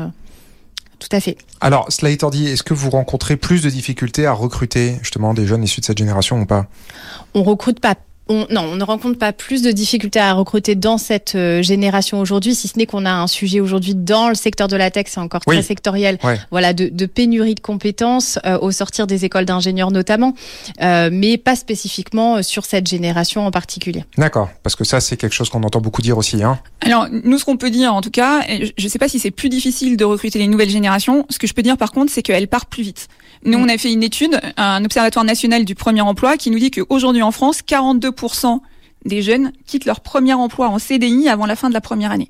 Tout 1.00 1.08
à 1.12 1.18
fait. 1.18 1.38
Alors, 1.60 1.86
cela 1.90 2.10
étant 2.10 2.30
dit, 2.30 2.46
est-ce 2.46 2.62
que 2.62 2.74
vous 2.74 2.90
rencontrez 2.90 3.36
plus 3.36 3.62
de 3.62 3.70
difficultés 3.70 4.26
à 4.26 4.32
recruter 4.32 4.98
justement 5.00 5.34
des 5.34 5.46
jeunes 5.46 5.64
issus 5.64 5.80
de 5.80 5.86
cette 5.86 5.98
génération 5.98 6.40
ou 6.40 6.46
pas? 6.46 6.66
On 7.34 7.42
recrute 7.42 7.80
pas. 7.80 7.96
On, 8.32 8.46
non, 8.48 8.60
on 8.72 8.76
ne 8.76 8.84
rencontre 8.84 9.18
pas 9.18 9.32
plus 9.32 9.60
de 9.60 9.72
difficultés 9.72 10.20
à 10.20 10.32
recruter 10.34 10.76
dans 10.76 10.98
cette 10.98 11.34
euh, 11.34 11.62
génération 11.62 12.20
aujourd'hui, 12.20 12.54
si 12.54 12.68
ce 12.68 12.78
n'est 12.78 12.86
qu'on 12.86 13.04
a 13.04 13.10
un 13.10 13.26
sujet 13.26 13.58
aujourd'hui 13.58 13.96
dans 13.96 14.28
le 14.28 14.36
secteur 14.36 14.68
de 14.68 14.76
la 14.76 14.92
tech, 14.92 15.06
c'est 15.08 15.18
encore 15.18 15.40
Oui. 15.48 15.56
très 15.56 15.64
sectoriel, 15.64 16.16
Ouais. 16.22 16.38
voilà, 16.52 16.72
de, 16.72 16.88
de 16.88 17.06
pénurie 17.06 17.56
de 17.56 17.60
compétences 17.60 18.38
euh, 18.46 18.56
au 18.60 18.70
sortir 18.70 19.08
des 19.08 19.24
écoles 19.24 19.46
d'ingénieurs 19.46 19.90
notamment, 19.90 20.34
euh, 20.80 21.10
mais 21.12 21.38
pas 21.38 21.56
spécifiquement 21.56 22.36
euh, 22.36 22.42
sur 22.42 22.64
cette 22.66 22.86
génération 22.88 23.44
en 23.44 23.50
particulier. 23.50 24.04
D'accord, 24.16 24.48
parce 24.62 24.76
que 24.76 24.84
ça 24.84 25.00
c'est 25.00 25.16
quelque 25.16 25.34
chose 25.34 25.48
qu'on 25.50 25.64
entend 25.64 25.80
beaucoup 25.80 26.00
dire 26.00 26.16
aussi. 26.16 26.40
Hein. 26.44 26.60
Alors, 26.82 27.08
nous, 27.10 27.36
ce 27.36 27.44
qu'on 27.44 27.56
peut 27.56 27.70
dire, 27.70 27.92
en 27.92 28.00
tout 28.00 28.10
cas, 28.12 28.42
je 28.78 28.84
ne 28.84 28.88
sais 28.88 28.98
pas 29.00 29.08
si 29.08 29.18
c'est 29.18 29.32
plus 29.32 29.48
difficile 29.48 29.96
de 29.96 30.04
recruter 30.04 30.38
les 30.38 30.46
nouvelles 30.46 30.70
générations. 30.70 31.26
Ce 31.30 31.38
que 31.40 31.48
je 31.48 31.52
peux 31.52 31.62
dire, 31.62 31.76
par 31.76 31.90
contre, 31.90 32.12
c'est 32.12 32.22
qu'elles 32.22 32.46
partent 32.48 32.70
plus 32.70 32.84
vite. 32.84 33.08
Nous, 33.44 33.58
Mm. 33.58 33.62
on 33.62 33.68
a 33.68 33.78
fait 33.78 33.92
une 33.92 34.02
étude, 34.02 34.38
un 34.56 34.84
observatoire 34.84 35.24
national 35.24 35.64
du 35.64 35.74
premier 35.74 36.02
emploi, 36.02 36.36
qui 36.36 36.50
nous 36.50 36.58
dit 36.58 36.70
qu'aujourd'hui 36.70 37.22
en 37.22 37.30
France, 37.32 37.60
42% 37.62 38.60
des 39.06 39.22
jeunes 39.22 39.52
quittent 39.66 39.86
leur 39.86 40.00
premier 40.00 40.34
emploi 40.34 40.68
en 40.68 40.78
CDI 40.78 41.28
avant 41.28 41.46
la 41.46 41.56
fin 41.56 41.68
de 41.68 41.74
la 41.74 41.80
première 41.80 42.10
année. 42.12 42.28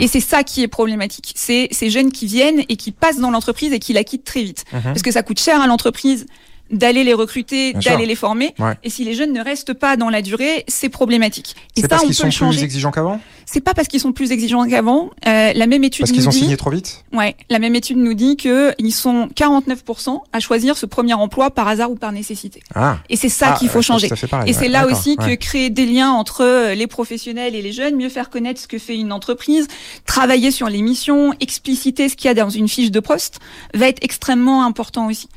Et 0.00 0.06
c'est 0.06 0.20
ça 0.20 0.44
qui 0.44 0.62
est 0.62 0.68
problématique. 0.68 1.32
C'est 1.34 1.66
ces 1.72 1.90
jeunes 1.90 2.12
qui 2.12 2.26
viennent 2.26 2.62
et 2.68 2.76
qui 2.76 2.92
passent 2.92 3.18
dans 3.18 3.30
l'entreprise 3.30 3.72
et 3.72 3.78
qui 3.80 3.92
la 3.92 4.04
quittent 4.04 4.24
très 4.24 4.42
vite. 4.42 4.64
Mhm. 4.72 4.82
Parce 4.84 5.02
que 5.02 5.10
ça 5.10 5.22
coûte 5.24 5.40
cher 5.40 5.60
à 5.60 5.66
l'entreprise 5.66 6.26
d'aller 6.72 7.04
les 7.04 7.14
recruter, 7.14 7.74
d'aller 7.74 8.06
les 8.06 8.14
former. 8.14 8.54
Ouais. 8.58 8.74
Et 8.82 8.90
si 8.90 9.04
les 9.04 9.14
jeunes 9.14 9.32
ne 9.32 9.42
restent 9.42 9.74
pas 9.74 9.96
dans 9.96 10.08
la 10.10 10.22
durée, 10.22 10.64
c'est 10.68 10.88
problématique. 10.88 11.54
Et 11.76 11.80
C'est 11.80 11.82
ça, 11.82 11.88
parce 11.88 12.04
qu'ils 12.04 12.14
sont 12.14 12.48
plus 12.48 12.62
exigeants 12.62 12.90
qu'avant? 12.90 13.20
C'est 13.44 13.60
pas 13.60 13.74
parce 13.74 13.88
qu'ils 13.88 14.00
sont 14.00 14.12
plus 14.12 14.32
exigeants 14.32 14.66
qu'avant. 14.66 15.10
Euh, 15.26 15.52
la 15.52 15.66
même 15.66 15.84
étude 15.84 16.00
Parce 16.02 16.10
nous 16.12 16.16
qu'ils 16.16 16.28
ont 16.28 16.30
dit, 16.30 16.38
signé 16.38 16.56
trop 16.56 16.70
vite? 16.70 17.04
Ouais, 17.12 17.36
la 17.50 17.58
même 17.58 17.74
étude 17.74 17.98
nous 17.98 18.14
dit 18.14 18.36
que 18.36 18.72
ils 18.78 18.92
sont 18.92 19.28
49% 19.36 20.20
à 20.32 20.40
choisir 20.40 20.76
ce 20.76 20.86
premier 20.86 21.12
emploi 21.14 21.50
par 21.50 21.68
hasard 21.68 21.90
ou 21.90 21.96
par 21.96 22.12
nécessité. 22.12 22.62
Ah, 22.74 22.98
Et 23.10 23.16
c'est 23.16 23.28
ça 23.28 23.52
Ah, 23.54 23.58
qu'il 23.58 23.68
faut 23.68 23.78
ouais, 23.78 23.82
changer. 23.82 24.08
Ça 24.08 24.16
fait 24.16 24.26
pareil, 24.26 24.48
Et 24.50 24.54
ouais, 24.54 24.58
c'est 24.58 24.68
là 24.68 24.86
aussi 24.86 25.16
que 25.16 25.34
créer 25.34 25.68
des 25.70 25.84
liens 25.86 26.10
entre 26.12 26.42
euh, 26.42 26.74
les 26.74 26.86
professionnels 26.86 27.54
et 27.54 27.60
les 27.62 27.72
jeunes, 27.72 27.96
mieux 27.96 28.08
faire 28.08 28.30
connaître 28.30 28.60
ce 28.60 28.68
que 28.68 28.78
fait 28.78 28.96
une 28.96 29.12
entreprise, 29.12 29.66
travailler 30.06 30.50
sur 30.50 30.68
les 30.68 30.80
missions, 30.80 31.34
expliciter 31.40 32.08
ce 32.08 32.16
qu'il 32.16 32.28
y 32.28 32.30
a 32.30 32.34
dans 32.34 32.48
une 32.50 32.68
fiche 32.68 32.90
de 32.90 33.00
poste, 33.00 33.40
va 33.74 33.88
être 33.88 34.02
extrêmement 34.02 34.64
important 34.64 35.08
aussi. 35.08 35.28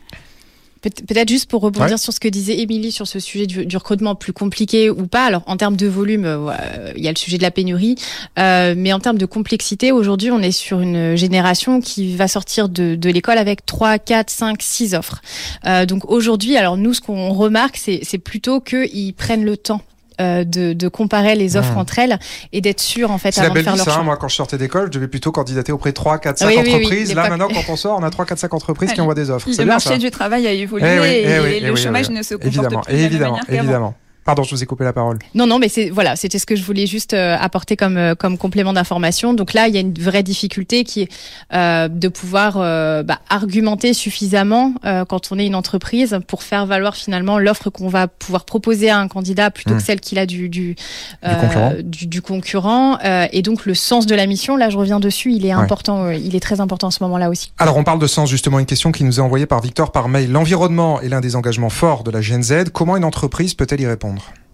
Peut- 0.85 1.05
Peut-être 1.07 1.29
juste 1.29 1.49
pour 1.49 1.61
rebondir 1.61 1.93
Ouais. 1.93 1.97
sur 1.97 2.13
ce 2.13 2.19
que 2.19 2.27
disait 2.27 2.59
Émilie 2.59 2.91
sur 2.91 3.07
ce 3.07 3.19
sujet 3.19 3.47
du, 3.47 3.65
du 3.65 3.75
recrutement 3.77 4.13
plus 4.13 4.33
compliqué 4.33 4.89
ou 4.91 5.07
pas. 5.07 5.25
Alors 5.25 5.41
en 5.47 5.57
termes 5.57 5.75
de 5.75 5.87
volume, 5.87 6.25
euh, 6.25 6.93
il 6.95 7.03
y 7.03 7.07
a 7.07 7.11
le 7.11 7.17
sujet 7.17 7.37
de 7.37 7.41
la 7.43 7.49
pénurie, 7.51 7.95
euh, 8.37 8.75
mais 8.77 8.93
en 8.93 8.99
termes 8.99 9.17
de 9.17 9.25
complexité, 9.25 9.91
aujourd'hui 9.91 10.29
on 10.29 10.39
est 10.41 10.51
sur 10.51 10.81
une 10.81 11.15
génération 11.15 11.81
qui 11.81 12.15
va 12.15 12.27
sortir 12.27 12.69
de, 12.69 12.93
de 12.95 13.09
l'école 13.09 13.39
avec 13.39 13.65
3, 13.65 13.97
4, 13.97 14.29
5, 14.29 14.61
6 14.61 14.93
offres. 14.93 15.21
Euh, 15.65 15.85
donc 15.87 16.05
aujourd'hui, 16.11 16.55
alors 16.57 16.77
nous 16.77 16.93
ce 16.93 17.01
qu'on 17.01 17.33
remarque, 17.33 17.77
c'est 17.77 18.01
c'est 18.03 18.19
plutôt 18.19 18.59
qu'ils 18.61 19.13
prennent 19.15 19.43
le 19.45 19.57
temps 19.57 19.81
de, 20.19 20.73
de, 20.73 20.87
comparer 20.87 21.35
les 21.35 21.57
offres 21.57 21.73
mmh. 21.73 21.77
entre 21.77 21.99
elles 21.99 22.19
et 22.53 22.61
d'être 22.61 22.79
sûr 22.79 23.11
en 23.11 23.17
fait 23.17 23.37
avant 23.37 23.53
de 23.53 23.61
faire 23.61 23.75
leur 23.75 23.89
hein. 23.89 24.03
Moi, 24.03 24.17
quand 24.17 24.27
je 24.27 24.35
sortais 24.35 24.57
d'école, 24.57 24.87
je 24.87 24.91
devais 24.91 25.07
plutôt 25.07 25.31
candidater 25.31 25.71
auprès 25.71 25.89
de 25.89 25.95
3, 25.95 26.19
4, 26.19 26.37
5 26.37 26.57
entreprises. 26.57 27.13
Là, 27.13 27.29
maintenant, 27.29 27.47
quand 27.47 27.71
on 27.71 27.75
sort, 27.75 27.97
on 27.99 28.03
a 28.03 28.09
3, 28.09 28.25
4, 28.25 28.39
5 28.39 28.53
entreprises 28.53 28.93
qui 28.93 29.01
envoient 29.01 29.15
des 29.15 29.29
offres. 29.29 29.47
Le 29.57 29.65
marché 29.65 29.97
du 29.97 30.11
travail 30.11 30.47
a 30.47 30.51
évolué 30.51 30.85
eh 30.85 31.21
et, 31.21 31.57
eh 31.57 31.59
le 31.59 31.75
chômage 31.75 32.09
ne 32.09 32.21
se 32.21 32.35
comporte 32.35 32.47
évidemment, 32.47 32.81
plus 32.81 32.93
de 32.93 32.99
évidemment, 32.99 33.39
évidemment. 33.49 33.95
Pardon, 34.25 34.41
je 34.41 34.49
vous 34.49 34.63
ai 34.63 34.65
coupé 34.65 34.83
la 34.83 34.91
parole. 34.91 35.19
Non, 35.35 35.45
non, 35.45 35.59
mais 35.59 35.69
c'est 35.69 35.91
voilà, 35.91 36.15
c'était 36.15 36.39
ce 36.39 36.47
que 36.47 36.55
je 36.55 36.63
voulais 36.63 36.87
juste 36.87 37.13
euh, 37.13 37.37
apporter 37.39 37.77
comme 37.77 37.95
euh, 37.95 38.15
comme 38.15 38.39
complément 38.39 38.73
d'information. 38.73 39.35
Donc 39.35 39.53
là, 39.53 39.67
il 39.67 39.75
y 39.75 39.77
a 39.77 39.81
une 39.81 39.93
vraie 39.93 40.23
difficulté 40.23 40.83
qui 40.83 41.03
est 41.03 41.09
euh, 41.53 41.87
de 41.87 42.07
pouvoir 42.07 42.55
euh, 42.57 43.03
bah, 43.03 43.19
argumenter 43.29 43.93
suffisamment 43.93 44.73
quand 45.07 45.31
on 45.31 45.37
est 45.37 45.45
une 45.45 45.55
entreprise 45.55 46.19
pour 46.27 46.41
faire 46.41 46.65
valoir 46.65 46.95
finalement 46.95 47.37
l'offre 47.37 47.69
qu'on 47.69 47.87
va 47.87 48.07
pouvoir 48.07 48.45
proposer 48.45 48.89
à 48.89 48.97
un 48.97 49.07
candidat 49.07 49.51
plutôt 49.51 49.71
que 49.71 49.75
hmm. 49.75 49.79
celle 49.79 49.99
qu'il 49.99 50.17
a 50.17 50.25
du 50.25 50.49
du 50.49 50.75
du 51.21 51.35
concurrent. 51.39 51.73
Du, 51.83 52.07
du 52.07 52.21
concurrent. 52.23 52.97
et 53.31 53.41
donc 53.43 53.65
le 53.65 53.75
sens 53.75 54.07
de 54.07 54.15
la 54.15 54.25
mission, 54.25 54.57
là, 54.57 54.69
je 54.71 54.77
reviens 54.77 54.99
dessus, 54.99 55.33
il 55.33 55.45
est 55.45 55.51
important, 55.51 56.09
il 56.09 56.35
est 56.35 56.39
très 56.39 56.61
important 56.61 56.87
en 56.87 56.91
ce 56.91 57.03
moment-là 57.03 57.29
aussi. 57.29 57.51
Alors 57.59 57.77
on 57.77 57.83
parle 57.83 57.99
de 57.99 58.07
sens 58.07 58.29
justement, 58.29 58.57
une 58.57 58.65
question 58.65 58.91
qui 58.91 59.03
nous 59.03 59.19
est 59.19 59.23
envoyée 59.23 59.45
par 59.45 59.61
Victor 59.61 59.91
par 59.91 60.09
mail. 60.09 60.31
L'environnement 60.31 60.99
est 61.01 61.09
l'un 61.09 61.21
des 61.21 61.35
engagements 61.35 61.69
forts 61.69 62.03
de 62.03 62.09
la 62.09 62.21
Gen 62.21 62.41
Z. 62.41 62.69
Comment 62.73 62.97
une 62.97 63.05
entreprise 63.05 63.53
peut-elle 63.53 63.81
y 63.81 63.87
répondre? 63.87 64.14
entendre 64.15 64.44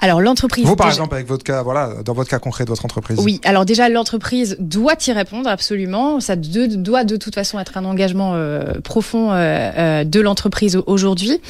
alors 0.00 0.20
l'entreprise. 0.20 0.64
Vous 0.64 0.76
par 0.76 0.88
exemple 0.88 1.14
avec 1.14 1.26
votre 1.26 1.44
cas, 1.44 1.62
voilà, 1.62 2.02
dans 2.04 2.14
votre 2.14 2.30
cas 2.30 2.38
concret 2.38 2.64
de 2.64 2.70
votre 2.70 2.84
entreprise. 2.84 3.18
Oui, 3.22 3.40
alors 3.44 3.66
déjà 3.66 3.88
l'entreprise 3.88 4.56
doit 4.58 4.96
y 5.06 5.12
répondre 5.12 5.48
absolument. 5.48 6.20
Ça 6.20 6.36
doit 6.36 7.04
de 7.04 7.16
toute 7.16 7.34
façon 7.34 7.60
être 7.60 7.76
un 7.76 7.84
engagement 7.84 8.32
euh, 8.34 8.80
profond 8.82 9.30
euh, 9.30 9.36
euh, 9.76 10.04
de 10.04 10.20
l'entreprise 10.20 10.80
aujourd'hui. 10.86 11.40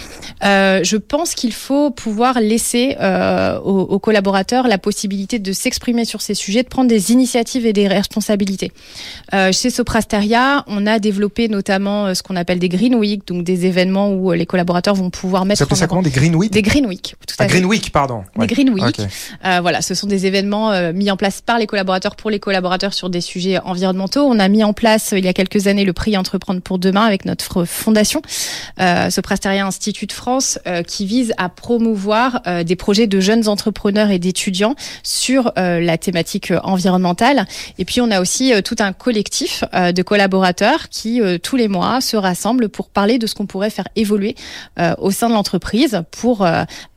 je 0.43 0.97
pense 0.97 1.35
qu'il 1.35 1.53
faut 1.53 1.91
pouvoir 1.91 2.41
laisser 2.41 2.97
aux, 3.65 3.81
aux, 3.81 3.99
collaborateurs 3.99 4.67
la 4.67 4.79
possibilité 4.79 5.39
de 5.39 5.53
s'exprimer 5.53 6.05
sur 6.05 6.21
ces 6.21 6.35
sujets, 6.35 6.63
de 6.63 6.69
prendre 6.69 6.89
des 6.89 7.13
initiatives 7.13 7.67
et 7.67 7.73
des 7.73 7.87
responsabilités. 7.87 8.73
chez 9.33 9.71
Soprasteria, 9.71 10.65
on 10.67 10.87
a 10.87 10.99
développé 10.99 11.49
notamment 11.49 12.15
ce 12.15 12.23
qu'on 12.23 12.37
appelle 12.37 12.59
des 12.59 12.69
Green 12.69 12.95
Week, 12.95 13.27
donc 13.27 13.45
des 13.45 13.67
événements 13.67 14.13
où 14.13 14.33
les 14.33 14.47
collaborateurs 14.47 14.95
vont 14.95 15.11
pouvoir 15.11 15.45
mettre. 15.45 15.67
Ça 15.67 15.75
ça 15.77 15.87
comment 15.87 16.03
des 16.03 16.11
Green 16.11 16.35
Week 16.35 16.53
Des 16.53 16.63
Green 16.63 16.87
Week. 16.87 17.15
Tout 17.27 17.37
à 17.39 17.45
ah, 17.45 17.47
Green 17.47 17.65
Week, 17.65 17.93
pardon 17.93 18.25
Green 18.47 18.71
Week. 18.71 19.01
Euh, 19.45 19.61
voilà, 19.61 19.83
ce 19.83 19.95
sont 19.95 20.07
des 20.07 20.27
événements 20.27 20.73
euh, 20.73 20.93
mis 20.93 21.11
en 21.11 21.17
place 21.17 21.41
par 21.41 21.59
les 21.59 21.67
collaborateurs 21.67 22.17
pour 22.17 22.31
les 22.31 22.39
collaborateurs 22.39 22.95
sur 22.95 23.11
des 23.11 23.21
sujets 23.21 23.59
environnementaux. 23.59 24.23
On 24.23 24.39
a 24.39 24.49
mis 24.49 24.65
en 24.65 24.73
place 24.73 25.15
il 25.17 25.25
y 25.25 25.29
a 25.29 25.33
quelques 25.33 25.67
années 25.67 25.85
le 25.85 25.93
prix 25.93 26.17
Entreprendre 26.17 26.61
pour 26.61 26.79
demain 26.79 27.05
avec 27.05 27.25
notre 27.25 27.65
fondation, 27.65 28.23
euh, 28.81 29.11
ce 29.11 29.21
Prestaria 29.21 29.67
Institut 29.67 30.07
de 30.07 30.13
France, 30.13 30.59
euh, 30.67 30.83
qui 30.83 31.07
vise 31.07 31.33
à 31.39 31.49
promouvoir 31.49 32.43
euh, 32.47 32.65
des 32.65 32.77
projets 32.77 33.07
de 33.07 33.21
jeunes 33.21 33.49
entrepreneurs 33.49 34.11
et 34.11 34.19
d'étudiants 34.19 34.75
sur 35.03 35.53
la 35.57 35.99
thématique 35.99 36.53
environnementale. 36.63 37.47
Et 37.79 37.85
puis 37.85 38.01
on 38.01 38.11
a 38.11 38.21
aussi 38.21 38.53
tout 38.63 38.77
un 38.79 38.93
collectif 38.93 39.65
de 39.73 40.03
collaborateurs 40.03 40.89
qui 40.89 41.21
tous 41.43 41.57
les 41.57 41.69
mois 41.69 42.01
se 42.01 42.17
rassemblent 42.17 42.69
pour 42.69 42.89
parler 42.89 43.19
de 43.19 43.27
ce 43.27 43.35
qu'on 43.35 43.47
pourrait 43.47 43.71
faire 43.71 43.89
évoluer 43.97 44.35
au 44.99 45.11
sein 45.11 45.29
de 45.29 45.35
l'entreprise 45.35 46.03
pour 46.11 46.47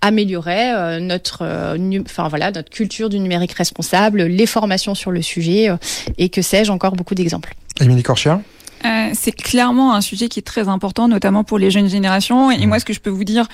améliorer 0.01 0.99
notre 1.01 1.32
euh, 1.41 1.77
enfin 2.05 2.27
voilà, 2.27 2.51
notre 2.51 2.69
culture 2.69 3.09
du 3.09 3.19
numérique 3.19 3.53
responsable, 3.53 4.23
les 4.23 4.45
formations 4.45 4.95
sur 4.95 5.11
le 5.11 5.21
sujet 5.21 5.69
euh, 5.69 5.77
et 6.17 6.29
que 6.29 6.41
sais-je 6.41 6.71
encore 6.71 6.93
beaucoup 6.93 7.15
d'exemples. 7.15 7.53
Émilie 7.79 8.03
Corchia 8.03 8.41
euh, 8.85 9.11
c'est 9.13 9.31
clairement 9.31 9.95
un 9.95 10.01
sujet 10.01 10.27
qui 10.27 10.39
est 10.39 10.43
très 10.43 10.67
important, 10.67 11.07
notamment 11.07 11.45
pour 11.45 11.57
les 11.57 11.71
jeunes 11.71 11.87
générations. 11.87 12.51
Et 12.51 12.57
mmh. 12.57 12.67
moi, 12.67 12.79
ce 12.79 12.83
que 12.83 12.91
je 12.91 12.99
peux 12.99 13.09
vous 13.09 13.23
dire 13.23 13.47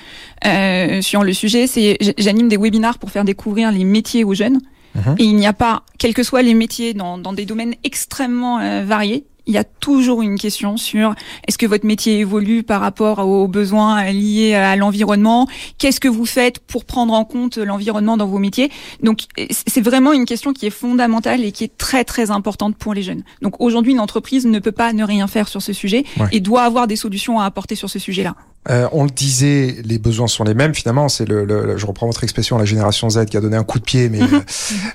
sur 1.01 1.23
le 1.23 1.33
sujet, 1.33 1.67
c'est 1.67 1.99
j'anime 2.17 2.49
des 2.49 2.57
webinars 2.57 2.97
pour 2.97 3.11
faire 3.11 3.23
découvrir 3.23 3.71
les 3.71 3.83
métiers 3.83 4.23
aux 4.23 4.33
jeunes. 4.33 4.57
Mmh. 4.95 4.99
Et 5.19 5.23
il 5.25 5.35
n'y 5.35 5.45
a 5.45 5.53
pas, 5.53 5.83
quels 5.99 6.15
que 6.15 6.23
soient 6.23 6.41
les 6.41 6.55
métiers, 6.55 6.95
dans, 6.95 7.19
dans 7.19 7.31
des 7.31 7.45
domaines 7.45 7.75
extrêmement 7.83 8.57
variés, 8.83 9.27
il 9.49 9.55
y 9.55 9.57
a 9.57 9.63
toujours 9.63 10.21
une 10.21 10.37
question 10.37 10.77
sur 10.77 11.15
est-ce 11.47 11.57
que 11.57 11.65
votre 11.65 11.85
métier 11.85 12.19
évolue 12.19 12.61
par 12.61 12.81
rapport 12.81 13.17
aux 13.19 13.47
besoins 13.47 14.03
liés 14.11 14.53
à 14.53 14.75
l'environnement? 14.75 15.47
Qu'est-ce 15.79 15.99
que 15.99 16.07
vous 16.07 16.27
faites 16.27 16.59
pour 16.59 16.85
prendre 16.85 17.15
en 17.15 17.25
compte 17.25 17.57
l'environnement 17.57 18.15
dans 18.15 18.27
vos 18.27 18.37
métiers? 18.37 18.69
Donc 19.01 19.21
c'est 19.49 19.81
vraiment 19.81 20.13
une 20.13 20.25
question 20.25 20.53
qui 20.53 20.67
est 20.67 20.69
fondamentale 20.69 21.43
et 21.43 21.51
qui 21.51 21.63
est 21.63 21.75
très 21.77 22.03
très 22.03 22.29
importante 22.29 22.77
pour 22.77 22.93
les 22.93 23.01
jeunes. 23.01 23.23
Donc 23.41 23.59
aujourd'hui, 23.59 23.93
une 23.93 23.99
entreprise 23.99 24.45
ne 24.45 24.59
peut 24.59 24.71
pas 24.71 24.93
ne 24.93 25.03
rien 25.03 25.25
faire 25.25 25.47
sur 25.47 25.63
ce 25.63 25.73
sujet 25.73 26.03
et 26.31 26.41
doit 26.41 26.61
avoir 26.61 26.85
des 26.85 26.95
solutions 26.95 27.39
à 27.39 27.45
apporter 27.45 27.73
sur 27.73 27.89
ce 27.89 27.97
sujet-là. 27.97 28.35
Euh, 28.69 28.87
on 28.91 29.05
le 29.05 29.09
disait, 29.09 29.77
les 29.85 29.97
besoins 29.99 30.27
sont 30.27 30.43
les 30.43 30.53
mêmes 30.53 30.75
finalement. 30.75 31.07
C'est 31.07 31.25
le, 31.25 31.77
je 31.77 31.85
reprends 31.85 32.07
votre 32.07 32.23
expression, 32.23 32.57
la 32.57 32.65
génération 32.65 33.09
Z 33.09 33.25
qui 33.25 33.37
a 33.37 33.41
donné 33.41 33.55
un 33.55 33.63
coup 33.63 33.79
de 33.79 33.83
pied, 33.83 34.09
mais 34.09 34.19
mhm. 34.19 34.43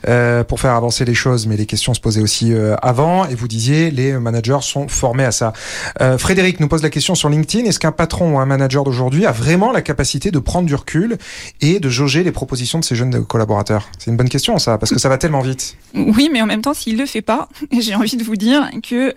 euh, 0.08 0.44
pour 0.44 0.60
faire 0.60 0.72
avancer 0.72 1.04
les 1.04 1.14
choses. 1.14 1.46
Mais 1.46 1.56
les 1.56 1.66
questions 1.66 1.94
se 1.94 2.00
posaient 2.00 2.20
aussi 2.20 2.52
euh, 2.52 2.76
avant. 2.82 3.26
Et 3.26 3.34
vous 3.34 3.48
disiez, 3.48 3.90
les 3.90 4.12
managers 4.12 4.58
sont 4.60 4.86
formés 4.88 5.24
à 5.24 5.32
ça. 5.32 5.54
Euh, 6.02 6.18
Frédéric 6.18 6.60
nous 6.60 6.68
pose 6.68 6.82
la 6.82 6.90
question 6.90 7.14
sur 7.14 7.28
LinkedIn 7.28 7.64
est-ce 7.64 7.78
qu'un 7.78 7.92
patron 7.92 8.34
ou 8.34 8.38
un 8.38 8.46
manager 8.46 8.84
d'aujourd'hui 8.84 9.24
a 9.24 9.32
vraiment 9.32 9.72
la 9.72 9.82
capacité 9.82 10.30
de 10.30 10.38
prendre 10.38 10.66
du 10.66 10.74
recul 10.74 11.16
et 11.60 11.80
de 11.80 11.88
jauger 11.88 12.22
les 12.22 12.32
propositions 12.32 12.78
de 12.78 12.84
ses 12.84 12.94
jeunes 12.94 13.24
collaborateurs? 13.24 13.88
C'est 13.98 14.10
une 14.10 14.16
bonne 14.16 14.28
question, 14.28 14.58
ça, 14.58 14.76
parce 14.76 14.92
que 14.92 14.98
ça 14.98 15.08
va 15.08 15.16
tellement 15.16 15.40
vite. 15.40 15.76
Oui, 15.94 16.28
mais 16.30 16.42
en 16.42 16.46
même 16.46 16.60
temps, 16.60 16.74
s'il 16.74 16.98
le 16.98 17.06
fait 17.06 17.22
pas, 17.22 17.48
j'ai 17.80 17.94
envie 17.94 18.16
de 18.16 18.24
vous 18.24 18.36
dire 18.36 18.70
que 18.86 19.12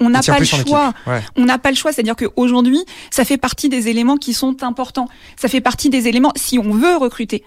on 0.00 0.10
n'a 0.10 0.22
pas, 0.22 0.38
le 0.38 0.44
choix. 0.44 0.92
On 1.36 1.44
n'a 1.44 1.58
pas 1.58 1.70
le 1.70 1.76
choix, 1.76 1.92
c'est-à-dire 1.92 2.16
qu'aujourd'hui 2.16 2.84
ça 3.12 3.24
fait 3.24 3.36
partie 3.36 3.68
des 3.68 3.88
éléments 3.88 4.16
qui 4.16 4.32
sont 4.32 4.64
importants. 4.64 5.08
Ça 5.36 5.48
fait 5.48 5.60
partie 5.60 5.90
des 5.90 6.08
éléments 6.08 6.32
si 6.34 6.58
on 6.58 6.72
veut 6.72 6.96
recruter 6.96 7.44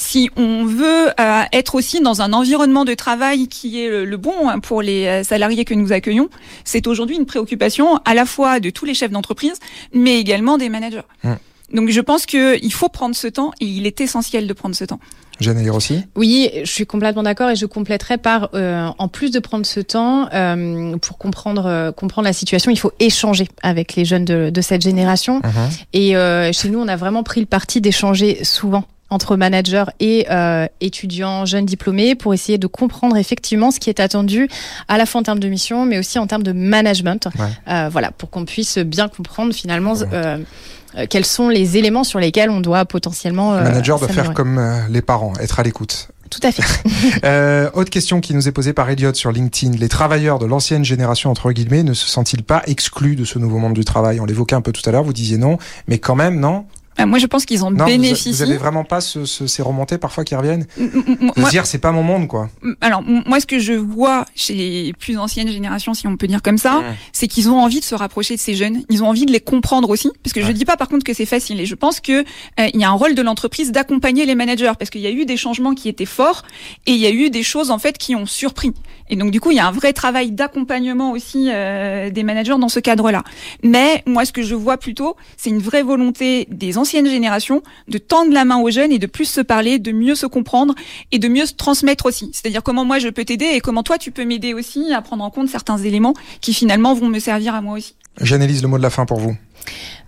si 0.00 0.30
on 0.36 0.64
veut 0.64 1.08
euh, 1.18 1.42
être 1.52 1.74
aussi 1.74 2.00
dans 2.00 2.22
un 2.22 2.32
environnement 2.32 2.84
de 2.84 2.94
travail 2.94 3.48
qui 3.48 3.82
est 3.82 4.04
le, 4.04 4.16
bon 4.16 4.48
hein, 4.48 4.60
pour 4.60 4.80
les 4.80 5.06
euh, 5.06 5.24
salariés 5.24 5.64
que 5.64 5.74
nous 5.74 5.92
accueillons, 5.92 6.30
c'est 6.62 6.86
aujourd'hui 6.86 7.16
une 7.16 7.26
préoccupation 7.26 7.96
à 8.04 8.14
la 8.14 8.24
fois 8.24 8.60
de 8.60 8.70
tous 8.70 8.84
les 8.84 8.94
chefs 8.94 9.10
d'entreprise, 9.10 9.58
mais 9.92 10.20
également 10.20 10.56
des 10.56 10.68
managers. 10.68 11.02
Mmh. 11.24 11.32
Donc 11.72 11.90
je 11.90 12.00
pense 12.00 12.26
qu'il 12.26 12.72
faut 12.72 12.88
prendre 12.88 13.14
ce 13.14 13.28
temps 13.28 13.52
et 13.60 13.66
il 13.66 13.86
est 13.86 14.00
essentiel 14.00 14.46
de 14.46 14.52
prendre 14.52 14.74
ce 14.74 14.84
temps. 14.84 15.00
Jeanne 15.40 15.70
aussi? 15.70 16.04
Oui, 16.16 16.50
je 16.64 16.70
suis 16.70 16.86
complètement 16.86 17.22
d'accord 17.22 17.50
et 17.50 17.56
je 17.56 17.66
compléterai 17.66 18.18
par, 18.18 18.50
euh, 18.54 18.88
en 18.98 19.08
plus 19.08 19.30
de 19.30 19.38
prendre 19.38 19.64
ce 19.64 19.78
temps 19.78 20.28
euh, 20.32 20.96
pour 20.96 21.16
comprendre 21.16 21.66
euh, 21.66 21.92
comprendre 21.92 22.26
la 22.26 22.32
situation, 22.32 22.72
il 22.72 22.78
faut 22.78 22.92
échanger 22.98 23.46
avec 23.62 23.94
les 23.94 24.04
jeunes 24.04 24.24
de, 24.24 24.50
de 24.50 24.60
cette 24.60 24.82
génération. 24.82 25.40
Uh-huh. 25.40 25.84
Et 25.92 26.16
euh, 26.16 26.52
chez 26.52 26.70
nous, 26.70 26.80
on 26.80 26.88
a 26.88 26.96
vraiment 26.96 27.22
pris 27.22 27.40
le 27.40 27.46
parti 27.46 27.80
d'échanger 27.80 28.42
souvent 28.42 28.84
entre 29.10 29.36
managers 29.36 29.84
et 30.00 30.26
euh, 30.30 30.66
étudiants 30.80 31.46
jeunes 31.46 31.66
diplômés 31.66 32.14
pour 32.14 32.34
essayer 32.34 32.58
de 32.58 32.66
comprendre 32.66 33.16
effectivement 33.16 33.70
ce 33.70 33.80
qui 33.80 33.90
est 33.90 34.00
attendu 34.00 34.48
à 34.88 34.98
la 34.98 35.06
fois 35.06 35.20
en 35.20 35.24
termes 35.24 35.40
de 35.40 35.48
mission 35.48 35.84
mais 35.86 35.98
aussi 35.98 36.18
en 36.18 36.26
termes 36.26 36.42
de 36.42 36.52
management 36.52 37.28
euh, 37.68 37.88
voilà 37.90 38.10
pour 38.10 38.30
qu'on 38.30 38.44
puisse 38.44 38.78
bien 38.78 39.08
comprendre 39.08 39.54
finalement 39.54 39.94
euh, 40.12 40.38
euh, 40.96 41.06
quels 41.08 41.24
sont 41.24 41.48
les 41.48 41.76
éléments 41.76 42.04
sur 42.04 42.18
lesquels 42.18 42.50
on 42.50 42.60
doit 42.60 42.84
potentiellement. 42.84 43.56
Le 43.56 43.62
manager 43.62 43.98
doit 43.98 44.08
faire 44.08 44.32
comme 44.32 44.58
euh, 44.58 44.80
les 44.88 45.02
parents, 45.02 45.34
être 45.40 45.60
à 45.60 45.62
l'écoute. 45.62 46.08
Tout 46.30 46.40
à 46.42 46.52
fait. 46.52 46.62
euh, 47.24 47.70
autre 47.72 47.90
question 47.90 48.20
qui 48.20 48.34
nous 48.34 48.48
est 48.48 48.52
posée 48.52 48.72
par 48.72 48.88
Elliot 48.90 49.14
sur 49.14 49.32
LinkedIn. 49.32 49.76
Les 49.76 49.88
travailleurs 49.88 50.38
de 50.38 50.46
l'ancienne 50.46 50.84
génération, 50.84 51.30
entre 51.30 51.52
guillemets, 51.52 51.82
ne 51.82 51.94
se 51.94 52.06
sentent-ils 52.06 52.42
pas 52.42 52.62
exclus 52.66 53.16
de 53.16 53.24
ce 53.24 53.38
nouveau 53.38 53.58
monde 53.58 53.72
du 53.74 53.84
travail? 53.84 54.20
On 54.20 54.26
l'évoquait 54.26 54.54
un 54.54 54.60
peu 54.60 54.72
tout 54.72 54.86
à 54.88 54.92
l'heure, 54.92 55.04
vous 55.04 55.14
disiez 55.14 55.38
non, 55.38 55.58
mais 55.86 55.98
quand 55.98 56.16
même, 56.16 56.38
non? 56.38 56.66
Bah, 56.98 57.06
moi, 57.06 57.18
je 57.18 57.26
pense 57.26 57.46
qu'ils 57.46 57.64
ont 57.64 57.70
bénéficié. 57.70 58.32
Vous, 58.32 58.42
avez 58.42 58.56
vraiment 58.56 58.82
pas 58.82 59.00
ce, 59.00 59.24
ce, 59.24 59.46
ces 59.46 59.62
remontées 59.62 59.98
parfois 59.98 60.24
qui 60.24 60.34
reviennent 60.34 60.66
De 60.76 61.50
dire, 61.50 61.64
c'est 61.64 61.78
pas 61.78 61.92
mon 61.92 62.02
monde, 62.02 62.26
quoi. 62.26 62.50
Alors, 62.80 63.02
moi, 63.02 63.38
ce 63.38 63.46
que 63.46 63.60
je 63.60 63.72
vois 63.72 64.24
chez 64.34 64.54
les 64.54 64.92
plus 64.94 65.16
anciennes 65.16 65.48
générations, 65.48 65.94
si 65.94 66.08
on 66.08 66.16
peut 66.16 66.26
dire 66.26 66.42
comme 66.42 66.58
ça, 66.58 66.82
c'est 67.12 67.28
qu'ils 67.28 67.50
ont 67.50 67.60
envie 67.60 67.78
de 67.78 67.84
se 67.84 67.94
rapprocher 67.94 68.34
de 68.34 68.40
ces 68.40 68.54
jeunes. 68.54 68.82
Ils 68.90 69.04
ont 69.04 69.08
envie 69.08 69.26
de 69.26 69.32
les 69.32 69.40
comprendre 69.40 69.90
aussi. 69.90 70.10
Parce 70.24 70.32
que 70.32 70.42
je 70.42 70.50
dis 70.50 70.64
pas, 70.64 70.76
par 70.76 70.88
contre, 70.88 71.04
que 71.04 71.14
c'est 71.14 71.26
facile. 71.26 71.60
Et 71.60 71.66
je 71.66 71.76
pense 71.76 72.00
que 72.00 72.20
euh, 72.20 72.68
il 72.74 72.80
y 72.80 72.84
a 72.84 72.88
un 72.88 72.94
rôle 72.94 73.14
de 73.14 73.22
l'entreprise 73.22 73.70
d'accompagner 73.70 74.26
les 74.26 74.34
managers. 74.34 74.72
Parce 74.76 74.90
qu'il 74.90 75.00
y 75.00 75.06
a 75.06 75.12
eu 75.12 75.24
des 75.24 75.36
changements 75.36 75.74
qui 75.74 75.88
étaient 75.88 76.04
forts 76.04 76.42
et 76.86 76.92
il 76.92 76.98
y 76.98 77.06
a 77.06 77.10
eu 77.10 77.30
des 77.30 77.44
choses, 77.44 77.70
en 77.70 77.78
fait, 77.78 77.96
qui 77.96 78.16
ont 78.16 78.26
surpris. 78.26 78.72
Et 79.08 79.14
donc, 79.14 79.30
du 79.30 79.40
coup, 79.40 79.52
il 79.52 79.56
y 79.56 79.60
a 79.60 79.68
un 79.68 79.72
vrai 79.72 79.92
travail 79.92 80.32
d'accompagnement 80.32 81.12
aussi 81.12 81.48
euh, 81.48 82.10
des 82.10 82.24
managers 82.24 82.58
dans 82.58 82.68
ce 82.68 82.80
cadre-là. 82.80 83.22
Mais 83.62 84.02
moi, 84.04 84.24
ce 84.24 84.32
que 84.32 84.42
je 84.42 84.56
vois 84.56 84.78
plutôt, 84.78 85.16
c'est 85.36 85.50
une 85.50 85.60
vraie 85.60 85.82
volonté 85.84 86.48
des 86.50 86.76
anciens 86.76 86.87
ancienne 86.88 87.06
génération 87.06 87.62
de 87.88 87.98
tendre 87.98 88.32
la 88.32 88.46
main 88.46 88.56
aux 88.56 88.70
jeunes 88.70 88.92
et 88.92 88.98
de 88.98 89.06
plus 89.06 89.26
se 89.26 89.42
parler, 89.42 89.78
de 89.78 89.92
mieux 89.92 90.14
se 90.14 90.24
comprendre 90.24 90.74
et 91.12 91.18
de 91.18 91.28
mieux 91.28 91.44
se 91.44 91.52
transmettre 91.52 92.06
aussi. 92.06 92.30
C'est-à-dire 92.32 92.62
comment 92.62 92.86
moi 92.86 92.98
je 92.98 93.10
peux 93.10 93.26
t'aider 93.26 93.44
et 93.44 93.60
comment 93.60 93.82
toi 93.82 93.98
tu 93.98 94.10
peux 94.10 94.24
m'aider 94.24 94.54
aussi 94.54 94.90
à 94.94 95.02
prendre 95.02 95.22
en 95.22 95.28
compte 95.28 95.50
certains 95.50 95.76
éléments 95.76 96.14
qui 96.40 96.54
finalement 96.54 96.94
vont 96.94 97.08
me 97.08 97.18
servir 97.18 97.54
à 97.54 97.60
moi 97.60 97.76
aussi. 97.76 97.94
J'analyse 98.22 98.62
le 98.62 98.68
mot 98.68 98.78
de 98.78 98.82
la 98.82 98.88
fin 98.88 99.04
pour 99.04 99.20
vous. 99.20 99.36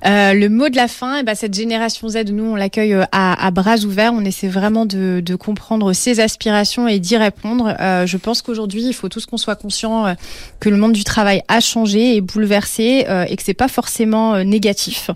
Euh, 0.07 0.33
le 0.33 0.49
mot 0.49 0.69
de 0.69 0.77
la 0.77 0.89
fin, 0.89 1.19
eh 1.21 1.23
ben, 1.23 1.35
cette 1.35 1.55
génération 1.55 2.09
Z, 2.09 2.31
nous, 2.33 2.45
on 2.45 2.55
l'accueille 2.55 2.95
euh, 2.95 3.05
à, 3.13 3.47
à, 3.47 3.51
bras 3.51 3.77
ouverts. 3.79 4.13
On 4.15 4.25
essaie 4.25 4.49
vraiment 4.49 4.87
de, 4.87 5.21
de 5.25 5.35
comprendre 5.35 5.93
ses 5.93 6.21
aspirations 6.21 6.89
et 6.89 6.99
d'y 6.99 7.17
répondre. 7.17 7.75
Euh, 7.81 8.07
je 8.07 8.17
pense 8.17 8.41
qu'aujourd'hui, 8.41 8.83
il 8.83 8.95
faut 8.95 9.09
tous 9.09 9.27
qu'on 9.27 9.37
soit 9.37 9.57
conscient 9.57 10.07
euh, 10.07 10.15
que 10.59 10.71
le 10.71 10.77
monde 10.77 10.93
du 10.93 11.05
travail 11.05 11.43
a 11.49 11.61
changé 11.61 12.17
et 12.17 12.21
bouleversé 12.23 13.05
euh, 13.09 13.27
et 13.29 13.37
que 13.37 13.43
c'est 13.43 13.53
pas 13.55 13.69
forcément 13.69 14.43
négatif, 14.45 15.11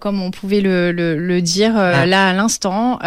comme 0.00 0.22
on 0.22 0.30
pouvait 0.30 0.60
le, 0.60 0.92
le, 0.92 1.18
le 1.18 1.42
dire 1.42 1.76
ah. 1.76 2.06
là 2.06 2.28
à 2.28 2.32
l'instant, 2.32 2.98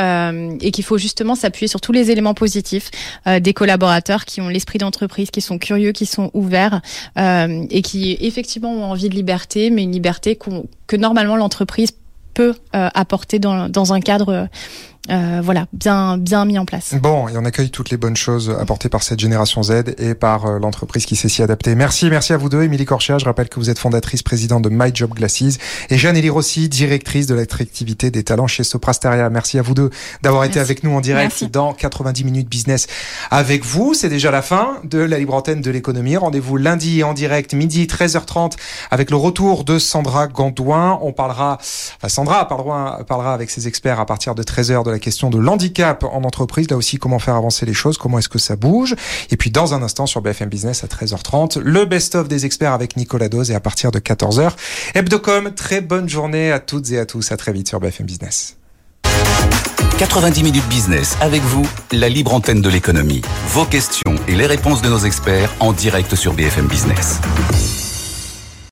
et 0.60 0.71
qu'il 0.71 0.84
faut 0.84 0.98
justement 0.98 1.36
s'appuyer 1.36 1.67
sur 1.67 1.82
tous 1.82 1.91
les 1.91 2.12
éléments 2.12 2.34
positifs 2.34 2.91
des 3.26 3.54
collaborateurs 3.54 4.26
qui 4.26 4.41
ont 4.41 4.50
l'esprit 4.50 4.78
d'entreprise, 4.78 5.32
qui 5.32 5.41
sont 5.41 5.58
curieux, 5.58 5.91
qui 5.91 6.06
sont 6.06 6.32
ouverts 6.34 6.82
et 7.17 7.82
qui 7.82 8.17
effectivement 8.19 8.74
ont 8.74 8.84
envie 8.86 9.10
de 9.10 9.15
liberté, 9.15 9.69
mais 9.69 9.84
une 9.84 9.91
liberté 9.91 10.36
qu'on 10.36 10.65
que 10.88 10.95
normalement 10.95 11.35
l'entreprise 11.35 11.91
peut 12.33 12.55
euh, 12.75 12.89
apporter 12.93 13.39
dans, 13.39 13.69
dans 13.69 13.93
un 13.93 14.01
cadre 14.01 14.47
euh, 15.09 15.41
voilà, 15.43 15.67
bien, 15.71 16.17
bien 16.17 16.45
mis 16.45 16.57
en 16.57 16.65
place. 16.65 16.95
Bon, 16.95 17.27
et 17.27 17.37
on 17.37 17.45
accueille 17.45 17.69
toutes 17.69 17.91
les 17.91 17.97
bonnes 17.97 18.15
choses 18.15 18.55
apportées 18.59 18.89
par 18.89 19.03
cette 19.03 19.19
génération 19.19 19.61
Z 19.61 19.95
et 19.97 20.15
par 20.15 20.45
euh, 20.45 20.59
l'entreprise 20.59 21.05
qui 21.05 21.15
sait 21.15 21.29
s'y 21.29 21.43
adapter. 21.43 21.75
Merci, 21.75 22.09
merci 22.09 22.33
à 22.33 22.37
vous 22.37 22.49
deux. 22.49 22.63
Émilie 22.63 22.85
Corchia, 22.85 23.17
je 23.17 23.25
rappelle 23.25 23.49
que 23.49 23.59
vous 23.59 23.69
êtes 23.69 23.77
fondatrice, 23.77 24.23
présidente 24.23 24.63
de 24.63 24.69
My 24.69 24.91
Job 24.93 25.13
Glasses 25.13 25.59
et 25.89 25.97
Jeanne 25.97 26.17
Elie 26.17 26.29
Rossi, 26.29 26.69
directrice 26.69 27.27
de 27.27 27.35
l'attractivité 27.35 28.09
des 28.09 28.23
talents 28.23 28.47
chez 28.47 28.63
Soprasteria. 28.63 29.29
Merci 29.29 29.59
à 29.59 29.61
vous 29.61 29.75
deux 29.75 29.89
d'avoir 30.23 30.43
été 30.43 30.59
avec 30.59 30.83
nous 30.83 30.91
en 30.91 31.01
direct 31.01 31.43
dans 31.45 31.73
90 31.73 32.23
minutes 32.23 32.49
business 32.49 32.87
avec 33.29 33.63
vous. 33.63 33.93
C'est 33.93 34.09
déjà 34.09 34.31
la 34.31 34.41
fin 34.41 34.77
de 34.83 34.99
la 34.99 35.19
libre 35.19 35.35
antenne 35.35 35.61
de 35.61 35.69
l'économie. 35.69 36.17
Rendez-vous 36.17 36.57
lundi 36.57 37.03
en 37.03 37.13
direct, 37.13 37.53
midi 37.53 37.85
13h30 37.85 38.53
avec 38.89 39.11
le 39.11 39.17
retour 39.17 39.65
de 39.65 39.77
Sandra 39.77 40.27
Gandouin. 40.27 40.97
On 41.01 41.13
parlera, 41.13 41.57
enfin 41.59 42.09
Sandra 42.09 42.47
parlera, 42.47 43.01
parlera 43.07 43.33
avec 43.33 43.51
ses 43.51 43.67
experts 43.67 43.99
à 43.99 44.05
partir 44.05 44.33
de 44.33 44.41
13h 44.41 44.83
de 44.83 44.94
la 44.95 44.99
question 44.99 45.29
de 45.29 45.38
l'handicap 45.38 46.05
en 46.05 46.23
entreprise, 46.23 46.69
là 46.69 46.77
aussi 46.77 46.97
comment 46.97 47.19
faire 47.19 47.36
avancer 47.36 47.65
les 47.65 47.73
choses, 47.73 47.97
comment 47.97 48.17
est-ce 48.17 48.29
que 48.29 48.39
ça 48.39 48.55
bouge. 48.55 48.95
Et 49.29 49.36
puis 49.36 49.51
dans 49.51 49.73
un 49.73 49.84
instant 49.84 50.05
sur 50.05 50.21
BFM 50.21 50.47
Business 50.47 50.86
à 50.86 50.88
13h30, 50.88 51.60
le 51.60 51.84
best-of 51.84 52.29
des 52.29 52.45
experts 52.45 52.71
avec 52.71 52.95
Nicolas 52.95 53.27
Dose 53.27 53.51
et 53.51 53.55
à 53.55 53.60
partir 53.60 53.91
de 53.91 53.99
14h. 53.99 54.51
Hebdocom, 54.93 55.53
très 55.53 55.81
bonne 55.81 56.08
journée 56.08 56.51
à 56.51 56.60
toutes 56.60 56.91
et 56.91 56.97
à 56.97 57.05
tous. 57.05 57.34
À 57.34 57.38
très 57.38 57.51
vite 57.51 57.67
sur 57.67 57.81
BFM 57.81 58.05
Business. 58.05 58.55
90 59.97 60.43
minutes 60.43 60.67
business 60.69 61.17
avec 61.19 61.41
vous, 61.41 61.67
la 61.91 62.08
libre 62.08 62.34
antenne 62.34 62.62
de 62.62 62.69
l'économie. 62.69 63.21
Vos 63.49 63.65
questions 63.65 64.15
et 64.29 64.36
les 64.36 64.45
réponses 64.45 64.81
de 64.81 64.89
nos 64.89 64.99
experts 64.99 65.53
en 65.60 65.73
direct 65.73 66.15
sur 66.15 66.34
BFM 66.34 66.67
Business. 66.67 67.19